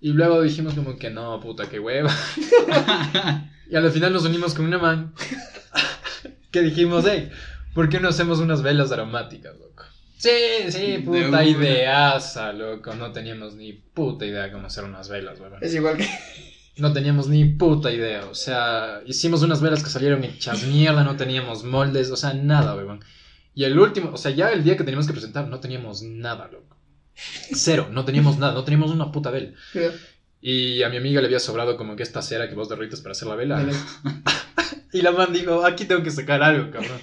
Y 0.02 0.14
luego 0.14 0.42
dijimos 0.42 0.74
como 0.74 0.98
que 0.98 1.10
no, 1.10 1.40
puta, 1.40 1.70
qué 1.70 1.80
hueva. 1.80 2.14
y 3.70 3.76
al 3.76 3.92
final 3.92 4.14
nos 4.14 4.26
unimos 4.26 4.54
con 4.54 4.66
una 4.66 4.78
man 4.78 5.14
que 6.52 6.62
dijimos, 6.62 7.06
hey, 7.08 7.30
¿por 7.74 7.90
qué 7.90 8.00
no 8.00 8.10
hacemos 8.10 8.40
unas 8.40 8.62
velas 8.62 8.92
aromáticas, 8.92 9.58
loco? 9.60 9.84
Sí, 10.18 10.30
sí, 10.70 10.92
De 10.92 11.00
puta 11.00 11.28
una. 11.28 11.44
ideaza, 11.46 12.52
loco. 12.54 12.94
No 12.96 13.12
teníamos 13.12 13.56
ni 13.56 13.74
puta 13.74 14.26
idea 14.26 14.52
cómo 14.52 14.68
hacer 14.68 14.84
unas 14.84 15.10
velas, 15.10 15.40
weón. 15.40 15.54
Es 15.62 15.74
igual 15.74 15.98
que... 15.98 16.08
No 16.78 16.94
teníamos 16.94 17.28
ni 17.28 17.46
puta 17.46 17.92
idea. 17.92 18.26
O 18.26 18.36
sea, 18.36 19.02
hicimos 19.06 19.44
unas 19.44 19.62
velas 19.62 19.84
que 19.84 19.90
salieron 19.90 20.24
hechas 20.24 20.64
mierda, 20.64 21.04
no 21.04 21.18
teníamos 21.18 21.64
moldes, 21.64 22.10
o 22.10 22.16
sea, 22.16 22.34
nada, 22.34 22.76
weón. 22.76 23.02
Y 23.54 23.66
el 23.66 23.78
último, 23.78 24.12
o 24.14 24.18
sea, 24.18 24.32
ya 24.32 24.52
el 24.52 24.64
día 24.64 24.78
que 24.78 24.84
teníamos 24.86 25.08
que 25.08 25.14
presentar, 25.14 25.48
no 25.48 25.60
teníamos 25.60 26.02
nada, 26.04 26.48
loco. 26.52 26.78
Cero, 27.54 27.88
no 27.92 28.06
teníamos 28.06 28.38
nada, 28.38 28.54
no 28.54 28.64
teníamos 28.64 28.92
una 28.92 29.12
puta 29.12 29.32
vela. 29.32 29.52
Y 30.42 30.84
a 30.84 30.90
mi 30.90 30.98
amiga 30.98 31.22
le 31.22 31.28
había 31.28 31.40
sobrado 31.40 31.76
como 31.78 31.96
que 31.96 32.04
esta 32.04 32.22
cera 32.22 32.48
que 32.48 32.56
vos 32.56 32.70
derrites 32.70 33.02
para 33.02 33.12
hacer 33.12 33.28
la 33.28 33.36
vela. 33.36 33.66
Y 34.92 35.04
la 35.04 35.12
man 35.12 35.32
dijo, 35.32 35.64
aquí 35.66 35.86
tengo 35.86 36.02
que 36.02 36.10
sacar 36.10 36.42
algo, 36.42 36.72
cabrón. 36.72 37.00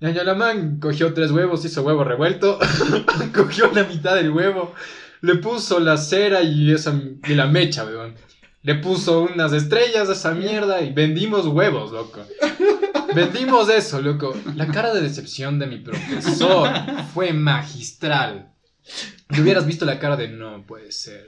Y 0.00 0.12
la 0.12 0.34
man 0.34 0.78
cogió 0.78 1.12
tres 1.14 1.30
huevos, 1.30 1.64
hizo 1.64 1.82
huevo 1.82 2.04
revuelto, 2.04 2.58
cogió 3.34 3.70
la 3.72 3.84
mitad 3.84 4.14
del 4.14 4.30
huevo, 4.30 4.74
le 5.22 5.36
puso 5.36 5.80
la 5.80 5.96
cera 5.96 6.42
y, 6.42 6.72
esa, 6.72 7.00
y 7.26 7.34
la 7.34 7.46
mecha, 7.46 7.84
weón. 7.84 8.14
Le 8.62 8.74
puso 8.74 9.22
unas 9.22 9.52
estrellas 9.52 10.08
a 10.08 10.12
esa 10.12 10.32
mierda 10.34 10.82
y 10.82 10.92
vendimos 10.92 11.46
huevos, 11.46 11.92
loco. 11.92 12.26
Vendimos 13.14 13.70
eso, 13.70 14.02
loco. 14.02 14.36
La 14.54 14.66
cara 14.66 14.92
de 14.92 15.00
decepción 15.00 15.58
de 15.58 15.66
mi 15.66 15.78
profesor 15.78 16.68
fue 17.14 17.32
magistral. 17.32 18.52
Le 19.30 19.42
hubieras 19.42 19.66
visto 19.66 19.84
la 19.84 19.98
cara 19.98 20.16
de 20.16 20.28
no 20.28 20.64
puede 20.66 20.90
ser. 20.92 21.26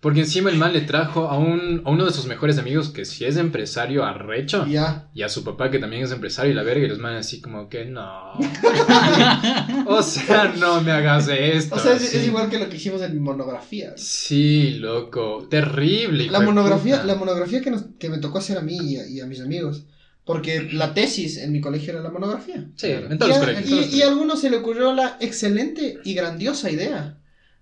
Porque 0.00 0.20
encima 0.20 0.50
el 0.50 0.58
man 0.58 0.74
le 0.74 0.82
trajo 0.82 1.28
a, 1.28 1.38
un, 1.38 1.80
a 1.86 1.90
uno 1.90 2.04
de 2.04 2.12
sus 2.12 2.26
mejores 2.26 2.58
amigos 2.58 2.90
que 2.90 3.06
si 3.06 3.24
es 3.24 3.38
empresario 3.38 4.04
arrecho. 4.04 4.66
Ya. 4.66 5.08
Y 5.14 5.22
a 5.22 5.30
su 5.30 5.42
papá 5.44 5.70
que 5.70 5.78
también 5.78 6.02
es 6.02 6.12
empresario 6.12 6.52
y 6.52 6.54
la 6.54 6.62
verga 6.62 6.84
y 6.84 6.88
los 6.90 6.98
manes 6.98 7.26
así 7.26 7.40
como 7.40 7.70
que 7.70 7.86
no. 7.86 8.34
o 9.86 10.02
sea, 10.02 10.54
no 10.58 10.82
me 10.82 10.92
hagas 10.92 11.28
esto. 11.28 11.76
O 11.76 11.78
sea, 11.78 11.94
es, 11.94 12.14
igual 12.26 12.50
que 12.50 12.58
lo 12.58 12.68
que 12.68 12.76
hicimos 12.76 13.00
en 13.02 13.18
monografía. 13.22 13.94
Sí, 13.96 14.72
loco. 14.78 15.46
Terrible. 15.50 16.26
La 16.30 16.40
monografía, 16.40 16.96
puta. 16.96 17.06
la 17.06 17.14
monografía 17.14 17.62
que, 17.62 17.70
nos- 17.70 17.86
que 17.98 18.10
me 18.10 18.18
tocó 18.18 18.38
hacer 18.38 18.58
a 18.58 18.60
mí 18.60 18.76
y 18.76 18.96
a, 18.98 19.06
y 19.08 19.20
a 19.20 19.26
mis 19.26 19.40
amigos. 19.40 19.86
Porque 20.24 20.68
la 20.72 20.94
tesis 20.94 21.36
en 21.36 21.52
mi 21.52 21.60
colegio 21.60 21.92
era 21.92 22.02
la 22.02 22.10
monografía. 22.10 22.66
Sí, 22.76 22.86
en 22.88 23.18
todos 23.18 23.30
y, 23.30 23.34
los 23.34 23.36
a, 23.36 23.40
colegios. 23.40 23.66
y- 23.66 23.70
todos 23.70 23.86
los 23.86 23.94
y 23.94 24.02
a 24.02 24.08
algunos 24.08 24.40
se 24.40 24.50
le 24.50 24.56
ocurrió 24.56 24.92
la 24.94 25.18
excelente 25.20 25.98
y 26.04 26.14
grandiosa 26.14 26.70
idea 26.70 27.18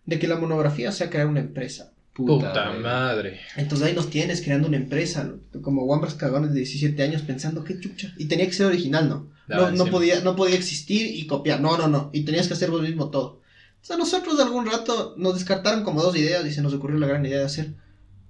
de 0.06 0.18
que 0.18 0.28
la 0.28 0.36
monografía 0.36 0.92
sea 0.92 1.10
crear 1.10 1.26
una 1.26 1.40
empresa. 1.40 1.92
Puta 2.14 2.68
güey. 2.68 2.80
madre. 2.80 3.40
Entonces 3.56 3.86
ahí 3.86 3.94
nos 3.94 4.10
tienes 4.10 4.42
creando 4.42 4.68
una 4.68 4.76
empresa, 4.76 5.32
como 5.62 5.84
Wambras 5.84 6.14
cagones 6.14 6.52
de 6.52 6.58
17 6.58 7.02
años 7.02 7.22
pensando 7.22 7.64
qué 7.64 7.80
chucha. 7.80 8.12
Y 8.18 8.26
tenía 8.26 8.46
que 8.46 8.52
ser 8.52 8.66
original, 8.66 9.08
¿no? 9.08 9.30
No, 9.48 9.70
no, 9.70 9.86
podía, 9.86 10.20
no 10.20 10.36
podía 10.36 10.56
existir 10.56 11.06
y 11.16 11.26
copiar. 11.26 11.60
No, 11.60 11.76
no, 11.76 11.88
no. 11.88 12.10
Y 12.12 12.24
tenías 12.24 12.48
que 12.48 12.54
hacer 12.54 12.70
vos 12.70 12.82
mismo 12.82 13.10
todo. 13.10 13.40
O 13.82 13.84
sea, 13.84 13.96
nosotros 13.96 14.36
de 14.36 14.44
algún 14.44 14.66
rato 14.66 15.14
nos 15.16 15.34
descartaron 15.34 15.82
como 15.84 16.02
dos 16.02 16.16
ideas 16.16 16.46
y 16.46 16.52
se 16.52 16.62
nos 16.62 16.72
ocurrió 16.74 16.98
la 16.98 17.08
gran 17.08 17.24
idea 17.26 17.40
de 17.40 17.46
hacer 17.46 17.74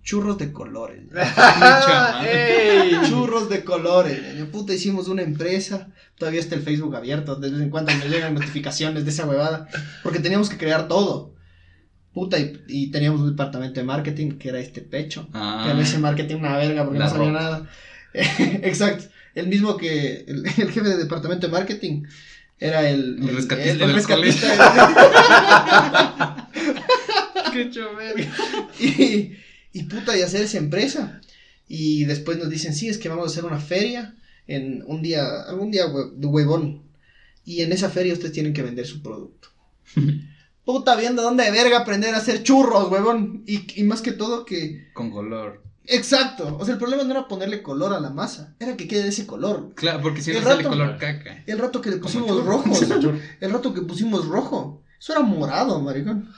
churros 0.02 0.38
de 0.38 0.52
colores. 0.52 1.02
¡Ey! 2.24 2.92
churros 3.08 3.48
de 3.48 3.64
colores. 3.64 4.20
Puta, 4.50 4.74
hicimos 4.74 5.08
una 5.08 5.22
empresa. 5.22 5.88
Todavía 6.18 6.40
está 6.40 6.54
el 6.54 6.62
Facebook 6.62 6.94
abierto. 6.94 7.36
De 7.36 7.50
vez 7.50 7.60
en 7.60 7.70
cuando 7.70 7.92
me 7.94 8.08
llegan 8.08 8.34
notificaciones 8.34 9.04
de 9.04 9.10
esa 9.10 9.26
huevada. 9.26 9.68
Porque 10.02 10.18
teníamos 10.20 10.48
que 10.50 10.58
crear 10.58 10.88
todo. 10.88 11.32
Puta, 12.12 12.38
y, 12.38 12.60
y 12.68 12.90
teníamos 12.90 13.22
un 13.22 13.30
departamento 13.30 13.80
de 13.80 13.86
marketing 13.86 14.32
que 14.32 14.50
era 14.50 14.58
este 14.58 14.82
pecho. 14.82 15.28
Ah. 15.32 15.62
Que 15.64 15.72
en 15.72 15.78
ese 15.78 15.98
marketing 15.98 16.36
una 16.36 16.56
verga 16.56 16.84
porque 16.84 16.98
no 16.98 17.08
sabía 17.08 17.28
ropa. 17.28 17.40
nada. 17.40 17.70
Exacto. 18.14 19.04
El 19.34 19.46
mismo 19.46 19.78
que 19.78 20.24
el, 20.28 20.44
el 20.44 20.70
jefe 20.70 20.82
de 20.82 20.98
departamento 20.98 21.46
de 21.46 21.52
marketing 21.52 22.02
era 22.58 22.88
el, 22.88 23.18
El 23.28 23.34
rescatista 23.34 23.86
del 23.86 23.94
rescatista. 23.94 24.46
¡Qué 27.52 27.70
chover! 27.70 28.28
y, 28.78 29.36
y 29.72 29.84
puta, 29.84 30.16
y 30.16 30.22
hacer 30.22 30.42
esa 30.42 30.58
empresa. 30.58 31.20
Y 31.68 32.04
después 32.04 32.38
nos 32.38 32.50
dicen, 32.50 32.74
sí, 32.74 32.88
es 32.88 32.98
que 32.98 33.08
vamos 33.08 33.24
a 33.28 33.30
hacer 33.30 33.44
una 33.44 33.58
feria 33.60 34.14
en 34.46 34.82
un 34.86 35.00
día, 35.02 35.24
algún 35.48 35.70
día 35.70 35.84
de 35.86 36.26
huevón. 36.26 36.82
Y 37.44 37.62
en 37.62 37.72
esa 37.72 37.88
feria 37.88 38.12
ustedes 38.12 38.32
tienen 38.32 38.52
que 38.52 38.62
vender 38.62 38.86
su 38.86 39.02
producto. 39.02 39.48
puta, 40.64 40.94
viendo 40.96 41.22
dónde 41.22 41.44
de 41.44 41.50
verga 41.50 41.78
aprender 41.78 42.14
a 42.14 42.18
hacer 42.18 42.42
churros, 42.42 42.90
huevón. 42.90 43.42
Y, 43.46 43.80
y 43.80 43.84
más 43.84 44.02
que 44.02 44.12
todo 44.12 44.44
que... 44.44 44.88
Con 44.92 45.10
color. 45.10 45.62
Exacto. 45.86 46.56
O 46.60 46.64
sea, 46.64 46.74
el 46.74 46.78
problema 46.78 47.02
no 47.02 47.10
era 47.10 47.26
ponerle 47.26 47.62
color 47.62 47.92
a 47.92 47.98
la 48.00 48.10
masa, 48.10 48.54
era 48.60 48.76
que 48.76 48.86
quede 48.86 49.02
de 49.02 49.08
ese 49.08 49.26
color. 49.26 49.72
Claro, 49.74 50.00
porque 50.00 50.22
si 50.22 50.30
El 50.30 50.36
no 50.36 50.42
sale 50.44 50.56
rato- 50.62 50.68
color 50.68 50.96
caca. 50.98 51.42
El 51.46 51.58
rato 51.58 51.80
que 51.80 51.90
le 51.90 51.96
pusimos 51.96 52.44
rojos, 52.44 52.82
el 53.40 53.50
rato 53.50 53.74
que 53.74 53.80
pusimos 53.82 54.26
rojo, 54.26 54.82
eso 55.00 55.12
era 55.12 55.22
morado, 55.22 55.80
maricón. 55.80 56.28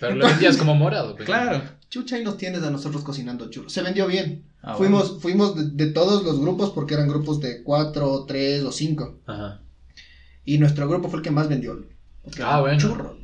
Pero 0.00 0.16
lo 0.16 0.26
vendías 0.26 0.56
como 0.56 0.74
morado. 0.74 1.14
pues. 1.14 1.26
Claro. 1.26 1.62
Chucha, 1.90 2.16
ahí 2.16 2.24
nos 2.24 2.36
tienes 2.36 2.62
a 2.62 2.70
nosotros 2.70 3.02
cocinando 3.02 3.50
churros. 3.50 3.72
Se 3.72 3.82
vendió 3.82 4.06
bien. 4.06 4.44
Ah, 4.62 4.74
fuimos 4.76 5.20
fuimos 5.20 5.56
de, 5.56 5.84
de 5.86 5.92
todos 5.92 6.22
los 6.22 6.40
grupos 6.40 6.70
porque 6.70 6.94
eran 6.94 7.08
grupos 7.08 7.40
de 7.40 7.62
cuatro, 7.62 8.24
tres 8.26 8.62
o 8.62 8.72
cinco. 8.72 9.20
Ajá. 9.26 9.60
Y 10.44 10.58
nuestro 10.58 10.88
grupo 10.88 11.08
fue 11.08 11.18
el 11.18 11.24
que 11.24 11.30
más 11.30 11.48
vendió. 11.48 11.84
Ah, 12.42 12.60
bueno. 12.60 12.78
Churros. 12.78 13.16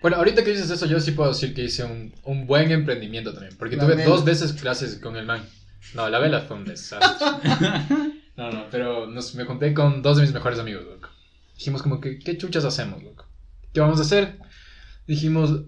Bueno, 0.00 0.16
ahorita 0.16 0.42
que 0.42 0.52
dices 0.52 0.70
eso, 0.70 0.86
yo 0.86 0.98
sí 0.98 1.10
puedo 1.12 1.28
decir 1.28 1.52
que 1.52 1.62
hice 1.64 1.84
un, 1.84 2.14
un 2.24 2.46
buen 2.46 2.70
emprendimiento 2.70 3.34
también. 3.34 3.54
Porque 3.58 3.76
La 3.76 3.84
tuve 3.84 3.96
vela. 3.96 4.08
dos 4.08 4.24
veces 4.24 4.54
clases 4.54 4.96
con 4.96 5.16
el 5.16 5.26
man. 5.26 5.46
No, 5.94 6.08
la 6.08 6.18
vela 6.18 6.40
fue 6.42 6.56
un 6.56 6.64
desastre. 6.64 7.26
no, 8.36 8.50
no, 8.50 8.64
pero 8.70 9.06
nos, 9.06 9.34
me 9.34 9.44
junté 9.44 9.74
con 9.74 10.00
dos 10.00 10.16
de 10.16 10.22
mis 10.22 10.32
mejores 10.32 10.58
amigos, 10.58 10.84
loco. 10.86 11.10
Dijimos 11.58 11.82
como 11.82 12.00
que, 12.00 12.18
¿qué 12.18 12.38
chuchas 12.38 12.64
hacemos, 12.64 13.02
loco? 13.02 13.26
¿Qué 13.74 13.80
vamos 13.80 13.98
a 13.98 14.02
hacer? 14.02 14.38
Dijimos, 15.06 15.64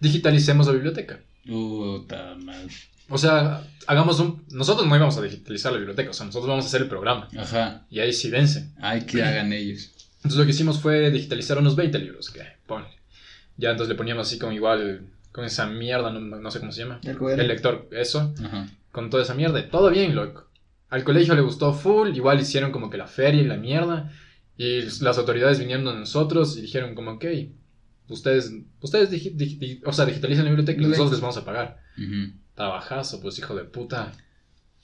digitalicemos 0.00 0.66
la 0.66 0.72
biblioteca. 0.72 1.20
Puta 1.46 2.34
madre. 2.36 2.68
O 3.08 3.18
sea, 3.18 3.64
hagamos 3.86 4.20
un... 4.20 4.44
Nosotros 4.50 4.86
no 4.86 4.94
íbamos 4.94 5.16
a 5.16 5.22
digitalizar 5.22 5.72
la 5.72 5.78
biblioteca, 5.78 6.10
o 6.10 6.12
sea, 6.12 6.26
nosotros 6.26 6.48
vamos 6.48 6.64
a 6.64 6.68
hacer 6.68 6.82
el 6.82 6.88
programa. 6.88 7.28
Ajá. 7.36 7.84
Y 7.90 7.98
ahí 7.98 8.12
sí 8.12 8.30
vence. 8.30 8.70
Ay, 8.80 9.02
que 9.02 9.22
hagan 9.24 9.52
ellos. 9.52 9.90
Entonces 10.18 10.38
lo 10.38 10.44
que 10.44 10.50
hicimos 10.50 10.80
fue 10.80 11.10
digitalizar 11.10 11.58
unos 11.58 11.76
20 11.76 11.98
libros, 11.98 12.30
que 12.30 12.42
ponle. 12.66 12.88
Ya 13.56 13.70
entonces 13.70 13.88
le 13.90 13.96
poníamos 13.96 14.26
así 14.26 14.38
como 14.38 14.52
igual, 14.52 15.02
con 15.32 15.44
esa 15.44 15.66
mierda, 15.66 16.10
no, 16.12 16.20
no 16.20 16.50
sé 16.50 16.60
cómo 16.60 16.72
se 16.72 16.82
llama. 16.82 17.00
El 17.02 17.48
lector, 17.48 17.88
eso. 17.92 18.32
Ajá. 18.44 18.68
con 18.92 19.10
toda 19.10 19.22
esa 19.22 19.34
mierda. 19.34 19.68
Todo 19.68 19.90
bien, 19.90 20.14
loco. 20.14 20.46
Al 20.88 21.04
colegio 21.04 21.34
le 21.34 21.40
gustó 21.40 21.72
full, 21.72 22.14
igual 22.14 22.40
hicieron 22.40 22.72
como 22.72 22.90
que 22.90 22.96
la 22.96 23.06
feria 23.06 23.42
y 23.42 23.46
la 23.46 23.56
mierda. 23.56 24.12
Y 24.56 24.82
las 25.02 25.18
autoridades 25.18 25.58
vinieron 25.58 25.88
a 25.88 25.94
nosotros 25.94 26.56
y 26.56 26.62
dijeron 26.62 26.94
como, 26.94 27.12
ok, 27.12 27.24
ustedes, 28.10 28.52
ustedes 28.80 29.10
digi- 29.10 29.34
digi- 29.34 29.58
digi- 29.58 29.82
o 29.84 29.92
sea, 29.92 30.04
digitalicen 30.06 30.44
la 30.44 30.50
biblioteca 30.50 30.80
y 30.82 30.84
nosotros 30.86 31.12
les 31.12 31.20
vamos 31.20 31.36
a 31.36 31.44
pagar. 31.44 31.78
Ujú. 31.96 32.32
Trabajazo, 32.54 33.20
pues 33.20 33.38
hijo 33.38 33.54
de 33.54 33.64
puta. 33.64 34.12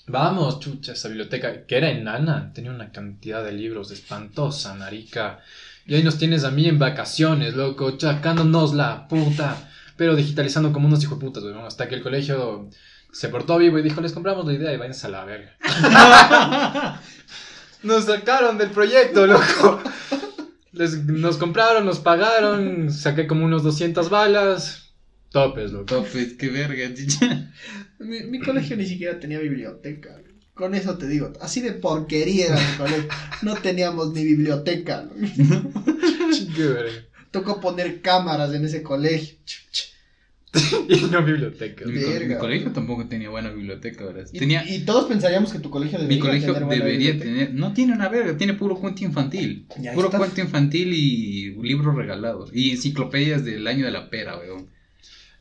Vamos, 0.09 0.61
chucha, 0.61 0.93
esa 0.93 1.09
biblioteca, 1.09 1.67
que 1.67 1.77
era 1.77 1.91
enana, 1.91 2.53
tenía 2.55 2.71
una 2.71 2.93
cantidad 2.93 3.45
de 3.45 3.53
libros 3.53 3.91
espantosa, 3.91 4.75
marica. 4.75 5.41
Y 5.85 5.95
ahí 5.97 6.03
nos 6.03 6.17
tienes 6.19 6.45
a 6.45 6.51
mí 6.51 6.67
en 6.67 6.79
vacaciones, 6.79 7.55
loco, 7.55 7.97
chacándonos 7.97 8.73
la 8.75 9.09
puta. 9.09 9.71
Pero 9.97 10.15
digitalizando 10.15 10.73
como 10.73 10.87
unos 10.87 11.03
hijos 11.03 11.19
de 11.19 11.25
putas, 11.25 11.43
weón. 11.43 11.65
Hasta 11.65 11.89
que 11.89 11.95
el 11.97 12.03
colegio 12.03 12.69
se 13.13 13.29
portó 13.31 13.57
vivo 13.59 13.79
y 13.79 13.83
dijo, 13.83 14.01
les 14.01 14.13
compramos 14.13 14.47
la 14.47 14.53
idea 14.53 14.73
y 14.73 14.77
váyanse 14.77 15.07
a 15.07 15.11
la 15.11 15.25
verga. 15.25 15.57
nos 17.83 18.05
sacaron 18.05 18.59
del 18.59 18.71
proyecto, 18.71 19.27
loco. 19.27 19.81
Les- 20.77 21.05
nos 21.05 21.37
compraron, 21.39 21.85
nos 21.87 21.99
pagaron, 22.01 22.91
saqué 22.93 23.27
como 23.27 23.45
unos 23.45 23.63
200 23.63 24.11
balas. 24.11 24.93
Topes, 25.31 25.73
loco. 25.73 25.87
Topes, 25.87 26.35
qué 26.35 26.49
verga, 26.51 26.93
chicha. 26.95 27.51
Mi, 27.99 28.23
mi 28.25 28.39
colegio 28.41 28.77
ni 28.77 28.87
siquiera 28.87 29.19
tenía 29.19 29.39
biblioteca. 29.39 30.21
Con 30.55 30.75
eso 30.75 30.97
te 30.97 31.07
digo, 31.07 31.33
así 31.41 31.61
de 31.61 31.73
porquería 31.73 32.47
era 32.47 32.57
mi 32.57 32.77
colegio. 32.79 33.09
No 33.43 33.55
teníamos 33.57 34.13
ni 34.13 34.25
biblioteca. 34.25 35.07
Qué 36.57 36.63
verga. 36.67 37.05
Tocó 37.31 37.61
poner 37.61 38.01
cámaras 38.01 38.55
en 38.55 38.65
ese 38.65 38.83
colegio. 38.83 39.37
Chucha. 39.45 39.85
Y 40.89 41.01
no 41.11 41.23
biblioteca. 41.23 41.85
Mi, 41.87 42.01
co- 42.01 42.09
Verga. 42.11 42.27
mi 42.35 42.41
colegio 42.41 42.73
tampoco 42.73 43.07
tenía 43.07 43.29
buena 43.31 43.51
biblioteca, 43.51 44.05
¿verdad? 44.05 44.27
Y, 44.33 44.39
Tenía, 44.39 44.65
y 44.69 44.85
todos 44.85 45.07
pensaríamos 45.07 45.53
que 45.53 45.59
tu 45.59 45.71
colegio 45.71 45.99
debería 45.99 46.17
mi 46.17 46.23
colegio 46.23 46.53
tener 46.53 46.65
buena 46.67 46.85
debería 46.85 47.11
biblioteca. 47.13 47.47
tener, 47.47 47.55
no 47.55 47.73
tiene 47.73 47.93
una 47.93 48.09
verga, 48.09 48.37
tiene 48.37 48.55
puro 48.55 48.77
cuento 48.77 49.05
infantil. 49.05 49.67
Puro 49.95 50.07
está. 50.09 50.19
cuento 50.19 50.41
infantil 50.41 50.93
y 50.93 51.51
libros 51.63 51.95
regalados. 51.95 52.51
Y 52.53 52.71
enciclopedias 52.71 53.45
del 53.45 53.67
año 53.67 53.85
de 53.85 53.91
la 53.93 54.09
pera, 54.11 54.37
weón. 54.39 54.69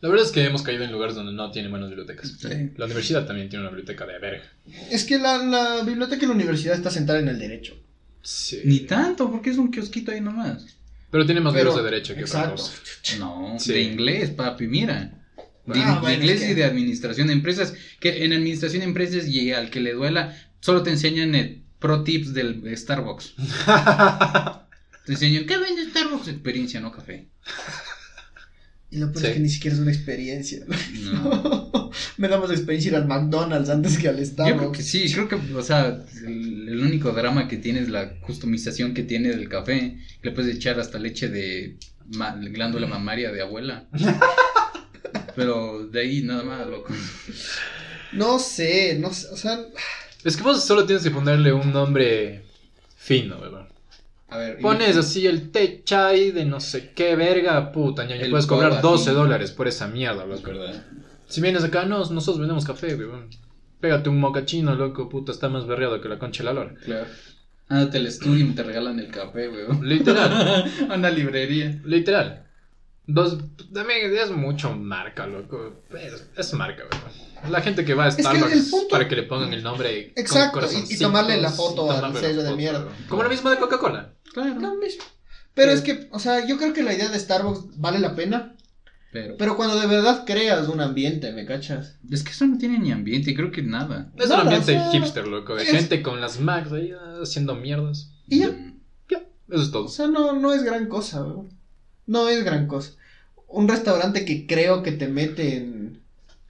La 0.01 0.09
verdad 0.09 0.25
es 0.25 0.31
que 0.31 0.43
hemos 0.43 0.61
caído 0.61 0.83
en 0.83 0.91
lugares 0.91 1.15
donde 1.15 1.31
no 1.33 1.49
tienen 1.51 1.71
buenas 1.71 1.89
bibliotecas. 1.89 2.35
Sí. 2.37 2.47
La 2.77 2.85
universidad 2.85 3.25
también 3.25 3.49
tiene 3.49 3.63
una 3.63 3.71
biblioteca 3.71 4.05
de 4.05 4.19
verga. 4.19 4.43
Es 4.91 5.03
que 5.05 5.17
la, 5.17 5.37
la 5.37 5.83
biblioteca 5.83 6.21
de 6.21 6.27
la 6.27 6.33
universidad 6.33 6.75
está 6.75 6.91
sentada 6.91 7.19
en 7.19 7.27
el 7.29 7.39
derecho. 7.39 7.75
Sí. 8.21 8.59
Ni 8.65 8.79
tanto, 8.81 9.31
porque 9.31 9.49
es 9.51 9.57
un 9.57 9.71
kiosquito 9.71 10.11
ahí 10.11 10.21
nomás. 10.21 10.77
Pero 11.11 11.25
tiene 11.25 11.41
más 11.41 11.53
Pero- 11.53 11.69
libros 11.71 11.83
de 11.83 11.89
derecho 11.91 12.15
que 12.15 12.23
otra 12.23 12.41
Exacto. 12.51 12.61
cosa. 12.61 13.17
No, 13.19 13.55
Sí. 13.59 13.73
de 13.73 13.81
inglés, 13.81 14.29
papi, 14.31 14.67
mira. 14.67 15.21
De, 15.65 15.79
Ah, 15.79 15.95
de 15.95 15.99
bueno, 16.01 16.15
inglés 16.21 16.41
es 16.41 16.45
que- 16.47 16.51
y 16.51 16.55
de 16.55 16.63
administración 16.65 17.27
de 17.27 17.33
empresas. 17.33 17.73
Que 17.99 18.25
en 18.25 18.33
administración 18.33 18.81
de 18.81 18.85
empresas 18.87 19.27
y 19.27 19.51
al 19.51 19.69
que 19.69 19.79
le 19.79 19.93
duela, 19.93 20.37
solo 20.59 20.83
te 20.83 20.91
enseñan 20.91 21.33
eh, 21.35 21.63
pro 21.79 22.03
tips 22.03 22.33
del 22.33 22.75
Starbucks. 22.77 23.33
Te 25.05 25.11
enseñan, 25.13 25.45
¿qué 25.45 25.57
vende 25.57 25.85
Starbucks? 25.89 26.27
Experiencia, 26.29 26.79
no 26.81 26.91
café. 26.91 27.27
Y 28.95 28.99
lo 28.99 29.11
peor 29.11 29.21
Sí. 29.21 29.27
es 29.27 29.33
que 29.33 29.39
ni 29.41 29.49
siquiera 29.49 29.75
es 29.75 29.81
una 29.81 29.91
experiencia. 29.91 30.59
No. 31.03 31.91
Me 32.17 32.27
da 32.29 32.39
más 32.39 32.49
experiencia 32.51 32.89
ir 32.91 32.95
al 32.95 33.07
McDonald's 33.07 33.69
antes 33.69 33.97
que 33.97 34.07
al 34.07 34.15
Yo 34.17 34.21
creo 34.23 34.25
Starbucks. 34.47 34.77
que 34.77 34.83
sí, 34.83 35.11
creo 35.13 35.27
que, 35.27 35.35
o 35.35 35.61
sea, 35.63 36.01
el, 36.25 36.69
el 36.69 36.79
único 36.81 37.11
drama 37.11 37.47
que 37.47 37.57
tiene 37.57 37.79
es 37.81 37.89
la 37.89 38.19
customización 38.21 38.93
que 38.93 39.03
tiene 39.03 39.29
del 39.29 39.49
café. 39.49 39.97
Le 40.21 40.31
puedes 40.31 40.55
echar 40.55 40.79
hasta 40.79 40.97
leche 40.97 41.27
de 41.29 41.77
ma- 42.15 42.35
glándula 42.35 42.87
mamaria 42.87 43.31
de 43.31 43.41
abuela. 43.41 43.85
Pero 45.35 45.85
de 45.87 45.99
ahí 45.99 46.21
nada 46.23 46.43
más, 46.43 46.67
loco. 46.67 46.93
No 48.13 48.39
sé, 48.39 48.97
no 48.99 49.11
sé, 49.13 49.27
o 49.31 49.37
sea, 49.37 49.59
Es 50.23 50.37
que 50.37 50.43
vos 50.43 50.63
solo 50.63 50.85
tienes 50.85 51.03
que 51.03 51.11
ponerle 51.11 51.51
un 51.51 51.73
nombre 51.73 52.43
fino, 52.95 53.39
¿verdad? 53.39 53.67
A 54.29 54.37
ver, 54.37 54.57
y- 54.59 54.61
Pones 54.63 54.97
así 54.97 55.25
el 55.27 55.51
té 55.51 55.81
chai 55.83 56.31
de 56.31 56.45
no 56.45 56.59
sé 56.59 56.91
qué 56.93 57.15
verga, 57.15 57.71
puta, 57.71 58.05
ñaño. 58.05 58.23
El 58.23 58.31
Puedes 58.31 58.47
cobrar 58.47 58.69
boba, 58.71 58.81
12 58.81 59.09
sí. 59.11 59.15
dólares 59.15 59.51
por 59.51 59.67
esa 59.67 59.87
mierda, 59.87 60.23
Es 60.23 60.29
loco. 60.29 60.47
verdad. 60.51 60.83
Si 61.27 61.41
vienes 61.41 61.63
acá, 61.63 61.85
no, 61.85 61.99
nosotros 61.99 62.39
vendemos 62.39 62.65
café, 62.65 62.95
weón. 62.95 63.29
Pégate 63.79 64.09
un 64.09 64.19
mocachino, 64.19 64.73
loco, 64.75 65.09
puta, 65.09 65.31
está 65.31 65.49
más 65.49 65.67
berreado 65.67 66.01
que 66.01 66.09
la 66.09 66.17
concha 66.17 66.43
de 66.43 66.45
la 66.45 66.53
lora. 66.53 66.73
Claro. 66.83 67.05
Ándate 67.67 67.97
al 67.97 68.07
estudio 68.07 68.45
y 68.45 68.49
te 68.51 68.63
regalan 68.63 68.99
el 68.99 69.09
café, 69.09 69.49
weón. 69.49 69.87
Literal, 69.87 70.65
A 70.89 70.93
una 70.95 71.09
librería. 71.11 71.79
literal. 71.85 72.43
Dos, 73.07 73.37
también 73.71 74.11
es 74.15 74.31
mucho 74.31 74.71
marca, 74.75 75.27
loco. 75.27 75.83
Es, 75.99 76.25
es 76.35 76.53
marca, 76.53 76.83
weón. 76.91 77.51
La 77.51 77.61
gente 77.61 77.85
que 77.85 77.93
va 77.93 78.05
a 78.05 78.11
Starbucks 78.11 78.69
punto- 78.71 78.87
para 78.89 79.07
que 79.07 79.15
le 79.15 79.23
pongan 79.23 79.53
el 79.53 79.61
nombre. 79.61 80.13
con 80.15 80.23
Exacto, 80.23 80.67
y- 80.89 80.93
y 80.95 80.97
tomarle 80.97 81.39
la 81.39 81.51
foto 81.51 81.91
al 81.91 82.15
sello 82.17 82.41
de 82.41 82.55
mierda. 82.55 82.87
Como 83.07 83.21
lo 83.21 83.29
mismo 83.29 83.51
de 83.51 83.57
Coca-Cola. 83.57 84.13
Claro. 84.35 84.59
lo 84.59 84.75
mismo. 84.75 85.03
Pero 85.55 85.71
Sí. 85.71 85.77
es 85.77 85.81
que, 85.83 86.07
o 86.11 86.19
sea, 86.19 86.45
yo 86.45 86.57
creo 86.57 86.73
que 86.73 86.83
la 86.83 86.93
idea 86.93 87.09
de 87.09 87.17
Starbucks 87.19 87.79
vale 87.79 87.99
la 87.99 88.15
pena. 88.15 88.55
Pero, 89.11 89.37
Pero 89.37 89.55
cuando 89.55 89.79
de 89.79 89.87
verdad 89.87 90.23
creas 90.25 90.67
un 90.67 90.81
ambiente, 90.81 91.31
¿me 91.31 91.45
cachas? 91.45 91.95
es 92.11 92.21
que 92.21 92.31
eso 92.31 92.45
no 92.45 92.57
tiene 92.57 92.79
ni 92.79 92.91
ambiente, 92.91 93.33
creo 93.33 93.49
que 93.49 93.63
nada. 93.63 94.11
Es 94.17 94.27
Nada, 94.27 94.41
un 94.41 94.47
ambiente 94.49 94.77
o 94.77 94.81
sea, 94.81 94.91
hipster, 94.91 95.25
loco. 95.27 95.55
De 95.55 95.63
es- 95.63 95.69
gente 95.71 96.01
con 96.03 96.19
las 96.19 96.39
Macs 96.41 96.73
ahí 96.73 96.91
ah, 96.91 97.19
haciendo 97.23 97.55
mierdas. 97.55 98.11
Y 98.27 98.39
ya. 98.39 98.49
Mm. 98.49 98.73
Eso 99.47 99.61
es 99.61 99.67
O 99.69 99.71
todo. 99.71 99.87
sea, 99.87 100.07
no, 100.07 100.33
no 100.39 100.53
es 100.53 100.63
gran 100.63 100.87
cosa, 100.87 101.23
weón. 101.23 101.49
No 102.07 102.27
es 102.29 102.43
gran 102.43 102.67
cosa. 102.67 102.91
Un 103.47 103.67
restaurante 103.69 104.25
que 104.25 104.45
creo 104.47 104.83
que 104.83 104.91
te 104.91 105.07
mete 105.07 105.55
en, 105.57 106.01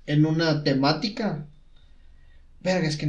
en 0.07 0.25
una 0.25 0.63
temática. 0.63 1.45
Verga, 2.61 2.88
es 2.88 2.97
que 2.97 3.05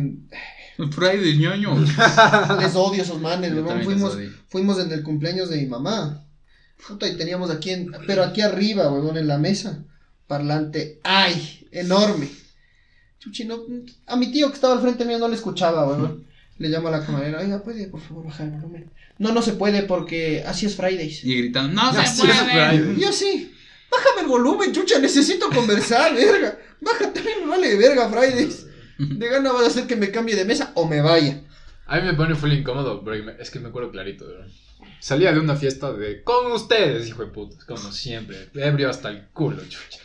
Friday, 0.91 1.39
ñoño. 1.39 1.79
les 2.61 2.75
odio 2.75 3.03
esos 3.03 3.21
manes, 3.21 3.55
Yo 3.55 3.63
weón. 3.65 3.83
Fuimos, 3.83 4.19
fuimos 4.49 4.79
en 4.79 4.93
el 4.93 5.03
cumpleaños 5.03 5.49
de 5.49 5.57
mi 5.57 5.67
mamá. 5.67 6.23
Puta, 6.87 7.09
y 7.09 7.17
teníamos 7.17 7.51
aquí, 7.51 7.71
en, 7.71 7.91
pero 8.07 8.23
aquí 8.23 8.43
arriba, 8.43 8.93
weón, 8.93 9.17
en 9.17 9.27
la 9.27 9.39
mesa, 9.39 9.85
parlante, 10.27 11.01
¡ay! 11.05 11.67
Enorme. 11.73 12.29
Chuchi, 13.19 13.45
no, 13.45 13.61
a 14.07 14.17
mi 14.17 14.31
tío 14.31 14.49
que 14.49 14.55
estaba 14.55 14.75
al 14.75 14.81
frente 14.81 15.05
mío 15.05 15.19
no 15.19 15.29
le 15.29 15.37
escuchaba, 15.37 15.87
weón. 15.87 16.27
Le 16.59 16.69
llamo 16.69 16.89
a 16.89 16.93
la 16.93 17.05
camarera, 17.05 17.41
oiga, 17.41 17.63
¿puede 17.63 17.87
por 17.89 18.01
favor 18.01 18.27
bajar 18.27 18.47
el 18.47 18.53
volumen? 18.53 18.91
No, 19.19 19.33
no 19.33 19.43
se 19.43 19.53
puede 19.55 19.83
porque 19.83 20.43
así 20.47 20.67
es 20.67 20.77
Fridays. 20.77 21.25
Y 21.25 21.37
gritan, 21.37 21.75
¡No 21.75 21.93
se 21.93 22.23
puede! 22.23 22.99
Yo 22.99 23.13
sí, 23.13 23.53
bájame 23.91 24.23
el 24.23 24.27
volumen, 24.27 24.73
chucha, 24.73 24.99
necesito 24.99 25.51
conversar, 25.51 26.15
verga. 26.15 26.59
Bájate, 26.81 27.23
me 27.41 27.47
vale 27.47 27.71
de 27.71 27.77
verga, 27.77 28.09
Fridays. 28.09 28.67
De 29.19 29.29
gana 29.29 29.53
vas 29.53 29.65
a 29.65 29.67
hacer 29.69 29.87
que 29.87 29.97
me 29.97 30.11
cambie 30.11 30.37
de 30.37 30.45
mesa 30.45 30.73
o 30.75 30.87
me 30.87 31.01
vaya. 31.01 31.43
A 31.87 31.97
mí 32.01 32.03
me 32.07 32.15
pone 32.15 32.35
full 32.35 32.53
incómodo, 32.53 33.03
me- 33.03 33.37
es 33.41 33.51
que 33.51 33.61
me 33.61 33.69
acuerdo 33.69 33.91
clarito. 33.91 34.27
¿verdad? 34.27 34.47
Salía 35.01 35.33
de 35.33 35.41
una 35.41 35.55
fiesta 35.57 35.93
de 35.93 36.23
con 36.23 36.51
ustedes, 36.53 37.09
hijo 37.09 37.25
de 37.25 37.31
puta, 37.31 37.57
como 37.67 37.93
siempre, 37.93 38.49
ebrio 38.55 38.91
hasta 38.91 39.11
el 39.11 39.27
culo, 39.29 39.63
chucha. 39.63 39.99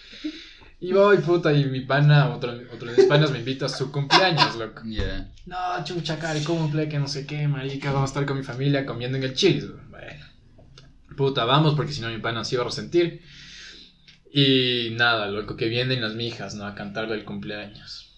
Y 0.80 0.94
voy, 0.94 1.18
puta, 1.18 1.54
y 1.54 1.66
mi 1.66 1.82
pana, 1.82 2.30
otro, 2.34 2.54
otro 2.74 2.90
de 2.92 2.98
mis 2.98 3.06
panas 3.06 3.32
me 3.32 3.38
invita 3.40 3.68
a 3.68 3.70
su 3.70 3.92
cumpleaños, 3.92 4.56
loco. 4.56 4.82
Ya. 4.86 5.32
No, 5.46 5.84
chucha, 5.84 6.18
cari, 6.18 6.44
cumple, 6.44 6.90
que 6.90 6.98
no 6.98 7.08
sé 7.08 7.26
qué, 7.28 7.48
marica, 7.48 7.92
vamos 7.92 8.10
a 8.10 8.12
estar 8.12 8.26
con 8.26 8.38
mi 8.38 8.44
familia 8.44 8.86
comiendo 8.86 9.18
en 9.18 9.24
el 9.24 9.34
Chili's. 9.36 9.68
Bueno, 9.90 10.26
puta, 11.16 11.46
vamos, 11.46 11.76
porque 11.76 11.94
si 11.94 12.02
no 12.02 12.10
mi 12.10 12.18
pana 12.18 12.44
se 12.44 12.56
iba 12.56 12.64
a 12.64 12.68
resentir. 12.68 13.22
Y 14.34 14.90
nada, 14.94 15.28
loco, 15.28 15.56
que 15.56 15.68
vienen 15.68 16.02
las 16.02 16.16
mijas, 16.16 16.56
¿no? 16.56 16.66
A 16.66 16.74
cantarle 16.74 17.16
el 17.16 17.26
cumpleaños. 17.26 18.11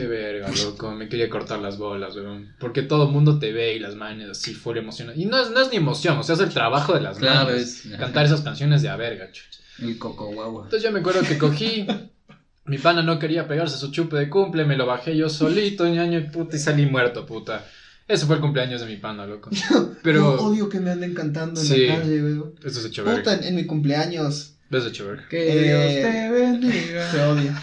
Qué 0.00 0.06
verga, 0.06 0.48
loco, 0.64 0.90
me 0.92 1.08
quería 1.08 1.30
cortar 1.30 1.58
las 1.60 1.78
bolas, 1.78 2.14
weón. 2.16 2.54
Porque 2.58 2.82
todo 2.82 3.06
el 3.06 3.12
mundo 3.12 3.38
te 3.38 3.52
ve 3.52 3.74
y 3.74 3.78
las 3.78 3.94
manes 3.94 4.28
así, 4.28 4.52
full 4.54 4.76
emocionadas. 4.76 5.18
Y 5.20 5.24
no 5.24 5.40
es, 5.40 5.50
no 5.50 5.60
es 5.62 5.70
ni 5.70 5.76
emoción, 5.76 6.18
o 6.18 6.22
sea, 6.22 6.34
es 6.34 6.40
el 6.42 6.50
trabajo 6.50 6.92
de 6.94 7.00
las 7.00 7.18
Claro, 7.18 7.50
manes. 7.50 7.86
es. 7.86 7.96
Cantar 7.98 8.26
esas 8.26 8.42
canciones 8.42 8.82
de 8.82 8.88
a 8.90 8.96
verga, 8.96 9.30
chucha. 9.32 9.60
El 9.78 9.98
coco 9.98 10.26
guagua. 10.32 10.64
Entonces 10.64 10.82
yo 10.82 10.92
me 10.92 11.00
acuerdo 11.00 11.22
que 11.22 11.38
cogí, 11.38 11.86
mi 12.66 12.78
pana 12.78 13.02
no 13.02 13.18
quería 13.18 13.46
pegarse 13.48 13.78
su 13.78 13.90
chupe 13.90 14.16
de 14.16 14.28
cumple, 14.28 14.64
me 14.64 14.76
lo 14.76 14.86
bajé 14.86 15.16
yo 15.16 15.28
solito, 15.30 15.86
ñaño, 15.88 16.18
y 16.18 16.22
puta, 16.24 16.56
y 16.56 16.58
salí 16.58 16.84
muerto, 16.86 17.24
puta. 17.24 17.64
Ese 18.08 18.26
fue 18.26 18.36
el 18.36 18.40
cumpleaños 18.42 18.80
de 18.82 18.86
mi 18.86 18.96
pana, 18.96 19.26
loco. 19.26 19.50
Yo 19.50 19.92
Pero 20.02 20.34
odio 20.42 20.68
que 20.68 20.78
me 20.80 20.90
anden 20.90 21.14
cantando 21.14 21.60
en 21.60 21.66
Sí. 21.66 21.86
la 21.86 21.96
calle, 22.00 22.22
weón. 22.22 22.54
eso 22.64 22.80
es 22.80 22.84
hecho 22.86 23.04
Puta, 23.04 23.34
en 23.46 23.54
mi 23.54 23.64
cumpleaños 23.64 24.55
Eso 24.70 24.78
es 24.78 24.86
hecho 24.86 25.06
verga. 25.06 25.28
Que 25.28 25.48
Eh, 25.48 25.64
Dios 25.64 26.12
te 26.12 26.30
bendiga. 26.40 27.10
se 27.10 27.20
odia. 27.20 27.62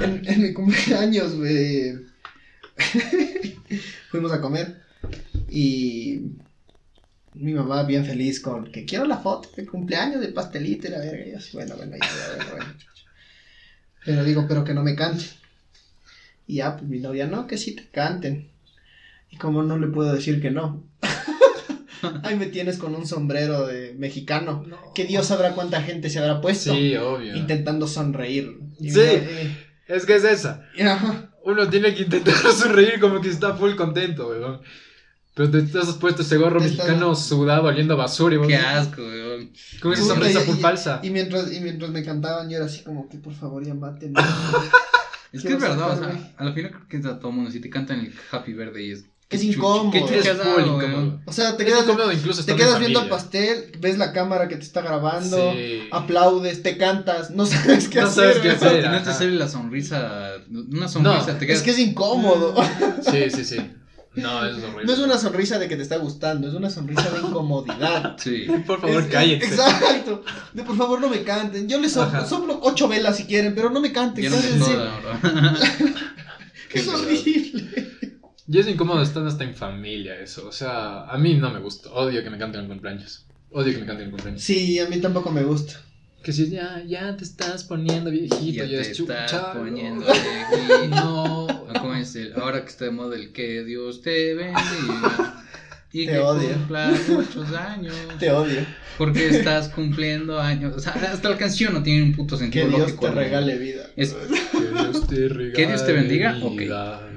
En, 0.00 0.22
en 0.28 0.42
mi 0.42 0.52
cumpleaños, 0.52 1.34
güey, 1.36 1.94
fuimos 4.10 4.32
a 4.32 4.40
comer 4.40 4.80
y 5.48 6.20
mi 7.34 7.52
mamá 7.52 7.82
bien 7.82 8.04
feliz 8.04 8.40
con 8.40 8.70
que 8.70 8.84
quiero 8.84 9.04
la 9.06 9.18
foto 9.18 9.50
de 9.56 9.66
cumpleaños 9.66 10.20
de 10.20 10.28
pastelito 10.28 10.86
y 10.86 10.90
la 10.90 10.98
verga. 10.98 11.26
Y 11.26 11.32
yo 11.32 11.38
así, 11.38 11.50
bueno, 11.56 11.76
bueno, 11.76 11.96
ya, 11.96 12.06
ya, 12.06 12.36
bueno, 12.36 12.50
bueno. 12.56 12.74
Pero 14.04 14.24
digo, 14.24 14.46
pero 14.48 14.64
que 14.64 14.74
no 14.74 14.82
me 14.82 14.94
cante. 14.94 15.24
Y 16.46 16.56
ya, 16.56 16.76
pues 16.76 16.88
mi 16.88 17.00
novia, 17.00 17.26
no, 17.26 17.46
que 17.46 17.56
sí 17.58 17.72
te 17.74 17.88
canten. 17.88 18.48
Y 19.30 19.36
como 19.38 19.62
no 19.62 19.78
le 19.78 19.86
puedo 19.88 20.12
decir 20.12 20.40
que 20.40 20.50
no. 20.50 20.84
Ahí 22.22 22.36
me 22.36 22.46
tienes 22.46 22.78
con 22.78 22.94
un 22.94 23.06
sombrero 23.06 23.66
de 23.66 23.94
mexicano. 23.98 24.64
Que 24.94 25.04
Dios 25.04 25.26
sabrá 25.26 25.52
cuánta 25.52 25.82
gente 25.82 26.10
se 26.10 26.18
habrá 26.18 26.40
puesto 26.40 26.74
Sí, 26.74 26.96
obvio. 26.96 27.34
intentando 27.36 27.86
sonreír. 27.86 28.58
Y 28.78 28.90
Sí. 28.90 28.98
mira, 29.00 29.12
eh, 29.12 29.56
Es 29.88 30.06
que 30.06 30.16
es 30.16 30.24
esa. 30.24 30.62
y 30.76 30.82
ajá. 30.86 31.30
uno 31.44 31.68
tiene 31.68 31.94
que 31.94 32.02
intentar 32.04 32.34
sonreír 32.56 33.00
como 33.00 33.20
que 33.20 33.28
está 33.30 33.54
full 33.54 33.74
contento, 33.74 34.28
weón. 34.28 34.60
Pero 35.36 35.50
te, 35.50 35.62
te 35.62 35.78
has 35.80 35.92
puesto 35.94 36.22
ese 36.22 36.36
gorro 36.36 36.60
Te 36.60 36.66
mexicano 36.66 37.12
sudado, 37.16 37.64
oliendo 37.64 37.94
a 37.94 37.96
basura 37.96 38.36
y 38.36 38.46
Qué 38.46 38.54
asco, 38.56 39.02
weón. 39.02 39.50
con 39.82 39.92
esa 39.92 40.04
sonrisa 40.04 40.40
y- 40.40 40.44
full 40.44 40.58
y- 40.58 40.60
falsa. 40.60 41.00
Y 41.02 41.10
mientras, 41.10 41.52
y 41.52 41.58
mientras 41.60 41.90
me 41.90 42.04
cantaban, 42.04 42.48
yo 42.48 42.56
era 42.58 42.66
así 42.66 42.84
como 42.84 43.08
que 43.08 43.18
por 43.18 43.34
favor 43.34 43.64
ya 43.66 43.74
maten. 43.74 44.14
Es 45.32 45.42
que 45.42 45.54
es 45.54 45.60
verdad, 45.60 45.90
o 45.90 45.98
sea, 45.98 46.34
al 46.36 46.54
final 46.54 46.70
creo 46.70 46.88
que 46.88 46.96
es 46.98 47.06
a 47.06 47.18
todo 47.18 47.32
mundo. 47.32 47.50
Si 47.50 47.60
te 47.60 47.68
cantan 47.68 47.98
el 47.98 48.12
Happy 48.30 48.52
Birthday 48.52 48.92
es. 48.92 49.00
Es 49.00 49.06
qué 49.28 49.38
chucha- 49.38 49.56
incómodo. 49.56 49.90
Qué 49.90 50.00
chucha 50.00 50.30
Es 50.32 50.38
incómodo. 50.38 51.20
O 51.26 51.32
sea, 51.32 51.56
te 51.56 51.62
Es 51.64 51.68
quedas, 51.68 51.86
incluso 52.14 52.44
te 52.44 52.54
viendo 52.78 53.00
el 53.02 53.08
pastel, 53.08 53.72
ves 53.80 53.98
la 53.98 54.12
cámara 54.12 54.48
que 54.48 54.56
te 54.56 54.62
está 54.62 54.80
grabando, 54.82 55.52
Sí. 55.52 55.88
aplaudes, 55.90 56.62
te 56.62 56.76
cantas, 56.76 57.30
no 57.30 57.46
sabes 57.46 57.88
qué 57.88 58.00
No 58.00 58.06
hacer. 58.06 58.24
sabes 58.34 58.38
qué 58.38 58.50
hacer. 58.50 58.84
No 58.90 59.02
te 59.02 59.10
Ajá. 59.10 59.14
sale 59.14 59.32
la 59.32 59.48
sonrisa. 59.48 60.32
Una 60.50 60.88
sonrisa, 60.88 61.18
No, 61.32 61.38
te 61.38 61.46
quedas. 61.46 61.58
Es 61.58 61.62
que 61.64 61.70
es 61.70 61.78
incómodo. 61.78 62.54
Sí, 63.10 63.30
sí, 63.30 63.44
sí. 63.44 63.56
No, 64.16 64.46
es 64.46 64.62
horrible. 64.62 64.84
No 64.84 64.92
es 64.92 64.98
una 65.00 65.18
sonrisa 65.18 65.58
de 65.58 65.66
que 65.66 65.74
te 65.74 65.82
está 65.82 65.96
gustando, 65.96 66.46
es 66.46 66.54
una 66.54 66.70
sonrisa 66.70 67.10
de 67.10 67.18
incomodidad. 67.26 68.16
Sí. 68.22 68.46
Por 68.64 68.80
favor, 68.80 69.02
Es- 69.02 69.08
cállense. 69.08 69.46
Exacto. 69.46 70.22
De 70.52 70.62
por 70.62 70.76
favor 70.76 71.00
no 71.00 71.08
me 71.08 71.24
canten. 71.24 71.66
Yo 71.68 71.80
les 71.80 71.90
soplo, 71.92 72.18
Ajá. 72.20 72.26
soplo 72.28 72.60
ocho 72.62 72.86
velas 72.86 73.16
si 73.16 73.24
quieren, 73.24 73.56
pero 73.56 73.70
no 73.70 73.80
me 73.80 73.90
canten. 73.90 74.30
No 74.30 74.36
bro. 74.36 75.20
Qué 76.70 76.78
Es 76.78 76.86
verdad. 76.86 77.00
horrible. 77.02 77.93
Y 78.46 78.58
es 78.58 78.68
incómodo 78.68 79.00
estar 79.02 79.26
hasta 79.26 79.44
en 79.44 79.54
familia 79.54 80.18
eso. 80.20 80.46
O 80.48 80.52
sea, 80.52 81.04
a 81.04 81.16
mí 81.18 81.34
no 81.34 81.50
me 81.50 81.60
gusta. 81.60 81.90
Odio 81.92 82.22
que 82.22 82.30
me 82.30 82.38
canten 82.38 82.62
en 82.62 82.68
cumpleaños. 82.68 83.24
Odio 83.50 83.72
que 83.72 83.78
me 83.80 83.86
canten 83.86 84.06
en 84.06 84.10
cumpleaños. 84.10 84.42
Sí, 84.42 84.78
a 84.78 84.86
mí 84.88 84.98
tampoco 85.00 85.30
me 85.30 85.42
gusta. 85.42 85.80
Que 86.22 86.32
si 86.32 86.48
ya, 86.50 86.82
ya 86.86 87.16
te 87.16 87.24
estás 87.24 87.64
poniendo 87.64 88.10
viejito, 88.10 88.40
Ya 88.52 88.64
ya, 88.64 88.82
te 88.82 88.90
es 88.90 88.98
estás 89.00 89.32
poniendo 89.54 90.06
viejito. 90.06 90.88
No. 90.96 91.46
¿Cómo 91.80 91.94
es 91.94 92.16
el- 92.16 92.32
ahora 92.34 92.62
que 92.62 92.70
está 92.70 92.86
de 92.86 92.90
moda 92.92 93.16
el 93.16 93.32
que 93.32 93.62
Dios 93.64 94.00
te 94.02 94.34
bendiga 94.34 95.44
y 95.92 96.06
Te 96.06 96.12
que 96.12 96.18
odio. 96.18 96.48
cumplas 96.54 97.08
muchos 97.08 97.52
años. 97.52 97.94
Te 98.18 98.30
odio. 98.30 98.64
Porque 98.98 99.28
estás 99.28 99.68
cumpliendo 99.68 100.40
años. 100.40 100.74
O 100.76 100.80
sea, 100.80 100.92
hasta 100.92 101.28
la 101.30 101.36
canción 101.36 101.72
no 101.74 101.82
tiene 101.82 102.02
un 102.02 102.12
puto 102.14 102.36
Que 102.36 102.42
sentido 102.44 102.68
Dios 102.68 102.80
lógico. 102.80 103.06
te 103.06 103.08
¿no? 103.14 103.20
regale 103.20 103.58
vida. 103.58 103.86
Es 103.96 104.12
Que 104.14 104.60
Dios 104.70 105.06
te 105.06 105.28
regale. 105.28 105.52
Que 105.52 105.66
Dios 105.66 105.86
te 105.86 105.92
bendiga, 105.92 106.38
ok. 106.42 106.56
vida. 106.56 107.00
pe- 107.00 107.13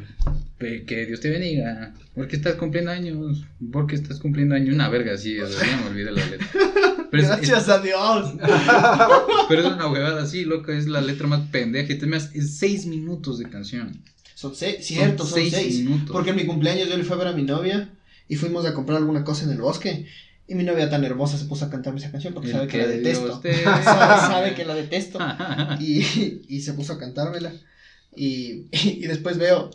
que 0.57 1.05
Dios 1.05 1.19
te 1.19 1.29
bendiga. 1.29 1.93
Porque 2.15 2.35
estás 2.35 2.55
cumpliendo 2.55 2.91
años. 2.91 3.45
Porque 3.71 3.95
estás 3.95 4.19
cumpliendo 4.19 4.55
años. 4.55 4.73
Una 4.73 4.89
verga 4.89 5.13
así. 5.13 5.39
o 5.39 5.47
sea, 5.47 5.67
ya 5.67 5.77
me 5.77 5.87
olvidé 5.87 6.11
la 6.11 6.25
letra. 6.25 6.47
Pero 7.11 7.23
es, 7.23 7.29
Gracias 7.29 7.69
a 7.69 7.79
Dios. 7.79 8.33
pero 9.47 9.61
es 9.61 9.67
una 9.73 9.89
huevada 9.89 10.23
así, 10.23 10.43
loco. 10.43 10.73
Es 10.73 10.87
la 10.87 10.99
letra 10.99 11.25
más 11.25 11.47
pendeja. 11.51 11.93
Y 11.93 11.97
te 11.97 12.05
me 12.05 12.17
es 12.17 12.57
seis 12.57 12.85
minutos 12.85 13.39
de 13.39 13.49
canción. 13.49 14.03
Son 14.35 14.53
seis, 14.53 14.85
cierto, 14.85 15.25
son, 15.25 15.39
seis. 15.49 15.85
minutos. 15.85 16.11
Porque 16.11 16.31
en 16.31 16.35
mi 16.35 16.45
cumpleaños 16.45 16.89
yo 16.89 16.97
le 16.97 17.05
fui 17.05 17.13
a 17.15 17.19
ver 17.19 17.27
a 17.27 17.31
mi 17.31 17.43
novia 17.43 17.89
y 18.27 18.35
fuimos 18.35 18.65
a 18.65 18.73
comprar 18.73 18.97
alguna 18.97 19.23
cosa 19.23 19.45
en 19.45 19.51
el 19.51 19.61
bosque. 19.61 20.05
Y 20.49 20.55
mi 20.55 20.65
novia 20.65 20.89
tan 20.89 21.05
hermosa 21.05 21.37
se 21.37 21.45
puso 21.45 21.63
a 21.63 21.69
cantarme 21.69 21.99
esa 21.99 22.11
canción 22.11 22.33
porque 22.33 22.49
El 22.49 22.55
sabe 22.55 22.67
que, 22.67 22.77
la 22.77 22.87
detesto. 22.87 23.41
Sabe 23.41 24.53
que 24.53 24.65
la 24.65 24.75
detesto. 24.75 25.19
Y, 25.79 26.41
y 26.49 26.59
se 26.59 26.73
puso 26.73 26.91
a 26.91 26.99
cantármela. 26.99 27.53
Y, 28.17 28.65
y 28.73 29.07
después 29.07 29.37
veo, 29.37 29.71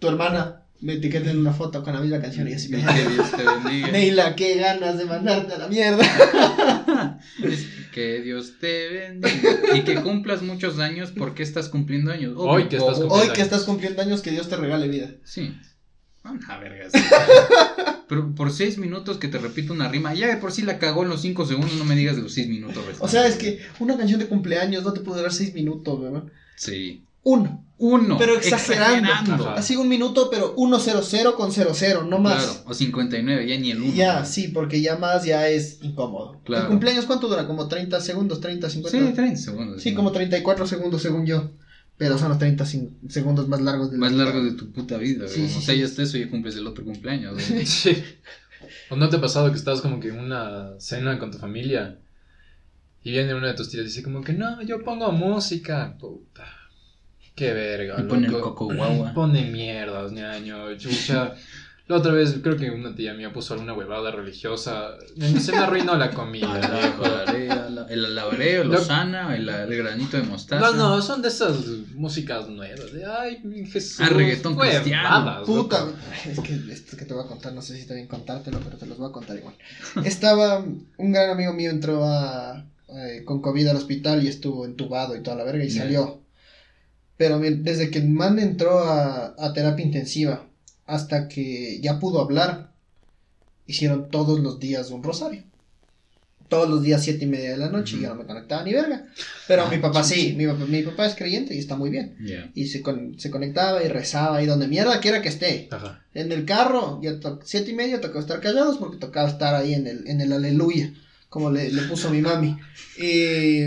tu 0.00 0.08
hermana 0.08 0.60
me 0.80 0.94
etiqueta 0.94 1.30
en 1.30 1.38
una 1.38 1.52
foto 1.52 1.82
con 1.82 1.92
la 1.92 2.00
misma 2.00 2.20
canción 2.20 2.48
y 2.48 2.54
así 2.54 2.70
me 2.70 2.82
Que 2.82 3.08
Dios 3.08 3.30
te 3.30 3.44
bendiga. 3.44 3.88
Neila, 3.92 4.34
qué 4.34 4.56
ganas 4.56 4.96
de 4.96 5.04
mandarte 5.04 5.54
a 5.54 5.58
la 5.58 5.68
mierda. 5.68 6.00
Es 7.42 7.66
que 7.92 8.20
Dios 8.22 8.54
te 8.60 8.88
bendiga. 8.88 9.76
Y 9.76 9.82
que 9.82 9.96
cumplas 9.96 10.42
muchos 10.42 10.78
años 10.78 11.12
porque 11.16 11.42
estás 11.42 11.68
cumpliendo 11.68 12.10
años. 12.10 12.34
Hoy 12.36 12.68
que 12.68 12.76
estás 12.76 12.98
cumpliendo 12.98 13.14
Hoy 13.14 13.28
que 13.34 13.42
estás 13.42 13.64
cumpliendo 13.64 14.02
años, 14.02 14.22
que 14.22 14.30
Dios 14.30 14.48
te 14.48 14.56
regale 14.56 14.88
vida. 14.88 15.10
Sí. 15.22 15.54
Una 16.24 16.58
verga. 16.58 16.88
sí. 16.90 16.98
Pero 18.08 18.34
por 18.34 18.50
seis 18.50 18.76
minutos 18.78 19.18
que 19.18 19.28
te 19.28 19.38
repito 19.38 19.72
una 19.72 19.88
rima, 19.88 20.14
ya 20.14 20.26
de 20.26 20.36
por 20.36 20.50
sí 20.50 20.62
la 20.62 20.78
cagó 20.78 21.04
en 21.04 21.10
los 21.10 21.22
cinco 21.22 21.46
segundos, 21.46 21.74
no 21.74 21.84
me 21.84 21.94
digas 21.94 22.16
de 22.16 22.22
los 22.22 22.34
seis 22.34 22.48
minutos. 22.48 22.82
O 22.98 23.06
sea, 23.06 23.26
es 23.26 23.36
que 23.36 23.60
una 23.78 23.96
canción 23.96 24.18
de 24.18 24.26
cumpleaños 24.26 24.82
no 24.82 24.92
te 24.92 25.00
puede 25.00 25.18
durar 25.18 25.32
seis 25.32 25.54
minutos, 25.54 26.00
¿verdad? 26.00 26.24
Sí. 26.56 27.04
Uno. 27.22 27.66
Uno. 27.78 28.18
Pero 28.18 28.36
exagerando. 28.36 29.10
Ajá. 29.10 29.54
Así 29.54 29.74
un 29.76 29.88
minuto, 29.88 30.28
pero 30.30 30.54
100 30.54 31.32
con 31.34 31.50
00, 31.50 32.04
no 32.04 32.18
más. 32.18 32.44
Claro. 32.44 32.60
O 32.66 32.74
59, 32.74 33.46
ya 33.48 33.58
ni 33.58 33.70
el 33.70 33.80
uno. 33.80 33.94
Ya, 33.94 34.24
sí, 34.26 34.48
porque 34.48 34.82
ya 34.82 34.96
más 34.96 35.24
ya 35.24 35.48
es 35.48 35.78
incómodo. 35.82 36.40
Claro. 36.44 36.64
¿El 36.64 36.68
cumpleaños 36.68 37.06
cuánto 37.06 37.26
dura? 37.28 37.46
¿Como 37.46 37.68
30 37.68 38.00
segundos, 38.02 38.40
30, 38.40 38.68
50? 38.68 38.98
Sí, 39.08 39.14
30 39.14 39.36
segundos. 39.40 39.82
Sí, 39.82 39.94
como 39.94 40.12
34 40.12 40.66
segundos 40.66 41.00
según 41.00 41.24
yo. 41.24 41.52
Pero 41.96 42.18
son 42.18 42.28
los 42.30 42.38
30 42.38 42.64
sin- 42.66 42.98
segundos 43.08 43.48
más 43.48 43.60
largos 43.62 43.90
de 43.90 43.98
Más 43.98 44.12
vida. 44.12 44.24
largo 44.24 44.42
de 44.42 44.52
tu 44.52 44.72
puta 44.72 44.96
vida. 44.98 45.26
Sí, 45.28 45.48
sí, 45.48 45.56
o 45.58 45.60
sea, 45.62 45.74
sí. 45.74 45.80
ya 45.80 45.86
eso 46.02 46.18
ya 46.18 46.28
cumples 46.30 46.56
el 46.56 46.66
otro 46.66 46.84
cumpleaños. 46.84 47.42
Sí. 47.64 48.02
¿O 48.90 48.96
no 48.96 49.08
te 49.08 49.16
ha 49.16 49.20
pasado 49.22 49.50
que 49.50 49.56
estás 49.56 49.80
como 49.80 50.00
que 50.00 50.08
en 50.08 50.18
una 50.18 50.72
cena 50.78 51.18
con 51.18 51.30
tu 51.30 51.38
familia 51.38 51.98
y 53.02 53.10
viene 53.12 53.34
una 53.34 53.48
de 53.48 53.54
tus 53.54 53.70
tías 53.70 53.82
y 53.84 53.86
dice 53.86 54.02
como 54.02 54.22
que 54.22 54.34
no, 54.34 54.60
yo 54.62 54.82
pongo 54.84 55.10
música? 55.12 55.96
Puta. 55.98 56.44
Qué 57.40 57.52
verga. 57.54 57.96
Y 57.98 58.02
pone 58.02 58.26
el 58.26 58.32
coco 58.38 58.66
guagua. 58.66 59.12
Pone 59.14 59.50
mierdas, 59.50 60.12
ñaño, 60.12 60.76
chucha. 60.76 61.34
La 61.88 61.96
otra 61.96 62.12
vez 62.12 62.36
creo 62.40 62.56
que 62.56 62.70
una 62.70 62.94
tía 62.94 63.14
mía 63.14 63.32
puso 63.32 63.54
alguna 63.54 63.72
huevada 63.72 64.10
religiosa. 64.12 64.90
Se 65.40 65.50
me 65.52 65.58
arruinó 65.58 65.96
la 65.96 66.10
comida. 66.12 66.54
Alabaré, 66.54 67.48
El 67.88 68.04
alabareo, 68.04 68.62
Lo- 68.64 68.74
Lozana, 68.74 69.34
el, 69.34 69.48
el 69.48 69.76
granito 69.76 70.16
de 70.18 70.22
mostaza. 70.22 70.60
No, 70.64 70.72
no, 70.74 71.02
son 71.02 71.22
de 71.22 71.28
esas 71.28 71.56
músicas 71.94 72.46
nuevas. 72.48 72.92
De, 72.92 73.04
ay, 73.06 73.40
Jesús. 73.72 74.00
Ah, 74.00 74.10
reggaetón 74.10 74.52
huevadas, 74.56 74.82
cristiano. 74.82 75.42
Puta, 75.46 75.88
es 76.30 76.38
que 76.40 76.60
esto 76.70 76.96
que 76.96 77.06
te 77.06 77.14
voy 77.14 77.24
a 77.24 77.26
contar, 77.26 77.54
no 77.54 77.62
sé 77.62 77.74
si 77.74 77.80
está 77.80 77.94
bien 77.94 78.06
contártelo, 78.06 78.60
pero 78.62 78.76
te 78.76 78.86
los 78.86 78.98
voy 78.98 79.08
a 79.08 79.12
contar 79.12 79.36
igual. 79.38 79.54
Estaba, 80.04 80.58
un 80.98 81.12
gran 81.12 81.30
amigo 81.30 81.52
mío 81.54 81.70
entró 81.70 82.04
a, 82.04 82.66
eh, 82.88 83.22
con 83.24 83.40
COVID 83.42 83.66
al 83.66 83.76
hospital 83.78 84.22
y 84.22 84.28
estuvo 84.28 84.64
entubado 84.64 85.16
y 85.16 85.22
toda 85.24 85.36
la 85.38 85.44
verga 85.44 85.64
y 85.64 85.70
salió. 85.70 86.20
Pero 87.20 87.38
desde 87.38 87.90
que 87.90 87.98
el 87.98 88.08
man 88.08 88.38
entró 88.38 88.78
a, 88.78 89.34
a 89.38 89.52
terapia 89.52 89.84
intensiva 89.84 90.46
hasta 90.86 91.28
que 91.28 91.78
ya 91.82 91.98
pudo 91.98 92.22
hablar, 92.22 92.72
hicieron 93.66 94.08
todos 94.10 94.40
los 94.40 94.58
días 94.58 94.90
un 94.90 95.02
rosario. 95.02 95.42
Todos 96.48 96.70
los 96.70 96.82
días 96.82 97.04
siete 97.04 97.26
y 97.26 97.28
media 97.28 97.50
de 97.50 97.58
la 97.58 97.68
noche 97.68 97.96
y 97.98 98.00
yo 98.02 98.08
no 98.08 98.14
me 98.14 98.24
conectaba 98.24 98.64
ni 98.64 98.72
verga. 98.72 99.04
Pero 99.46 99.64
Ah, 99.66 99.70
mi 99.70 99.76
papá 99.76 100.02
sí, 100.02 100.34
mi 100.34 100.46
papá, 100.46 100.64
mi 100.64 100.82
papá 100.82 101.04
es 101.06 101.14
creyente 101.14 101.54
y 101.54 101.58
está 101.58 101.76
muy 101.76 101.90
bien. 101.90 102.16
Y 102.54 102.66
se, 102.68 102.80
con- 102.80 103.20
se 103.20 103.30
conectaba 103.30 103.84
y 103.84 103.88
rezaba 103.88 104.42
y 104.42 104.46
donde 104.46 104.66
mierda 104.66 104.98
quiera 105.00 105.20
que 105.20 105.28
esté. 105.28 105.68
Ajá. 105.70 106.02
En 106.14 106.32
el 106.32 106.46
carro, 106.46 107.00
ya 107.02 107.20
siete 107.44 107.72
y 107.72 107.74
media 107.74 108.00
tocaba 108.00 108.20
estar 108.20 108.40
callados 108.40 108.78
porque 108.78 108.96
tocaba 108.96 109.28
estar 109.28 109.54
ahí 109.54 109.74
en 109.74 109.86
el, 109.86 110.08
en 110.08 110.22
el 110.22 110.32
aleluya, 110.32 110.92
como 111.28 111.50
le, 111.50 111.70
le 111.70 111.82
puso 111.82 112.08
mi 112.10 112.22
mami. 112.22 112.56
Y, 112.98 113.60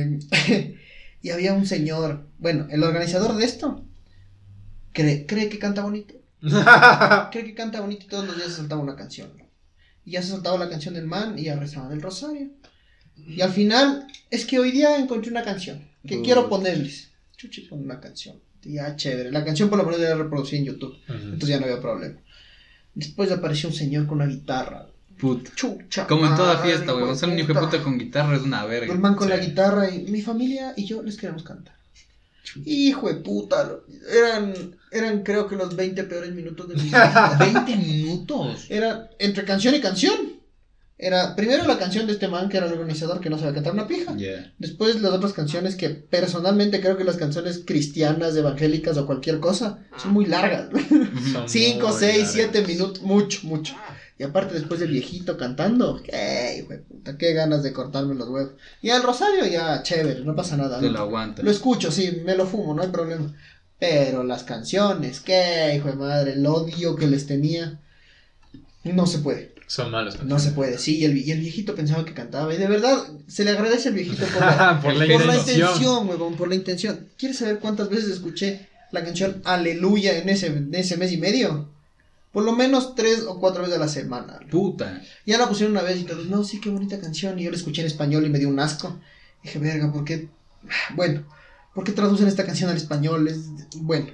y 1.24 1.32
había 1.32 1.54
un 1.54 1.66
señor, 1.66 2.28
bueno, 2.38 2.68
el 2.70 2.84
organizador 2.84 3.36
de 3.38 3.46
esto, 3.46 3.84
cree, 4.92 5.26
cree 5.26 5.48
que 5.48 5.58
canta 5.58 5.82
bonito, 5.82 6.16
cree 7.32 7.46
que 7.46 7.56
canta 7.56 7.80
bonito 7.80 8.06
y 8.06 8.10
todos 8.10 8.28
los 8.28 8.36
días 8.36 8.50
se 8.50 8.58
saltaba 8.58 8.82
una 8.82 8.98
canción. 8.98 9.32
Y 10.06 10.12
ya 10.12 10.22
se 10.22 10.32
saltaba 10.32 10.58
la 10.58 10.70
canción 10.70 10.94
del 10.94 11.08
man 11.08 11.40
y 11.40 11.44
ya 11.44 11.56
rezaban 11.56 11.94
el 11.94 12.02
rosario. 12.02 12.50
Y 13.16 13.40
al 13.40 13.52
final, 13.52 14.06
es 14.30 14.46
que 14.46 14.60
hoy 14.60 14.72
día 14.72 14.98
encontré 14.98 15.32
una 15.32 15.44
canción 15.44 15.88
que 16.06 16.22
quiero 16.22 16.50
ponerles. 16.50 17.12
Chuchi, 17.38 17.62
pon 17.62 17.80
una 17.80 18.02
canción. 18.02 18.42
Ya, 18.62 18.94
chévere. 18.98 19.32
La 19.32 19.46
canción 19.46 19.70
por 19.70 19.78
lo 19.78 19.86
menos 19.86 20.02
ya 20.02 20.10
la 20.10 20.16
reproducí 20.24 20.58
en 20.58 20.66
YouTube. 20.66 20.98
Entonces 21.08 21.50
ya 21.50 21.60
no 21.60 21.66
había 21.68 21.80
problema. 21.80 22.20
Después 22.94 23.32
apareció 23.32 23.70
un 23.70 23.76
señor 23.76 24.08
con 24.08 24.18
una 24.18 24.28
guitarra. 24.28 24.90
Puta. 25.20 25.52
Chucha. 25.56 26.08
Como 26.08 26.26
en 26.28 26.36
toda 26.36 26.58
fiesta, 26.60 26.92
güey. 26.92 27.06
O 27.06 27.16
sea, 27.16 27.30
un 27.30 27.40
hijo 27.40 27.54
de 27.54 27.60
puta 27.60 27.82
con 27.82 27.98
guitarra 27.98 28.36
es 28.36 28.42
una 28.44 28.66
verga. 28.66 28.92
El 28.92 29.00
man 29.00 29.16
con 29.16 29.30
la 29.30 29.38
guitarra 29.38 29.90
y 29.90 30.04
mi 30.04 30.22
familia 30.22 30.74
y 30.76 30.86
yo 30.86 31.02
les 31.02 31.18
queremos 31.18 31.44
cantar. 31.44 31.76
Hijo 32.66 33.08
de 33.08 33.16
puta. 33.16 33.80
Eran, 34.12 34.54
eran 34.92 35.24
creo 35.24 35.48
que 35.48 35.56
los 35.56 35.76
20 35.76 36.04
peores 36.04 36.34
minutos 36.34 36.68
de 36.68 36.76
mi 36.76 36.84
vida. 36.84 37.36
20 37.40 37.76
minutos. 37.78 38.66
Era 38.70 39.10
entre 39.20 39.44
canción 39.46 39.74
y 39.76 39.80
canción. 39.82 40.34
Era 40.96 41.36
primero 41.36 41.66
la 41.66 41.78
canción 41.80 42.06
de 42.06 42.14
este 42.14 42.28
man 42.28 42.48
que 42.50 42.58
era 42.58 42.68
el 42.68 42.74
organizador 42.74 43.20
que 43.20 43.30
no 43.30 43.38
sabía 43.38 43.56
cantar 43.56 43.74
una 43.74 43.88
pija. 43.88 44.16
Ya. 44.16 44.54
Después 44.60 45.02
las 45.02 45.12
otras 45.12 45.34
canciones 45.34 45.76
que 45.76 45.90
personalmente 45.90 46.80
creo 46.80 46.96
que 46.96 47.04
las 47.04 47.18
canciones 47.18 47.64
cristianas, 47.66 48.36
evangélicas 48.36 48.98
o 48.98 49.06
cualquier 49.06 49.40
cosa 49.40 49.80
son 49.98 50.14
muy 50.14 50.26
largas. 50.26 50.70
Son 51.32 51.50
5, 51.50 51.88
muy 51.88 51.98
6, 52.00 52.14
largas. 52.18 52.32
7 52.34 52.68
minutos, 52.68 53.02
mucho, 53.02 53.40
mucho. 53.44 53.76
Y 54.24 54.26
aparte 54.26 54.54
después 54.54 54.80
del 54.80 54.92
viejito 54.92 55.36
cantando, 55.36 56.02
¡qué, 56.02 56.60
hijo 56.60 56.70
de 56.70 56.78
puta! 56.78 57.18
¡Qué 57.18 57.34
ganas 57.34 57.62
de 57.62 57.74
cortarme 57.74 58.16
los 58.16 58.30
huevos! 58.30 58.54
Y 58.82 58.90
al 58.90 59.04
rosario 59.04 59.46
ya, 59.46 59.84
chévere, 59.84 60.22
no 60.22 60.34
pasa 60.34 60.56
nada. 60.56 60.80
Te 60.80 60.86
¿no? 60.86 60.94
lo 60.94 61.00
aguanta. 61.00 61.44
Lo 61.44 61.52
escucho, 61.52 61.92
sí, 61.92 62.22
me 62.24 62.38
lo 62.38 62.48
fumo, 62.48 62.74
no 62.74 62.84
hay 62.84 62.88
problema. 62.88 63.36
Pero 63.78 64.24
las 64.24 64.46
canciones, 64.46 65.20
qué, 65.20 65.74
hijo 65.76 65.90
de 65.90 65.98
madre, 65.98 66.34
el 66.34 66.46
odio 66.46 66.96
que 66.96 67.08
les 67.08 67.28
tenía, 67.28 67.82
no 68.86 69.08
se 69.08 69.20
puede. 69.20 69.56
Son 69.68 69.92
malos. 69.92 70.24
No 70.24 70.40
se 70.40 70.52
puede, 70.52 70.78
sí, 70.78 71.00
y 71.00 71.04
el, 71.04 71.18
y 71.18 71.30
el 71.30 71.42
viejito 71.42 71.76
pensaba 71.76 72.06
que 72.06 72.14
cantaba. 72.14 72.54
Y 72.54 72.58
de 72.58 72.68
verdad, 72.68 73.04
se 73.28 73.44
le 73.44 73.52
agradece 73.52 73.90
al 73.90 73.96
viejito 73.96 74.26
por 74.28 74.40
la, 74.40 74.80
por 74.82 74.94
la 74.94 75.06
por 75.06 75.26
la 75.26 75.36
intención. 75.36 75.70
intención, 75.70 76.08
huevón, 76.08 76.36
por 76.38 76.48
la 76.48 76.56
intención. 76.56 77.10
¿Quieres 77.18 77.40
saber 77.40 77.60
cuántas 77.60 77.90
veces 77.90 78.10
escuché 78.10 78.70
la 78.92 79.04
canción 79.04 79.42
Aleluya 79.44 80.18
en 80.18 80.30
ese, 80.30 80.48
en 80.48 80.74
ese 80.74 80.96
mes 80.96 81.12
y 81.12 81.18
medio. 81.18 81.73
Por 82.34 82.44
lo 82.44 82.54
menos 82.54 82.96
tres 82.96 83.26
o 83.28 83.40
cuatro 83.40 83.62
veces 83.62 83.78
a 83.78 83.80
la 83.80 83.88
semana. 83.88 84.40
Puta. 84.50 85.02
Ya 85.24 85.38
la 85.38 85.48
pusieron 85.48 85.74
una 85.74 85.84
vez 85.84 86.02
y 86.02 86.04
todos, 86.04 86.26
no, 86.26 86.44
sí, 86.44 86.60
qué 86.60 86.72
bonita 86.72 87.00
canción. 87.00 87.38
Y 87.38 87.44
yo 87.44 87.52
la 87.52 87.58
escuché 87.58 87.82
en 87.82 87.88
español 87.88 88.26
y 88.26 88.30
me 88.30 88.40
dio 88.40 88.50
un 88.50 88.60
asco. 88.60 89.00
dije, 89.44 89.60
verga, 89.60 89.94
¿por 89.94 90.04
qué? 90.04 90.30
Bueno, 90.96 91.24
¿por 91.76 91.84
qué 91.84 91.92
traducen 91.92 92.28
esta 92.28 92.46
canción 92.46 92.72
al 92.72 92.78
español? 92.78 93.28
Es, 93.28 93.46
bueno. 93.76 94.08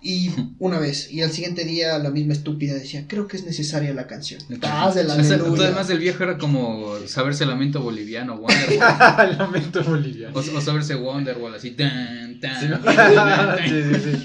Y 0.00 0.30
una 0.60 0.78
vez, 0.78 1.10
y 1.10 1.22
al 1.22 1.32
siguiente 1.32 1.64
día 1.64 1.98
la 1.98 2.10
misma 2.10 2.32
estúpida 2.32 2.74
decía, 2.74 3.06
creo 3.08 3.26
que 3.26 3.36
es 3.36 3.44
necesaria 3.44 3.92
la 3.92 4.06
canción. 4.06 4.40
De 4.48 4.56
la 4.58 4.86
O 4.86 4.92
sea, 4.92 5.36
además 5.38 5.90
el 5.90 5.98
viejo 5.98 6.22
era 6.22 6.38
como 6.38 6.96
saberse 7.06 7.44
lamento 7.46 7.82
boliviano, 7.82 8.36
Wonderwall. 8.36 8.78
Lamento 9.38 9.82
boliviano. 9.82 10.36
o, 10.36 10.38
o 10.38 10.60
saberse 10.60 10.94
Wonderwall, 10.94 11.52
así. 11.54 11.72
Tan, 11.72 12.38
tan, 12.38 12.60
Sí, 12.60 12.66
tan, 12.84 13.58
sí, 13.68 13.82
sí, 13.82 14.00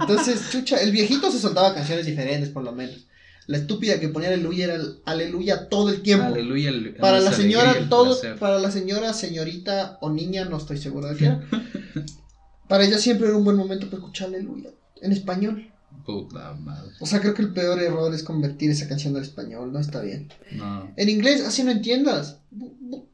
Entonces, 0.00 0.40
chucha, 0.50 0.76
el 0.78 0.90
viejito 0.90 1.30
se 1.30 1.38
soltaba 1.38 1.74
canciones 1.74 2.06
diferentes 2.06 2.48
por 2.48 2.64
lo 2.64 2.72
menos. 2.72 3.06
La 3.46 3.58
estúpida 3.58 4.00
que 4.00 4.08
ponía 4.08 4.28
aleluya 4.28 4.64
era 4.66 4.74
el 4.76 5.00
aleluya 5.04 5.68
todo 5.68 5.90
el 5.90 6.00
tiempo. 6.00 6.26
Aleluya. 6.26 6.70
el- 6.70 6.94
Para 6.94 7.20
la 7.20 7.28
alegría 7.30 7.60
señora, 7.60 7.88
todo, 7.90 8.18
placer. 8.18 8.38
para 8.38 8.58
la 8.58 8.70
señora, 8.70 9.12
señorita 9.12 9.98
o 10.00 10.08
niña, 10.10 10.46
no 10.46 10.56
estoy 10.56 10.78
seguro 10.78 11.08
de 11.08 11.16
qué 11.16 11.24
era. 11.26 11.40
para 12.68 12.84
ella 12.84 12.98
siempre 12.98 13.26
era 13.28 13.36
un 13.36 13.44
buen 13.44 13.56
momento 13.56 13.86
para 13.86 13.98
escuchar 13.98 14.28
aleluya 14.28 14.70
en 15.02 15.12
español. 15.12 15.66
Puta 16.06 16.54
madre. 16.54 16.90
O 17.00 17.06
sea, 17.06 17.20
creo 17.20 17.34
que 17.34 17.42
el 17.42 17.52
peor 17.52 17.80
error 17.80 18.12
es 18.14 18.22
convertir 18.22 18.70
esa 18.70 18.88
canción 18.88 19.16
al 19.16 19.22
español, 19.22 19.72
no 19.72 19.78
está 19.80 20.00
bien. 20.00 20.28
No. 20.52 20.92
En 20.96 21.08
inglés, 21.08 21.42
así 21.44 21.62
no 21.62 21.70
entiendas. 21.70 22.38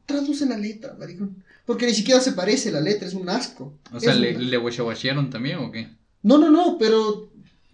Traduce 0.05 0.45
la 0.45 0.57
letra, 0.57 0.95
maricón. 0.97 1.43
Porque 1.65 1.85
ni 1.85 1.93
siquiera 1.93 2.21
se 2.21 2.31
parece 2.31 2.71
la 2.71 2.79
letra, 2.79 3.07
es 3.07 3.13
un 3.13 3.27
asco. 3.29 3.73
O 3.91 3.99
sea, 3.99 4.13
Es 4.13 4.19
¿le, 4.19 4.35
un- 4.37 4.49
le 4.49 5.29
también 5.29 5.57
o 5.59 5.71
qué? 5.71 5.89
No, 6.23 6.37
no, 6.37 6.49
no, 6.49 6.77
pero 6.79 7.29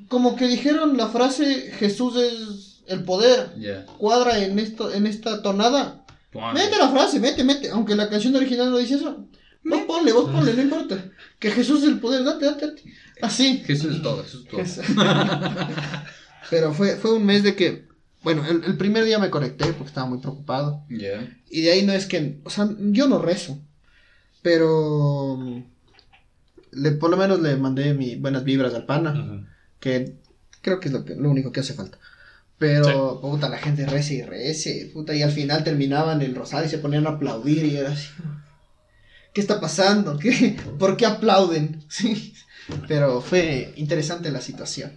como 0.07 0.35
que 0.35 0.47
dijeron 0.47 0.97
la 0.97 1.07
frase 1.09 1.71
Jesús 1.77 2.15
es 2.17 2.81
el 2.87 3.03
poder. 3.03 3.53
Ya. 3.59 3.85
Cuadra 3.97 4.43
en 4.43 4.57
esto, 4.57 4.91
en 4.91 5.05
esta 5.05 5.41
tonada. 5.43 6.05
Ponle. 6.31 6.63
Mete 6.63 6.77
la 6.77 6.89
frase, 6.89 7.19
mete, 7.19 7.43
mete. 7.43 7.69
Aunque 7.69 7.95
la 7.95 8.09
canción 8.09 8.35
original 8.35 8.71
no 8.71 8.77
dice 8.79 8.95
eso. 8.95 9.27
Vos 9.63 9.81
ponle, 9.87 10.11
vos 10.11 10.29
ponle, 10.29 10.53
no 10.55 10.61
importa. 10.63 11.11
Que 11.39 11.51
Jesús 11.51 11.83
es 11.83 11.87
el 11.89 11.99
poder, 11.99 12.23
date, 12.23 12.45
date, 12.45 12.67
date. 12.67 12.83
Así. 13.23 13.63
Jesús 13.65 13.95
es 13.95 14.01
todo, 14.01 14.23
Jesús 14.23 14.43
es 14.43 14.49
todo. 14.49 14.59
Jesús. 14.59 14.85
Pero 16.49 16.73
fue, 16.73 16.97
fue 16.97 17.13
un 17.13 17.25
mes 17.25 17.41
de 17.41 17.55
que, 17.55 17.87
bueno, 18.21 18.45
el, 18.45 18.63
el 18.63 18.77
primer 18.77 19.05
día 19.05 19.17
me 19.17 19.29
conecté 19.29 19.65
porque 19.67 19.87
estaba 19.87 20.07
muy 20.07 20.19
preocupado. 20.19 20.83
Ya. 20.89 21.35
Y 21.49 21.61
de 21.61 21.71
ahí 21.71 21.85
no 21.85 21.93
es 21.93 22.05
que, 22.05 22.39
o 22.43 22.49
sea, 22.49 22.69
yo 22.79 23.07
no 23.07 23.19
rezo. 23.19 23.59
Pero 24.41 25.63
le, 26.71 26.91
por 26.91 27.09
lo 27.09 27.17
menos 27.17 27.39
le 27.39 27.55
mandé 27.55 27.93
mis 27.93 28.19
buenas 28.19 28.43
vibras 28.43 28.73
al 28.73 28.85
pana. 28.85 29.47
Que 29.79 30.15
creo 30.61 30.79
que 30.79 30.89
es 30.89 30.93
lo, 30.93 31.05
que, 31.05 31.15
lo 31.15 31.29
único 31.29 31.51
que 31.51 31.61
hace 31.61 31.73
falta. 31.73 31.97
Pero, 32.57 33.19
puta, 33.19 33.49
la 33.49 33.57
gente 33.57 33.85
rece 33.85 34.15
y 34.15 34.21
rece, 34.21 34.89
puta, 34.93 35.13
y 35.15 35.21
al 35.21 35.31
final 35.31 35.63
terminaban 35.63 36.21
el 36.21 36.35
rosario 36.35 36.67
y 36.67 36.69
se 36.69 36.77
ponían 36.77 37.07
a 37.07 37.11
aplaudir 37.11 37.65
y 37.65 37.77
era 37.77 37.91
así. 37.91 38.07
¿Qué 39.33 39.41
está 39.41 39.59
pasando? 39.59 40.17
¿Qué? 40.17 40.57
¿Por 40.79 40.95
qué 40.97 41.05
aplauden? 41.05 41.83
Sí. 41.89 42.33
Pero 42.87 43.21
fue 43.21 43.73
interesante 43.77 44.31
la 44.31 44.41
situación. 44.41 44.93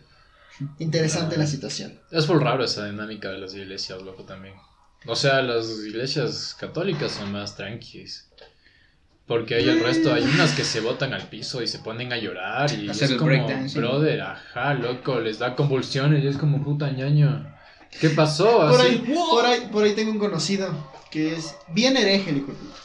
Interesante 0.78 1.36
la 1.36 1.46
situación. 1.46 2.00
Es 2.10 2.28
muy 2.28 2.38
raro 2.38 2.64
esa 2.64 2.86
dinámica 2.86 3.30
de 3.30 3.38
las 3.38 3.54
iglesias, 3.54 4.00
loco, 4.02 4.24
también. 4.24 4.54
O 5.06 5.14
sea, 5.14 5.42
las 5.42 5.68
iglesias 5.86 6.56
católicas 6.58 7.12
son 7.12 7.32
más 7.32 7.56
tranquis. 7.56 8.28
Porque 9.26 9.56
hay 9.56 9.68
el 9.68 9.80
resto, 9.82 10.14
hay 10.14 10.22
unas 10.22 10.52
que 10.52 10.64
se 10.64 10.80
botan 10.80 11.12
al 11.12 11.28
piso 11.28 11.60
y 11.60 11.66
se 11.66 11.80
ponen 11.80 12.12
a 12.12 12.16
llorar 12.16 12.72
y 12.72 12.88
Hacer 12.88 13.10
es 13.10 13.16
como, 13.16 13.26
breakdancing. 13.26 13.80
brother, 13.82 14.20
ajá, 14.20 14.74
loco, 14.74 15.18
les 15.20 15.40
da 15.40 15.56
convulsiones 15.56 16.22
y 16.22 16.28
es 16.28 16.36
como 16.36 16.62
puta 16.62 16.90
ñaño. 16.90 17.52
¿Qué 18.00 18.10
pasó? 18.10 18.58
Por 18.68 18.80
Así, 18.80 18.86
ahí, 18.86 19.14
por 19.14 19.44
ahí, 19.44 19.68
por 19.72 19.84
ahí 19.84 19.94
tengo 19.94 20.12
un 20.12 20.18
conocido 20.20 20.68
que 21.10 21.34
es 21.34 21.56
bien 21.74 21.96
hereje, 21.96 22.30
el 22.30 22.36
hijo 22.38 22.46
de 22.48 22.54
puta. 22.54 22.76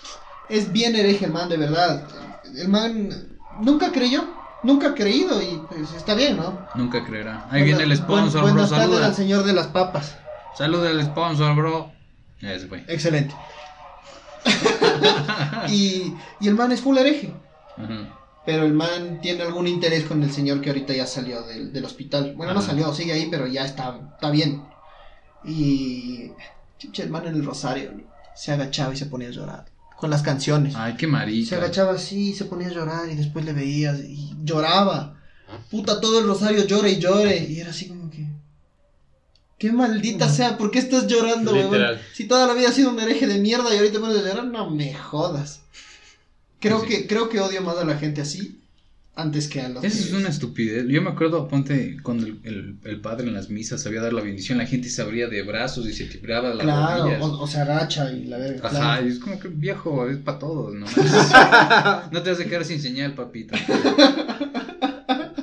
Es 0.50 0.72
bien 0.72 0.96
hereje 0.96 1.26
el 1.26 1.32
man, 1.32 1.48
de 1.48 1.58
verdad. 1.58 2.08
El 2.56 2.70
man 2.70 3.38
nunca 3.62 3.92
creyó, 3.92 4.28
nunca 4.64 4.88
ha 4.90 4.94
creído 4.96 5.42
y 5.42 5.62
pues 5.70 5.94
está 5.94 6.14
bien, 6.16 6.38
¿no? 6.38 6.68
Nunca 6.76 7.04
creerá. 7.06 7.46
Ahí 7.50 7.64
viene 7.64 7.84
el 7.84 7.90
Buen- 7.90 7.98
sponsor, 7.98 8.42
bro. 8.44 8.52
Buenas 8.54 8.70
tardes 8.70 8.86
Saluda. 8.88 9.06
al 9.08 9.16
señor 9.16 9.44
de 9.44 9.54
las 9.54 9.68
papas. 9.68 10.18
Saluda 10.58 10.90
al 10.90 11.04
sponsor, 11.04 11.56
bro. 11.56 11.92
Fue. 12.70 12.84
Excelente. 12.88 13.36
y, 15.70 16.14
y 16.40 16.48
el 16.48 16.56
man 16.56 16.72
es 16.72 16.82
full 16.82 16.98
hereje. 16.98 17.34
Pero 18.46 18.64
el 18.66 18.74
man 18.74 19.20
tiene 19.22 19.44
algún 19.44 19.68
interés 19.68 20.06
con 20.06 20.24
el 20.24 20.32
señor 20.32 20.62
que 20.62 20.70
ahorita 20.70 20.94
ya 20.94 21.06
salió 21.06 21.44
del, 21.44 21.72
del 21.72 21.86
hospital. 21.86 22.34
Bueno, 22.36 22.54
no 22.54 22.62
salió, 22.62 22.92
sigue 22.94 23.14
ahí, 23.14 23.28
pero 23.30 23.46
ya 23.48 23.66
está, 23.66 24.00
está 24.16 24.32
bien. 24.32 24.64
Y 25.46 26.32
chucha, 26.80 27.04
el 27.04 27.10
man 27.12 27.28
en 27.28 27.36
el 27.36 27.46
rosario 27.46 27.92
se 28.36 28.52
agachaba 28.52 28.94
y 28.94 28.98
se 28.98 29.06
ponía 29.06 29.28
a 29.28 29.32
llorar. 29.32 29.66
Con 30.02 30.10
las 30.10 30.24
canciones. 30.24 30.74
Ay, 30.76 30.96
qué 30.96 31.06
Se 31.06 31.12
marica. 31.12 31.56
agachaba 31.58 31.94
así 31.94 32.34
se 32.34 32.46
ponía 32.46 32.68
a 32.68 32.72
llorar 32.72 33.10
y 33.10 33.16
después 33.16 33.46
le 33.46 33.54
veías 33.54 34.00
y 34.00 34.34
lloraba. 34.44 35.16
Puta, 35.70 36.02
todo 36.02 36.20
el 36.20 36.26
rosario 36.26 36.66
llora 36.66 36.90
y 36.90 37.00
llore. 37.00 37.38
Y 37.48 37.60
era 37.60 37.70
así 37.70 37.88
como 37.88 38.10
que... 38.10 38.26
Qué 39.60 39.72
maldita 39.72 40.28
sea, 40.28 40.58
¿por 40.58 40.72
qué 40.72 40.80
estás 40.80 41.06
llorando, 41.06 41.54
weón? 41.54 41.98
Si 42.16 42.26
toda 42.26 42.48
la 42.48 42.54
vida 42.56 42.70
has 42.70 42.76
sido 42.76 42.90
un 42.90 43.00
hereje 43.00 43.28
de 43.28 43.38
mierda 43.40 43.72
y 43.74 43.78
ahorita 43.78 44.00
pones 44.00 44.18
a 44.18 44.22
llorar, 44.28 44.46
no 44.46 44.72
me 44.72 44.92
jodas. 44.96 45.62
Creo 46.60 46.82
Sí. 46.82 46.88
que, 46.88 47.08
creo 47.08 47.30
que 47.30 47.40
odio 47.40 47.62
más 47.62 47.78
a 47.78 47.86
la 47.86 47.98
gente 47.98 48.22
así 48.22 48.61
antes 49.14 49.48
que 49.50 49.60
a 49.62 49.70
los 49.70 49.84
Eso 49.84 50.00
es 50.00 50.14
una 50.14 50.30
estupidez. 50.30 50.86
Yo 50.88 51.02
me 51.02 51.10
acuerdo, 51.10 51.48
ponte, 51.48 51.98
cuando 52.02 52.26
el, 52.26 52.40
el- 52.44 52.76
el 52.86 53.02
padre 53.02 53.28
en 53.28 53.34
las 53.34 53.50
misas 53.50 53.82
sabía 53.84 54.02
dar 54.02 54.14
la 54.14 54.22
bendición, 54.22 54.58
la 54.58 54.66
gente 54.66 54.90
se 54.90 55.02
abría 55.02 55.28
de 55.28 55.42
brazos 55.44 55.86
y 55.88 55.94
se 55.94 56.06
tiraba 56.06 56.50
las 56.54 56.64
Claro, 56.64 57.04
rodillas. 57.04 57.22
o, 57.22 57.42
o 57.42 57.48
se 57.48 57.60
agacha 57.60 58.12
y 58.12 58.24
la 58.26 58.38
verga. 58.38 58.68
Ajá, 58.68 58.78
claro. 58.78 59.08
y 59.08 59.12
es 59.12 59.20
como 59.20 59.40
que 59.40 59.50
viejo, 59.50 60.08
es 60.10 60.18
para 60.18 60.40
todos, 60.40 60.74
¿no? 60.74 60.86
no 62.12 62.24
te 62.24 62.30
vas 62.32 62.40
a 62.40 62.46
quedar 62.46 62.64
sin 62.66 62.82
señal, 62.82 63.14
papito. 63.14 63.54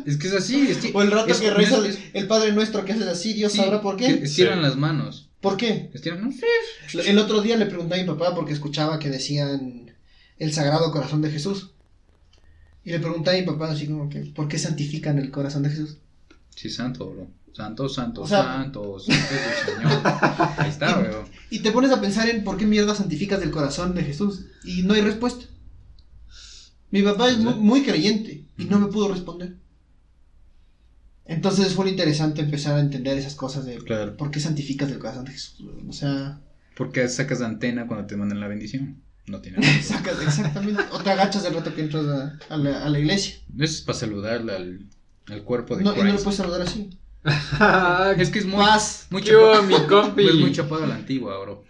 es 0.07 0.17
que 0.17 0.27
es 0.29 0.35
así. 0.35 0.67
Es 0.71 0.79
que- 0.79 0.91
O 0.95 1.03
el 1.03 1.11
rato 1.11 1.31
es- 1.33 1.41
que 1.41 1.51
reza 1.51 1.87
es- 1.87 1.99
el, 2.15 2.27
Padre 2.27 2.53
Nuestro 2.53 2.85
que 2.85 2.93
haces 2.93 3.07
así, 3.07 3.35
Dios 3.35 3.53
sí, 3.53 3.59
sabrá 3.59 3.81
por 3.81 3.97
qué. 3.97 4.07
Estiran 4.09 4.59
Sí. 4.59 4.63
las 4.63 4.77
manos. 4.77 5.29
¿Por 5.41 5.57
qué? 5.57 5.91
Estiran, 5.95 6.23
no 6.23 6.33
sé. 6.33 6.47
El 7.11 7.19
otro 7.19 7.41
día 7.43 7.57
le 7.57 7.67
pregunté 7.67 7.95
a 7.95 7.99
mi 7.99 8.05
papá 8.05 8.35
porque 8.35 8.53
escuchaba 8.53 8.99
que 8.99 9.09
decían 9.11 9.93
el 10.39 10.53
Sagrado 10.53 10.91
Corazón 10.91 11.23
de 11.23 11.31
Jesús. 11.31 11.71
Y 12.85 12.91
le 12.91 13.01
pregunté 13.01 13.31
a 13.31 13.35
mi 13.35 13.43
papá 13.43 13.71
así 13.71 13.87
como 13.87 14.09
que, 14.09 14.21
¿por 14.21 14.49
qué 14.49 14.59
santifican 14.59 15.19
el 15.19 15.31
corazón 15.31 15.63
de 15.63 15.71
Jesús? 15.71 15.99
Sí, 16.55 16.71
santo, 16.71 17.11
bro. 17.11 17.29
Santo, 17.53 17.89
santo, 17.89 18.23
O 18.23 18.27
sea- 18.27 18.43
santo, 18.45 18.99
santo 19.01 19.21
es 19.35 19.69
el 19.69 19.75
Señor. 19.75 20.03
Ahí 20.59 20.71
está, 20.71 20.97
bro. 20.99 21.25
Y 21.51 21.59
te 21.61 21.73
pones 21.73 21.91
a 21.91 22.01
pensar 22.01 22.29
en 22.29 22.45
por 22.45 22.57
qué 22.57 22.67
mierda 22.67 22.95
santificas 22.95 23.43
el 23.43 23.51
corazón 23.51 23.95
de 23.95 24.05
Jesús. 24.05 24.47
Y 24.65 24.83
no 24.83 24.95
hay 24.95 25.01
respuesta. 25.01 25.45
Mi 26.91 27.03
papá 27.03 27.29
es 27.31 27.39
muy, 27.39 27.55
muy 27.55 27.83
creyente 27.83 28.45
y 28.57 28.65
no 28.65 28.79
me 28.79 28.87
pudo 28.87 29.09
responder. 29.13 29.57
Entonces 31.27 31.75
fue 31.75 31.91
interesante 31.91 32.41
empezar 32.41 32.77
a 32.77 32.81
entender 32.81 33.19
esas 33.19 33.35
cosas 33.35 33.67
de 33.67 33.77
Claro. 33.79 34.17
por 34.17 34.31
qué 34.31 34.41
santificas 34.41 34.91
el 34.91 34.99
corazón 34.99 35.25
de 35.27 35.33
Jesús. 35.33 35.63
O 35.87 35.93
sea, 35.93 36.41
¿Por 36.77 36.93
qué 36.93 37.07
sacas 37.09 37.41
la 37.41 37.49
antena 37.49 37.87
cuando 37.87 38.07
te 38.07 38.17
mandan 38.17 38.41
la 38.41 38.49
bendición? 38.49 39.03
No 39.29 39.41
tiene 39.41 39.59
nada. 39.61 39.83
sacas 39.83 40.21
exactamente. 40.23 40.83
O 40.93 40.99
te 41.01 41.11
agachas 41.11 41.45
el 41.45 41.55
rato 41.55 41.75
que 41.75 41.83
entras 41.83 42.07
a, 42.07 42.39
a 42.49 42.57
la, 42.57 42.85
a 42.85 42.89
la 42.89 42.99
iglesia. 42.99 43.37
Eso 43.57 43.65
es 43.75 43.81
para 43.83 43.99
saludarle 43.99 44.55
al, 44.57 44.87
al 45.27 45.43
cuerpo 45.45 45.77
de 45.77 45.85
No, 45.85 45.93
y 45.95 45.99
no 45.99 46.05
lo 46.05 46.11
Christ. 46.11 46.25
puedes 46.25 46.37
saludar 46.39 46.63
así. 46.63 46.91
Es 48.19 48.31
que 48.31 48.39
es 48.39 48.47
muy, 48.47 48.59
Paz. 48.65 49.07
muy 49.11 49.23
¿Qué 49.23 49.35
hubo, 49.37 49.53
chapado, 49.53 49.63
mi 49.65 49.87
compi? 49.87 50.27
es 50.29 50.35
muy 50.37 50.53
chapado 50.53 50.85
a 50.85 50.87
la 50.87 50.95
antigua, 50.95 51.39
bro. 51.41 51.65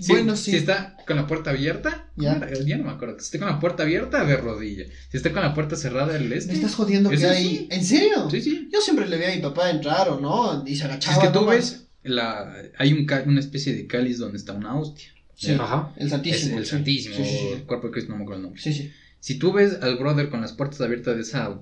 Si, 0.00 0.10
bueno, 0.10 0.34
sí. 0.34 0.50
Si 0.50 0.56
está 0.56 0.96
con 1.06 1.16
la 1.16 1.26
puerta 1.28 1.50
abierta, 1.50 2.10
Ya. 2.16 2.40
ya 2.64 2.76
no 2.78 2.84
me 2.84 2.90
acuerdo. 2.90 3.18
Si 3.20 3.26
está 3.26 3.38
con 3.38 3.48
la 3.48 3.60
puerta 3.60 3.84
abierta, 3.84 4.24
de 4.24 4.36
rodilla. 4.36 4.84
Si 5.10 5.16
está 5.16 5.32
con 5.32 5.42
la 5.42 5.54
puerta 5.54 5.76
cerrada, 5.76 6.16
el 6.16 6.32
este. 6.32 6.50
Me 6.52 6.58
estás 6.58 6.74
jodiendo 6.74 7.10
que 7.10 7.16
¿Es 7.16 7.24
hay. 7.24 7.46
así? 7.46 7.68
¿En 7.70 7.84
serio? 7.84 8.28
Sí, 8.30 8.40
sí. 8.40 8.68
Yo 8.72 8.80
siempre 8.80 9.06
le 9.06 9.16
veía 9.18 9.32
a 9.32 9.36
mi 9.36 9.42
papá 9.42 9.70
entrar 9.70 10.08
o 10.08 10.18
no, 10.18 10.64
y 10.66 10.74
se 10.74 10.84
agachaba. 10.84 11.16
Es 11.16 11.22
que 11.22 11.32
tú 11.38 11.46
ves, 11.46 11.86
la, 12.02 12.52
hay 12.76 12.92
un, 12.92 13.06
una 13.26 13.38
especie 13.38 13.72
de 13.72 13.86
cáliz 13.86 14.18
donde 14.18 14.38
está 14.38 14.52
una 14.52 14.74
hostia. 14.76 15.13
Sí. 15.36 15.52
Ajá. 15.52 15.92
El 15.96 16.06
Es 16.06 16.10
Santísimo. 16.10 16.58
el 16.58 16.64
sí. 16.64 16.70
Santísimo, 16.70 17.14
Sí, 17.16 17.24
sí, 17.24 17.30
sí. 17.38 17.48
el 17.54 17.62
cuerpo 17.64 17.88
de 17.88 17.92
Cristo, 17.92 18.12
no 18.12 18.18
me 18.18 18.22
acuerdo 18.22 18.38
el 18.40 18.42
nombre. 18.44 18.62
Sí, 18.62 18.72
sí. 18.72 18.92
Si 19.20 19.38
tú 19.38 19.52
ves 19.52 19.78
al 19.80 19.96
brother 19.96 20.28
con 20.28 20.40
las 20.42 20.52
puertas 20.52 20.80
abiertas 20.82 21.16
de 21.16 21.22
esa 21.22 21.58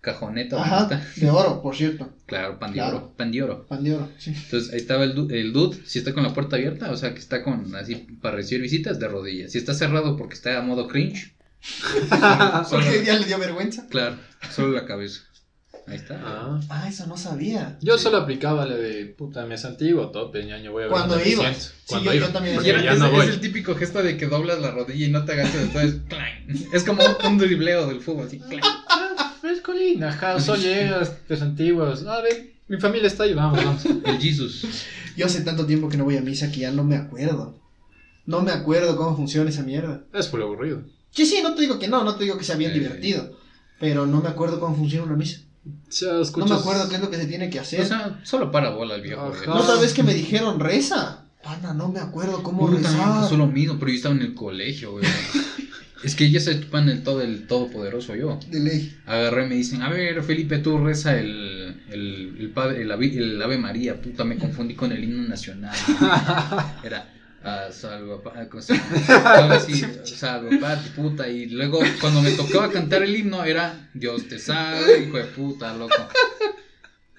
cajoneta, 0.00 0.62
Ajá, 0.62 0.82
está, 0.82 1.20
de 1.24 1.30
oro, 1.30 1.62
por 1.62 1.74
cierto. 1.74 2.10
claro, 2.26 2.58
pan 2.58 2.70
de 2.70 2.74
Claro. 2.74 2.96
oro, 2.98 3.14
pan 3.16 3.32
de 3.32 3.42
oro. 3.42 3.66
Pan 3.66 3.82
de 3.82 3.94
oro, 3.94 4.08
sí. 4.18 4.30
Entonces 4.34 4.72
ahí 4.72 4.78
estaba 4.78 5.04
el, 5.04 5.14
du- 5.14 5.28
el 5.30 5.52
dude, 5.52 5.78
si 5.86 5.98
está 5.98 6.12
con 6.12 6.22
la 6.22 6.34
puerta 6.34 6.56
abierta, 6.56 6.90
o 6.90 6.96
sea 6.96 7.12
que 7.14 7.18
está 7.18 7.42
con 7.42 7.74
así 7.76 7.94
para 8.20 8.36
recibir 8.36 8.62
visitas 8.62 8.98
de 9.00 9.08
rodillas. 9.08 9.52
Si 9.52 9.58
está 9.58 9.72
cerrado 9.74 10.16
porque 10.16 10.34
está 10.34 10.58
a 10.58 10.62
modo 10.62 10.86
cringe, 10.86 11.34
solo- 12.10 12.84
Porque 12.84 13.02
ya 13.04 13.18
le 13.18 13.24
dio 13.26 13.38
vergüenza. 13.38 13.86
claro, 13.88 14.16
solo 14.50 14.72
la 14.72 14.84
cabeza. 14.86 15.22
Ahí 15.88 15.96
está. 15.96 16.20
Ah. 16.22 16.60
Ah, 16.68 16.88
eso 16.88 17.06
no 17.06 17.16
sabía. 17.16 17.78
Yo 17.80 17.96
Sí. 17.96 18.04
solo 18.04 18.18
aplicaba 18.18 18.66
la 18.66 18.76
de 18.76 19.06
puta, 19.06 19.46
me 19.46 19.54
antiguo, 19.54 20.10
tope, 20.10 20.44
ñaño, 20.44 20.72
voy 20.72 20.82
a 20.82 20.86
ver 20.86 20.92
Cuando 20.92 21.24
ibas. 21.24 21.56
Sí, 21.56 21.72
Cuando 21.86 22.10
yo- 22.12 22.16
iba. 22.18 22.26
yo 22.26 22.32
también 22.32 22.56
era- 22.64 22.82
ya 22.82 22.92
es, 22.92 22.98
no 22.98 23.06
es 23.06 23.12
voy. 23.12 23.26
el 23.26 23.40
típico 23.40 23.74
gesto 23.74 24.02
de 24.02 24.16
que 24.16 24.26
doblas 24.26 24.60
la 24.60 24.70
rodilla 24.70 25.06
y 25.06 25.10
no 25.10 25.24
te 25.24 25.32
agachas, 25.32 25.56
entonces 25.62 26.00
clang. 26.08 26.68
Es 26.72 26.84
como 26.84 27.02
un 27.26 27.38
dribleo 27.38 27.86
del 27.86 28.00
fútbol, 28.00 28.26
así 28.26 28.38
clang. 28.38 28.62
Fresco 29.40 29.72
Colina, 29.72 30.08
ajá, 30.10 30.40
solo 30.40 30.60
llegas, 30.60 31.16
tes 31.26 31.40
antiguos. 31.42 32.04
A 32.06 32.20
ver, 32.20 32.52
mi 32.68 32.78
familia 32.78 33.06
está 33.06 33.22
ahí, 33.24 33.34
vamos, 33.34 33.64
vamos. 33.64 33.84
El 34.04 34.18
Jesus. 34.18 34.66
Yo 35.16 35.26
hace 35.26 35.40
tanto 35.42 35.64
tiempo 35.64 35.88
que 35.88 35.96
no 35.96 36.04
voy 36.04 36.16
a 36.16 36.20
misa 36.20 36.50
que 36.50 36.60
ya 36.60 36.70
no 36.72 36.84
me 36.84 36.96
acuerdo. 36.96 37.58
No 38.26 38.42
me 38.42 38.50
acuerdo 38.52 38.96
cómo 38.96 39.16
funciona 39.16 39.48
esa 39.48 39.62
mierda. 39.62 40.02
Es 40.12 40.26
por 40.26 40.40
lo 40.40 40.46
aburrido. 40.46 40.82
Sí, 41.12 41.24
sí, 41.24 41.40
no 41.42 41.54
te 41.54 41.62
digo 41.62 41.78
que 41.78 41.88
no, 41.88 42.04
no 42.04 42.16
te 42.16 42.24
digo 42.24 42.36
que 42.36 42.44
sea 42.44 42.56
bien 42.56 42.72
Eh. 42.72 42.74
divertido. 42.74 43.38
Pero 43.80 44.06
no 44.06 44.20
me 44.20 44.28
acuerdo 44.28 44.58
cómo 44.60 44.74
funciona 44.76 45.06
una 45.06 45.16
misa. 45.16 45.40
No 46.36 46.46
me 46.46 46.54
acuerdo 46.54 46.88
qué 46.88 46.96
es 46.96 47.00
lo 47.00 47.10
que 47.10 47.16
se 47.16 47.26
tiene 47.26 47.50
que 47.50 47.58
hacer. 47.60 47.80
O 47.80 47.86
sea, 47.86 48.20
solo 48.22 48.50
para 48.50 48.70
bola 48.70 48.94
el 48.94 49.02
viejo. 49.02 49.22
Ajá. 49.22 49.46
La 49.46 49.54
otra 49.56 49.76
vez 49.76 49.92
que 49.92 50.02
me 50.02 50.14
dijeron 50.14 50.60
reza. 50.60 51.24
Pana, 51.42 51.72
no 51.72 51.88
me 51.88 52.00
acuerdo 52.00 52.42
cómo 52.42 52.66
Puta, 52.66 52.72
me 52.72 52.88
rezar. 52.88 53.22
pasó 53.22 53.36
lo 53.36 53.46
mismo, 53.46 53.78
pero 53.78 53.90
yo 53.90 53.96
estaba 53.96 54.14
en 54.14 54.22
el 54.22 54.34
colegio, 54.34 54.92
güey. 54.92 55.04
es 56.04 56.14
que 56.14 56.30
ya 56.30 56.40
se 56.40 56.54
pan 56.56 56.88
el 56.88 57.02
todo 57.02 57.22
el 57.22 57.46
todopoderoso 57.46 58.14
yo. 58.16 58.38
De 58.50 58.60
ley. 58.60 58.96
Agarré 59.06 59.46
y 59.46 59.48
me 59.48 59.54
dicen, 59.54 59.82
a 59.82 59.88
ver, 59.88 60.22
Felipe, 60.22 60.58
tú 60.58 60.78
reza 60.78 61.18
el, 61.18 61.82
el, 61.90 62.36
el 62.38 62.50
padre, 62.50 62.82
el 62.82 62.90
ave, 62.92 63.16
el 63.16 63.40
Ave 63.40 63.56
María. 63.56 64.00
Puta, 64.00 64.24
me 64.24 64.36
confundí 64.36 64.74
con 64.74 64.92
el 64.92 65.02
himno 65.02 65.28
nacional. 65.28 65.74
Era, 66.84 67.08
ah, 67.48 67.72
salva, 67.72 68.22
pa- 68.22 68.48
¿cómo 68.48 68.62
se 68.62 68.74
llama? 68.74 69.34
Algo 69.34 69.54
así, 69.54 69.82
salva, 70.04 70.50
pati, 70.60 70.88
puta. 70.90 71.28
Y 71.28 71.46
luego, 71.46 71.80
cuando 72.00 72.20
me 72.22 72.30
tocaba 72.32 72.70
cantar 72.70 73.02
el 73.02 73.14
himno, 73.16 73.44
era, 73.44 73.88
Dios 73.94 74.28
te 74.28 74.38
salve, 74.38 75.04
hijo 75.04 75.16
de 75.16 75.24
puta, 75.24 75.74
loco. 75.74 75.94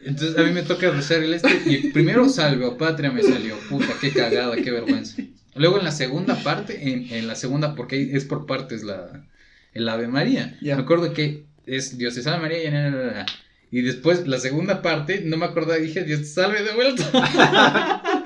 Entonces 0.02 0.38
a 0.38 0.44
mí 0.44 0.52
me 0.52 0.64
toca 0.64 0.90
rezar 0.92 1.22
el 1.24 1.34
este 1.34 1.62
y 1.66 1.92
primero 1.92 2.30
salve 2.30 2.66
o 2.66 2.78
patria 2.78 3.12
me 3.12 3.22
salió, 3.22 3.58
puta, 3.68 3.94
qué 4.00 4.12
cagada, 4.12 4.56
qué 4.56 4.72
vergüenza. 4.72 5.22
Luego 5.56 5.78
en 5.78 5.84
la 5.84 5.92
segunda 5.92 6.36
parte, 6.42 6.90
en, 6.90 7.12
en 7.12 7.28
la 7.28 7.36
segunda, 7.36 7.76
porque 7.76 8.12
es 8.16 8.24
por 8.24 8.46
partes 8.46 8.84
la, 8.84 9.28
el 9.74 9.90
Ave 9.90 10.08
María. 10.08 10.58
Me 10.78 10.84
acuerdo 10.84 11.14
que 11.14 11.44
es 11.66 11.98
Dios 11.98 12.16
te 12.16 12.22
salve 12.24 12.40
María 12.42 12.64
y, 12.64 12.72
na. 12.72 13.26
Y 13.72 13.82
después 13.82 14.28
la 14.28 14.40
segunda 14.40 14.82
parte, 14.82 15.22
no 15.26 15.38
me 15.38 15.46
acordaba, 15.46 15.78
dije 15.78 16.04
Dios 16.04 16.22
te 16.22 16.26
salve 16.26 16.64
de 16.64 16.74
vuelta. 16.74 18.24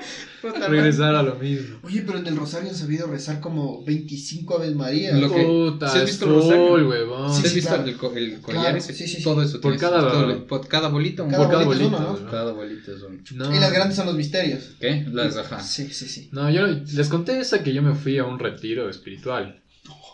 Regresar 0.68 1.14
a 1.14 1.22
lo 1.22 1.36
mismo. 1.36 1.78
Oye, 1.84 2.02
pero 2.06 2.18
en 2.18 2.26
el 2.26 2.36
rosario 2.36 2.68
han 2.68 2.74
sabido 2.76 3.06
rezar 3.06 3.40
como 3.40 3.82
25 3.84 4.56
Aves 4.58 4.74
María. 4.74 5.12
Lo 5.16 5.32
que- 5.32 5.42
Puta, 5.42 5.88
¿sí 5.88 5.98
has 5.98 6.04
visto 6.04 6.26
el 6.26 6.32
rosario? 6.34 6.88
huevón. 6.88 7.32
Sí, 7.34 7.42
¿Has 7.44 7.48
sí, 7.48 7.54
visto 7.56 7.70
claro. 7.70 7.84
el, 8.16 8.24
el 8.34 8.40
collar 8.42 8.60
Claro, 8.62 8.76
ese? 8.76 8.92
sí, 8.92 9.06
sí, 9.08 9.16
sí. 9.16 9.22
Todo 9.22 9.42
eso. 9.42 9.58
Por 9.60 9.76
cada- 9.78 10.00
todo- 10.10 10.46
por 10.46 10.68
cada 10.68 10.88
bolita 10.88 11.22
un 11.22 11.30
Cada 11.30 11.44
Por 11.44 11.52
cada 11.52 11.64
bolita 11.64 11.84
es 11.86 11.90
bolita. 11.90 12.08
uno, 12.10 12.18
¿no? 12.20 12.24
¿no? 12.26 12.30
Cada 12.30 12.52
bolita 12.52 12.92
es 12.92 13.02
un. 13.02 13.24
No. 13.38 13.56
Y 13.56 13.58
las 13.58 13.72
grandes 13.72 13.96
son 13.96 14.06
los 14.06 14.16
misterios. 14.16 14.72
¿Qué? 14.80 15.06
Las 15.10 15.36
ajá. 15.38 15.60
Sí, 15.62 15.88
sí, 15.92 16.08
sí. 16.08 16.28
No, 16.32 16.50
yo 16.50 16.66
les 16.66 17.08
conté 17.08 17.38
esa 17.40 17.62
que 17.62 17.72
yo 17.72 17.80
me 17.80 17.94
fui 17.94 18.18
a 18.18 18.24
un 18.24 18.38
retiro 18.38 18.90
espiritual. 18.90 19.62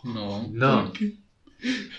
No. 0.05 0.49
No. 0.53 0.93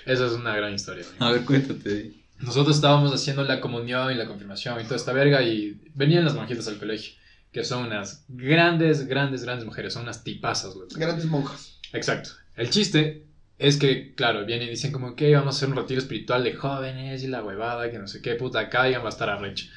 Esa 0.06 0.26
es 0.26 0.32
una 0.32 0.56
gran 0.56 0.74
historia. 0.74 1.04
amigo. 1.06 1.26
A 1.26 1.32
ver, 1.34 1.42
cuéntate. 1.44 2.14
Nosotros 2.42 2.76
estábamos 2.76 3.14
haciendo 3.14 3.44
la 3.44 3.62
comunión 3.62 4.12
y 4.12 4.16
la 4.16 4.26
confirmación 4.26 4.80
y 4.80 4.84
toda 4.84 4.96
esta 4.96 5.14
verga 5.14 5.42
y 5.42 5.80
venían 5.94 6.26
las 6.26 6.34
monjitas 6.34 6.68
al 6.68 6.78
colegio, 6.78 7.14
que 7.52 7.64
son 7.64 7.86
unas 7.86 8.26
grandes, 8.28 9.08
grandes, 9.08 9.44
grandes 9.44 9.66
mujeres, 9.66 9.94
son 9.94 10.04
unas 10.04 10.24
tipazas, 10.24 10.76
loco. 10.76 10.88
Grandes 10.96 11.26
monjas. 11.26 11.78
Exacto. 11.94 12.32
El 12.56 12.70
chiste 12.70 13.26
es 13.60 13.78
que, 13.78 14.16
claro, 14.16 14.46
vienen 14.46 14.68
y 14.68 14.72
dicen 14.72 14.92
como 14.92 15.16
que 15.16 15.36
vamos 15.36 15.56
a 15.56 15.58
hacer 15.58 15.70
un 15.70 15.76
retiro 15.76 16.00
espiritual 16.00 16.44
de 16.44 16.54
jóvenes 16.54 17.24
y 17.24 17.28
la 17.28 17.44
huevada, 17.44 17.92
que 17.92 18.00
no 18.00 18.08
sé 18.08 18.22
qué, 18.22 18.34
puta, 18.36 18.70
caigan, 18.70 19.04
va 19.04 19.08
a 19.08 19.10
estar 19.10 19.30
arrecho. 19.30 19.68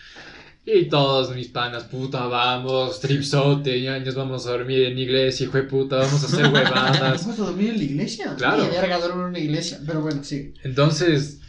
Y 0.67 0.87
todos 0.87 1.35
mis 1.35 1.49
panas, 1.49 1.85
puta, 1.85 2.25
vamos, 2.25 2.99
tripsote, 2.99 3.83
ñaños, 3.83 4.15
vamos 4.15 4.47
a 4.47 4.53
dormir 4.53 4.85
en 4.85 4.97
iglesia, 4.97 5.45
hijo 5.45 5.59
de 5.59 5.65
puta, 5.65 5.97
vamos 5.97 6.23
a 6.23 6.27
hacer 6.27 6.47
huevadas. 6.53 7.27
¿Vas 7.27 7.39
a 7.39 7.45
dormir 7.45 7.71
en 7.71 7.77
la 7.77 7.85
iglesia? 7.85 8.35
Claro. 8.39 8.65
Y 8.65 8.69
verga, 8.69 8.99
duermo 8.99 9.25
en 9.25 9.29
una 9.29 9.39
iglesia. 9.39 9.79
Pero 9.87 10.01
bueno, 10.01 10.25
sí. 10.25 10.55
Entonces, 10.63 11.41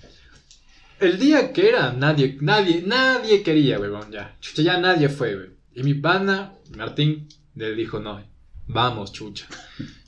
el 0.99 1.19
día 1.19 1.51
que 1.51 1.69
era, 1.69 1.91
nadie, 1.93 2.37
nadie, 2.41 2.83
nadie 2.85 3.43
quería, 3.43 3.79
huevón, 3.79 4.11
ya. 4.11 4.35
Chucha, 4.39 4.61
ya 4.61 4.79
nadie 4.79 5.09
fue, 5.09 5.35
güey. 5.35 5.49
Y 5.75 5.83
mi 5.83 5.93
pana, 5.93 6.53
Martín, 6.75 7.27
le 7.55 7.75
dijo, 7.75 7.99
no, 7.99 8.23
vamos, 8.67 9.11
chucha. 9.11 9.47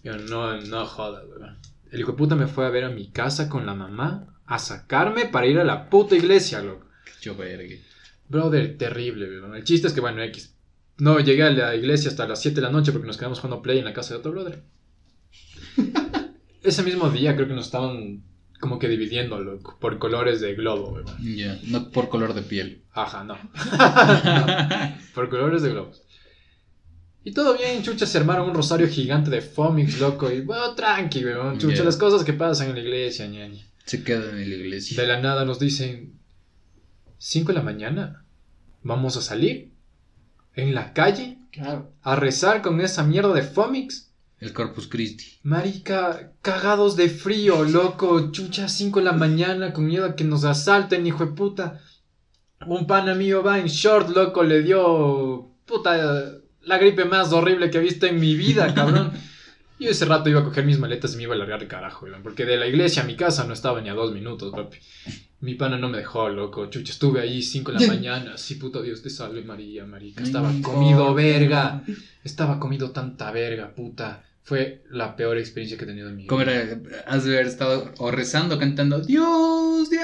Yo, 0.03 0.17
no, 0.17 0.59
no 0.61 0.85
jodas, 0.85 1.25
huevón. 1.29 1.57
El 1.91 1.99
hijo 1.99 2.11
de 2.11 2.17
puta 2.17 2.35
me 2.35 2.47
fue 2.47 2.65
a 2.65 2.69
ver 2.69 2.83
a 2.83 2.89
mi 2.89 3.09
casa 3.09 3.49
con 3.49 3.65
la 3.65 3.73
mamá 3.73 4.38
a 4.45 4.59
sacarme 4.59 5.25
para 5.25 5.47
ir 5.47 5.59
a 5.59 5.63
la 5.63 5.89
puta 5.89 6.15
iglesia, 6.15 6.61
loco. 6.61 6.88
Yo 7.21 7.35
verga. 7.35 7.75
Brother, 8.29 8.77
terrible, 8.77 9.27
weón. 9.29 9.55
El 9.55 9.63
chiste 9.63 9.88
es 9.88 9.93
que, 9.93 10.01
bueno, 10.01 10.21
X. 10.23 10.53
No 10.97 11.19
llegué 11.19 11.43
a 11.43 11.51
la 11.51 11.75
iglesia 11.75 12.09
hasta 12.09 12.27
las 12.27 12.41
7 12.41 12.55
de 12.55 12.61
la 12.61 12.71
noche 12.71 12.91
porque 12.91 13.07
nos 13.07 13.17
quedamos 13.17 13.39
jugando 13.39 13.61
play 13.61 13.79
en 13.79 13.85
la 13.85 13.93
casa 13.93 14.13
de 14.13 14.19
otro 14.19 14.31
brother. 14.31 14.63
Ese 16.63 16.83
mismo 16.83 17.09
día 17.09 17.35
creo 17.35 17.47
que 17.47 17.53
nos 17.53 17.65
estaban 17.65 18.23
como 18.60 18.80
que 18.80 18.88
dividiendo, 18.88 19.39
loco, 19.39 19.78
por 19.80 19.97
colores 19.99 20.41
de 20.41 20.55
globo, 20.55 20.93
weón. 20.93 21.05
Ya, 21.36 21.60
no 21.66 21.89
por 21.91 22.10
color 22.10 22.34
de 22.34 22.41
piel. 22.41 22.82
Ajá, 22.93 23.24
no. 23.24 23.38
por 25.14 25.30
colores 25.30 25.62
de 25.62 25.70
globos. 25.70 26.01
Y 27.24 27.32
todo 27.34 27.58
bien, 27.58 27.84
chucha, 27.84 28.05
se 28.05 28.18
armaron 28.18 28.49
un 28.49 28.55
rosario 28.55 28.88
gigante 28.88 29.30
de 29.30 29.41
Fomix, 29.41 29.99
loco. 29.99 30.32
Y 30.32 30.41
bueno, 30.41 30.74
tranqui, 30.76 31.26
weón. 31.26 31.58
Chucha, 31.60 31.84
las 31.84 31.97
cosas 31.97 32.24
que 32.24 32.34
pasan 32.34 32.70
en 32.70 32.76
la 32.76 32.82
iglesia, 32.82 33.28
ñaña. 33.28 33.66
Se 33.86 34.03
queda 34.03 34.30
en 34.32 34.49
la 34.49 34.55
iglesia. 34.55 34.99
De 35.01 35.08
la 35.08 35.20
nada 35.20 35.43
nos 35.45 35.60
dicen, 35.60 36.14
5 37.18 37.49
de 37.49 37.53
la 37.53 37.64
mañana, 37.64 38.24
vamos 38.84 39.18
a 39.18 39.22
salir 39.22 39.72
en 40.55 40.74
la 40.74 40.93
calle 40.93 41.38
Claro. 41.51 41.91
a 42.01 42.16
rezar 42.16 42.62
con 42.62 42.80
esa 42.82 43.03
mierda 43.03 43.34
de 43.34 43.41
Fomix. 43.41 44.07
El 44.39 44.53
Corpus 44.53 44.88
Christi. 44.88 45.39
Marica, 45.43 46.33
cagados 46.41 46.95
de 46.95 47.09
frío, 47.09 47.63
loco, 47.63 48.31
chucha, 48.31 48.69
5 48.69 48.99
de 48.99 49.05
la 49.05 49.13
mañana 49.13 49.73
con 49.73 49.88
miedo 49.88 50.05
a 50.05 50.15
que 50.15 50.23
nos 50.23 50.43
asalten, 50.43 51.07
hijo 51.07 51.25
de 51.25 51.31
puta. 51.31 51.81
Un 52.67 52.85
pana 52.85 53.15
mío 53.15 53.41
va 53.43 53.59
en 53.59 53.67
short, 53.67 54.09
loco, 54.09 54.43
le 54.43 54.61
dio, 54.61 55.51
puta, 55.65 56.33
la 56.61 56.77
gripe 56.77 57.05
más 57.05 57.31
horrible 57.33 57.71
que 57.71 57.79
he 57.79 57.81
visto 57.81 58.05
en 58.05 58.19
mi 58.19 58.35
vida, 58.35 58.73
cabrón. 58.75 59.11
Yo 59.79 59.91
ese 59.91 60.05
rato 60.05 60.29
iba 60.29 60.41
a 60.41 60.43
coger 60.43 60.65
mis 60.65 60.79
maletas 60.79 61.13
y 61.13 61.17
me 61.17 61.23
iba 61.23 61.35
a 61.35 61.38
largar 61.38 61.59
de 61.59 61.67
carajo, 61.67 62.05
weón, 62.05 62.23
porque 62.23 62.45
de 62.45 62.57
la 62.57 62.67
iglesia 62.67 63.03
a 63.03 63.05
mi 63.05 63.15
casa 63.15 63.43
no 63.43 63.53
estaba 63.53 63.79
ni 63.81 63.89
a 63.89 63.93
dos 63.93 64.11
minutos, 64.11 64.51
papi. 64.51 64.77
Mi 65.39 65.53
pana 65.53 65.77
no 65.77 65.88
me 65.88 65.99
dejó, 65.99 66.29
loco, 66.29 66.67
chucha, 66.67 66.91
estuve 66.91 67.21
ahí 67.21 67.43
5 67.43 67.71
de 67.71 67.79
la 67.79 67.88
mañana, 67.93 68.38
sí, 68.38 68.55
puta 68.55 68.81
Dios 68.81 69.03
te 69.03 69.11
salve 69.11 69.43
María, 69.43 69.85
marica, 69.85 70.23
estaba 70.23 70.51
comido 70.63 71.13
verga. 71.13 71.83
Estaba 72.23 72.59
comido 72.59 72.91
tanta 72.91 73.31
verga, 73.31 73.73
puta. 73.73 74.23
Fue 74.48 74.82
la 74.89 75.18
peor 75.18 75.38
experiencia 75.38 75.78
que 75.78 75.84
he 75.84 75.88
tenido 75.88 76.08
en 76.08 76.16
mi 76.16 76.22
vida. 76.24 76.30
¿Cómo 76.30 76.41
era? 76.41 76.80
Has 77.06 77.26
de 77.26 77.34
haber 77.36 77.48
estado 77.48 77.93
o 77.98 78.12
rezando, 78.12 78.58
cantando 78.58 79.02
Dios 79.02 79.89
de 79.89 80.00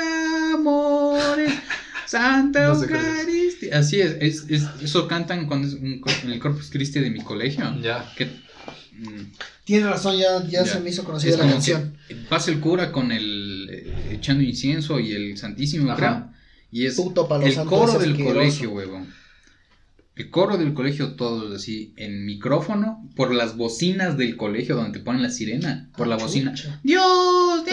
amores, 0.53 1.53
Santa 2.05 2.67
No 2.67 2.75
sé 2.79 2.87
cuál 2.89 2.99
es. 2.99 3.07
Eucaristía. 3.19 3.79
Así 3.79 4.01
es, 4.01 4.17
es, 4.19 4.45
es- 4.49 4.67
eso 4.81 5.07
cantan 5.07 5.47
cuando 5.47 5.67
es 5.69 5.75
un 5.75 6.01
en 6.23 6.31
el 6.31 6.39
Corpus 6.39 6.69
Christi 6.69 6.99
de 6.99 7.09
mi 7.09 7.21
colegio. 7.21 7.63
Ya. 7.81 8.11
Que, 8.17 8.25
mm, 8.25 9.31
Tienes 9.63 9.87
razón, 9.89 10.17
ya, 10.17 10.43
ya, 10.43 10.65
Ya. 10.65 10.65
se 10.65 10.81
me 10.81 10.89
hizo 10.89 11.05
conocida 11.05 11.31
es 11.31 11.37
la 11.37 11.43
como 11.43 11.53
canción. 11.53 11.97
que 12.09 12.15
pasa 12.15 12.51
el 12.51 12.59
cura 12.59 12.91
con 12.91 13.13
el 13.13 13.69
eh, 13.71 13.93
echando 14.11 14.43
incienso 14.43 14.99
y 14.99 15.13
el 15.13 15.37
Santísimo, 15.37 15.89
Ajá. 15.89 15.97
creo. 15.97 16.33
Y 16.69 16.85
es 16.85 16.95
Puto 16.95 17.29
el 17.41 17.55
coro 17.65 17.97
del 17.97 18.21
colegio, 18.21 18.71
huevón. 18.71 19.07
El 20.15 20.29
coro 20.29 20.57
del 20.57 20.73
colegio, 20.75 21.15
todos 21.15 21.51
así, 21.55 21.91
en 21.97 22.23
micrófono, 22.25 23.09
por 23.15 23.33
las 23.33 23.57
bocinas 23.57 24.15
del 24.15 24.37
colegio 24.37 24.75
donde 24.75 24.99
te 24.99 25.03
ponen 25.03 25.23
la 25.23 25.31
sirena, 25.31 25.89
por 25.97 26.05
la 26.07 26.15
Ah, 26.15 26.19
bocina. 26.19 26.53
Dios 26.83 27.65
de 27.65 27.71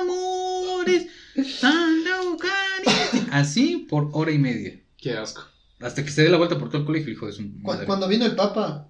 amores. 0.00 1.06
Así 3.32 3.86
por 3.90 4.10
hora 4.12 4.30
y 4.30 4.38
media. 4.38 4.78
Qué 4.96 5.16
asco. 5.16 5.42
Hasta 5.80 6.04
que 6.04 6.10
se 6.12 6.22
dé 6.22 6.28
la 6.28 6.36
vuelta 6.36 6.56
por 6.58 6.68
todo 6.68 6.78
el 6.82 6.86
colegio, 6.86 7.12
hijo 7.12 7.26
de 7.26 7.32
su 7.32 7.42
madre. 7.42 7.86
Cuando 7.86 8.06
vino 8.06 8.24
el 8.24 8.36
Papa, 8.36 8.88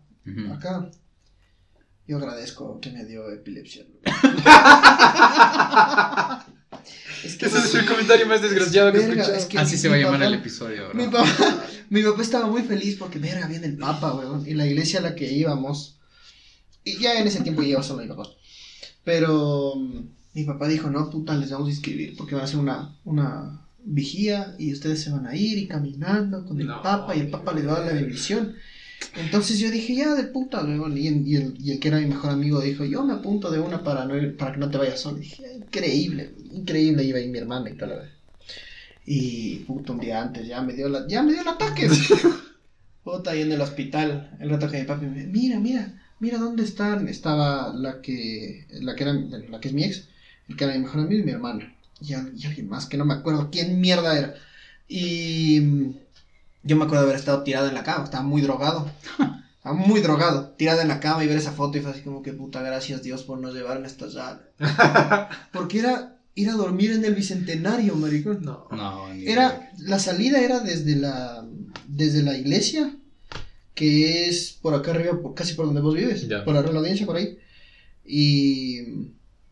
acá, 0.53 0.91
yo 2.07 2.18
agradezco 2.18 2.78
que 2.80 2.91
me 2.91 3.07
dio 3.07 3.30
epilepsia. 3.30 3.87
es 7.24 7.37
que 7.37 7.47
Ese 7.47 7.59
es 7.59 7.74
el 7.74 7.87
comentario 7.87 8.26
más 8.26 8.43
desgraciado 8.43 8.93
que 8.93 8.99
he 8.99 9.01
Verga, 9.07 9.22
escuchado. 9.22 9.39
es 9.39 9.47
que 9.47 9.59
Así 9.59 9.72
mi- 9.74 9.78
se 9.80 9.89
va 9.89 9.95
a 9.95 9.99
llamar 9.99 10.14
papá- 10.20 10.26
el 10.26 10.35
episodio, 10.35 10.89
bro. 10.89 10.95
Mi 10.95 11.07
papá, 11.07 11.26
mi 11.91 12.03
papá 12.03 12.22
estaba 12.22 12.47
muy 12.47 12.62
feliz 12.62 12.97
porque, 12.99 13.18
verga, 13.18 13.47
viene 13.47 13.66
el 13.66 13.76
Papa, 13.76 14.14
weón. 14.14 14.47
Y 14.47 14.55
la 14.55 14.66
iglesia 14.66 15.01
a 15.01 15.03
la 15.03 15.14
que 15.14 15.32
íbamos. 15.32 15.99
Y 16.85 16.99
ya 16.99 17.18
en 17.18 17.26
ese 17.26 17.41
tiempo 17.43 17.62
iba 17.62 17.82
solo 17.82 18.03
mi 18.03 18.09
papá. 18.09 18.28
Pero 19.05 19.74
mm, 19.76 20.01
mi 20.35 20.45
papá 20.45 20.68
dijo, 20.68 20.91
no, 20.91 21.11
puta, 21.11 21.35
les 21.37 21.51
vamos 21.51 21.68
a 21.68 21.70
inscribir 21.72 22.16
porque 22.16 22.35
va 22.35 22.45
a 22.45 22.47
ser 22.47 22.59
una, 22.59 22.97
una 23.05 23.61
vigía 23.85 24.55
y 24.59 24.72
ustedes 24.72 25.03
se 25.03 25.11
van 25.11 25.26
a 25.26 25.37
ir 25.37 25.59
y 25.59 25.68
caminando 25.68 26.45
con 26.47 26.61
el 26.61 26.66
No, 26.66 26.82
Papa 26.82 27.14
y 27.14 27.20
el 27.20 27.28
Papa 27.30 27.53
les 27.53 27.66
va 27.66 27.72
a 27.76 27.80
dar 27.80 27.87
la 27.87 28.01
bendición. 28.01 28.55
Entonces 29.16 29.59
yo 29.59 29.70
dije, 29.70 29.94
ya, 29.96 30.14
de 30.14 30.24
puta, 30.24 30.64
weón. 30.64 30.96
Y, 30.98 31.09
el- 31.09 31.26
y 31.26 31.36
el, 31.36 31.55
y 31.61 31.72
el 31.72 31.80
que 31.80 31.88
era 31.88 31.98
mi 32.00 32.07
mejor 32.07 32.30
amigo 32.30 32.61
dijo, 32.61 32.84
yo 32.84 33.05
me 33.05 33.14
apunto 33.14 33.50
de 33.50 33.61
una 33.61 33.82
para, 33.82 34.05
no 34.05 34.16
ir- 34.16 34.36
para 34.36 34.52
que 34.52 34.59
no 34.59 34.70
te 34.70 34.78
vayas 34.78 35.00
solo. 35.00 35.18
Y 35.18 35.20
dije, 35.22 35.42
increíble, 35.57 36.34
increíble, 36.52 37.05
iba 37.05 37.18
ahí 37.18 37.28
mi 37.28 37.38
hermana 37.38 37.70
y 37.70 37.74
toda 37.74 37.94
la 37.96 38.02
vez. 38.02 38.11
Y 39.07 39.57
puto, 39.61 39.92
un 39.92 40.00
día 40.00 40.22
antes 40.22 40.46
ya 40.46 40.62
me 40.62 40.72
dio 40.74 40.88
la, 40.88 41.07
ya 41.09 41.22
me 41.22 41.32
dio 41.32 41.42
el 41.42 41.48
ataque. 41.48 41.88
Puta, 43.05 43.32
ahí 43.32 43.42
en 43.42 43.52
el 43.52 43.61
hospital, 43.61 44.36
el 44.40 44.50
rato 44.50 44.70
que 44.70 44.78
mi 44.80 44.84
papi 44.86 45.07
me 45.07 45.26
mira, 45.26 45.61
mira, 45.61 46.00
mira 46.20 46.38
dónde 46.38 46.64
están. 46.64 47.09
Estaba 47.09 47.72
la 47.74 48.00
que, 48.00 48.66
la 48.70 48.94
que 48.96 49.02
era, 49.05 49.12
la 49.14 49.61
que 49.61 49.68
es 49.68 49.74
mi 49.74 49.84
ex, 49.84 50.09
el 50.48 50.57
que 50.57 50.64
era 50.64 50.72
mi 50.74 50.80
mejor 50.80 51.00
amigo 51.00 51.20
y 51.22 51.24
mi 51.26 51.32
hermana. 51.32 51.74
y, 52.00 52.12
y 52.12 52.14
alguien 52.46 52.68
más, 52.68 52.86
que 52.86 52.96
no 52.96 53.05
me 53.05 53.14
acuerdo 53.14 53.50
quién 53.50 53.80
mierda 53.80 54.18
era. 54.18 54.34
Y 54.88 55.61
yo 56.65 56.77
me 56.77 56.85
acuerdo 56.85 57.05
de 57.05 57.11
haber 57.11 57.21
estado 57.21 57.43
tirado 57.43 57.69
en 57.69 57.75
la 57.75 57.83
cama, 57.85 58.05
estaba 58.05 58.23
muy 58.25 58.43
drogado. 58.43 58.91
Estaba 59.65 59.77
muy 59.79 60.01
drogado, 60.03 60.51
tirado 60.59 60.83
en 60.83 60.89
la 60.89 61.01
cama 61.01 61.25
y 61.25 61.27
ver 61.27 61.39
esa 61.39 61.53
foto 61.53 61.79
y 61.79 61.81
fue 61.81 61.93
así 61.93 62.03
como 62.03 62.21
que 62.21 62.35
puta 62.35 62.61
gracias 62.61 63.03
Dios 63.03 63.23
por 63.23 63.39
no 63.41 63.51
llevarme 63.51 63.87
hasta 63.87 64.05
allá. 64.05 64.43
Porque 65.55 65.79
era 65.79 66.19
ir 66.35 66.51
a 66.51 66.53
dormir 66.53 66.91
en 66.93 67.03
el 67.03 67.15
bicentenario, 67.15 67.95
maricón. 67.97 68.43
No. 68.43 68.69
No, 68.71 69.09
ni 69.15 69.27
Era, 69.27 69.71
la 69.79 69.99
salida 69.99 70.43
era 70.43 70.61
desde 70.61 70.97
la, 70.97 71.47
desde 71.87 72.23
la 72.23 72.37
iglesia, 72.37 72.95
que 73.75 74.29
es 74.29 74.59
por 74.61 74.75
acá 74.75 74.91
arriba, 74.91 75.19
por- 75.23 75.33
casi 75.35 75.55
por 75.55 75.65
donde 75.65 75.81
vos 75.81 75.95
vives, 75.95 76.29
Ya. 76.29 76.45
por 76.45 76.53
la 76.55 76.61
audiencia, 76.61 77.07
por 77.07 77.17
ahí. 77.17 77.39
Y, 78.05 78.83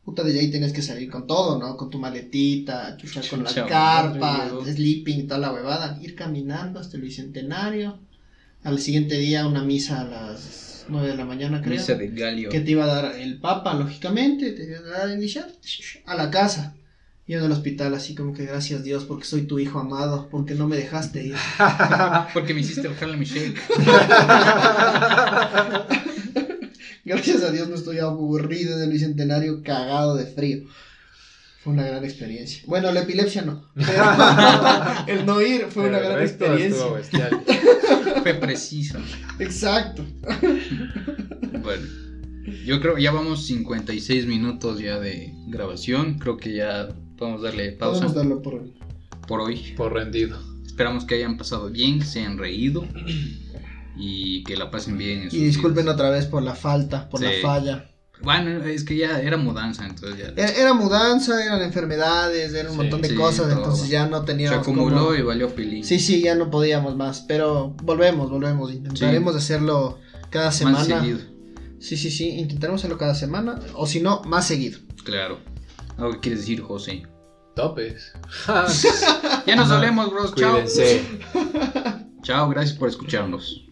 puta, 0.05 0.23
de 0.23 0.39
ahí 0.39 0.51
tienes 0.51 0.73
que 0.73 0.83
salir 0.83 1.11
con 1.11 1.27
todo, 1.27 1.59
¿no? 1.59 1.77
Con 1.77 1.91
tu 1.91 1.99
maletita, 1.99 2.97
chucha, 2.97 3.23
con 3.29 3.45
la 3.45 3.53
carpa, 3.67 4.51
sleeping, 4.65 5.27
toda 5.27 5.41
la 5.41 5.53
huevada. 5.53 5.99
Ir 6.03 6.15
caminando 6.15 6.81
hasta 6.81 6.97
el 6.97 7.03
bicentenario. 7.03 7.99
Al 8.65 8.79
siguiente 8.79 9.19
día 9.19 9.47
una 9.47 9.63
misa 9.63 10.01
a 10.01 10.05
las 10.05 10.87
9 10.89 11.09
de 11.09 11.17
la 11.17 11.25
mañana, 11.25 11.61
creo. 11.61 11.79
Misa 11.79 11.95
de 11.95 12.09
Galio. 12.09 12.49
Que 12.49 12.61
te 12.61 12.73
iba 12.73 12.85
a 12.85 12.89
dar 12.89 13.17
el 13.17 13.39
papa, 13.39 13.75
lógicamente, 13.75 14.53
te 14.53 14.65
iba 14.65 14.79
a 14.79 14.83
dar 14.83 15.09
a 15.09 15.15
iniciar 15.15 15.49
a 16.07 16.15
la 16.15 16.31
casa. 16.31 16.75
Y 17.25 17.35
en 17.35 17.45
el 17.45 17.53
hospital, 17.53 17.95
así 17.95 18.17
como 18.17 18.35
que 18.35 18.47
gracias 18.47 18.83
Dios, 18.83 19.05
porque 19.05 19.25
soy 19.25 19.43
tu 19.43 19.61
hijo 19.61 19.79
amado, 19.79 20.29
porque 20.29 20.55
no 20.55 20.67
me 20.67 20.77
dejaste 20.77 21.25
ir. 21.25 21.37
Porque 22.35 22.53
me 22.53 22.61
hiciste 22.61 22.89
el 22.89 22.95
Harlem 23.01 23.23
Shake. 23.23 23.61
Gracias 27.05 27.43
a 27.43 27.51
Dios 27.51 27.69
no 27.69 27.75
estoy 27.75 27.99
aburrido 27.99 28.77
en 28.77 28.85
el 28.85 28.91
bicentenario, 28.91 29.63
cagado 29.63 30.17
de 30.17 30.27
frío. 30.27 30.63
Fue 31.63 31.73
una 31.73 31.85
gran 31.85 32.05
experiencia. 32.05 32.63
Bueno, 32.67 32.91
la 32.93 33.03
epilepsia 33.03 33.43
no. 33.43 33.69
pero 33.75 34.05
el 35.07 35.27
no 35.27 35.41
ir 35.41 35.67
fue 35.71 35.89
una 35.89 36.01
gran 36.01 36.21
esto 36.23 36.45
experiencia. 36.45 36.87
bestial. 36.93 37.43
Fue 38.23 38.35
preciso. 38.35 38.99
Exacto. 39.41 40.05
Bueno, 41.61 41.87
yo 42.65 42.81
creo 42.81 42.95
que 42.95 43.03
ya 43.03 43.11
vamos 43.11 43.47
56 43.47 44.27
minutos 44.27 44.79
ya 44.79 45.01
de 45.01 45.33
grabación. 45.49 46.19
Creo 46.19 46.37
que 46.37 46.55
ya 46.55 46.89
podemos 47.17 47.43
darle 47.43 47.73
pausa 47.73 48.07
Podemos 48.07 48.17
darlo 48.17 48.43
por 48.43 48.63
por 49.27 49.41
hoy. 49.41 49.75
Por 49.77 49.93
rendido. 49.93 50.39
Esperamos 50.65 51.05
que 51.05 51.17
hayan 51.17 51.37
pasado 51.37 51.71
bien, 51.71 51.99
que 51.99 52.05
se 52.05 52.21
hayan 52.21 52.39
reído 52.39 52.87
y 53.97 54.43
que 54.45 54.57
la 54.57 54.71
pasen 54.71 54.97
bien. 54.99 55.23
en 55.23 55.31
sus 55.31 55.39
Y 55.39 55.45
disculpen 55.45 55.89
otra 55.89 56.11
vez 56.11 56.27
por 56.27 56.43
la 56.43 56.55
falta, 56.55 57.09
por 57.09 57.21
la 57.23 57.31
falla. 57.43 57.89
Bueno, 58.23 58.65
es 58.65 58.85
que 58.85 58.97
ya 58.97 59.21
era 59.21 59.37
mudanza, 59.37 59.85
entonces 59.85 60.17
ya 60.17 60.41
Era, 60.41 60.53
era 60.53 60.75
mudanza, 60.75 61.45
eran 61.45 61.61
enfermedades, 61.61 62.55
era 62.55 62.69
un 62.69 62.77
Sí, 62.77 62.81
montón 62.83 63.03
de 63.03 63.09
sí, 63.09 63.15
cosas, 63.17 63.49
todo. 63.49 63.57
entonces 63.57 63.89
ya 63.89 64.07
no 64.07 64.21
se 64.21 64.27
teníamos 64.27 64.59
acumuló 64.61 65.07
cómo- 65.07 65.15
y 65.17 65.23
valió 65.23 65.49
feliz. 65.49 65.89
Sí, 65.89 65.99
sí, 65.99 66.23
ya 66.23 66.37
no 66.37 66.49
podíamos 66.49 66.95
más, 66.97 67.23
pero 67.27 67.71
volvemos, 67.83 68.31
volvemos, 68.31 68.73
intentaremos 68.73 69.35
hacerlo 69.35 69.99
cada 70.31 70.47
Más 70.47 70.57
semana. 70.57 70.85
seguido, 70.85 71.19
Sí, 71.81 71.97
sí, 71.97 72.13
sí, 72.13 72.29
intentaremos 72.29 72.81
hacerlo 72.81 72.97
cada 72.97 73.17
semana, 73.17 73.59
o 73.75 73.89
si 73.89 74.01
no, 74.01 74.23
más 74.23 74.47
seguido. 74.47 74.79
claro. 75.05 75.41
¿Algo 75.99 76.13
que 76.15 76.21
quieres 76.21 76.41
decir, 76.41 76.61
José? 76.63 77.03
Topes. 77.57 78.13
Ya 79.47 79.57
nos 79.57 79.71
hablemos, 79.71 80.11
bros. 80.11 80.33
Chao. 80.37 80.53
Cuídense. 80.53 81.03
Chao, 82.23 82.49
gracias 82.49 82.79
por 82.79 82.89
escucharnos. 82.89 83.67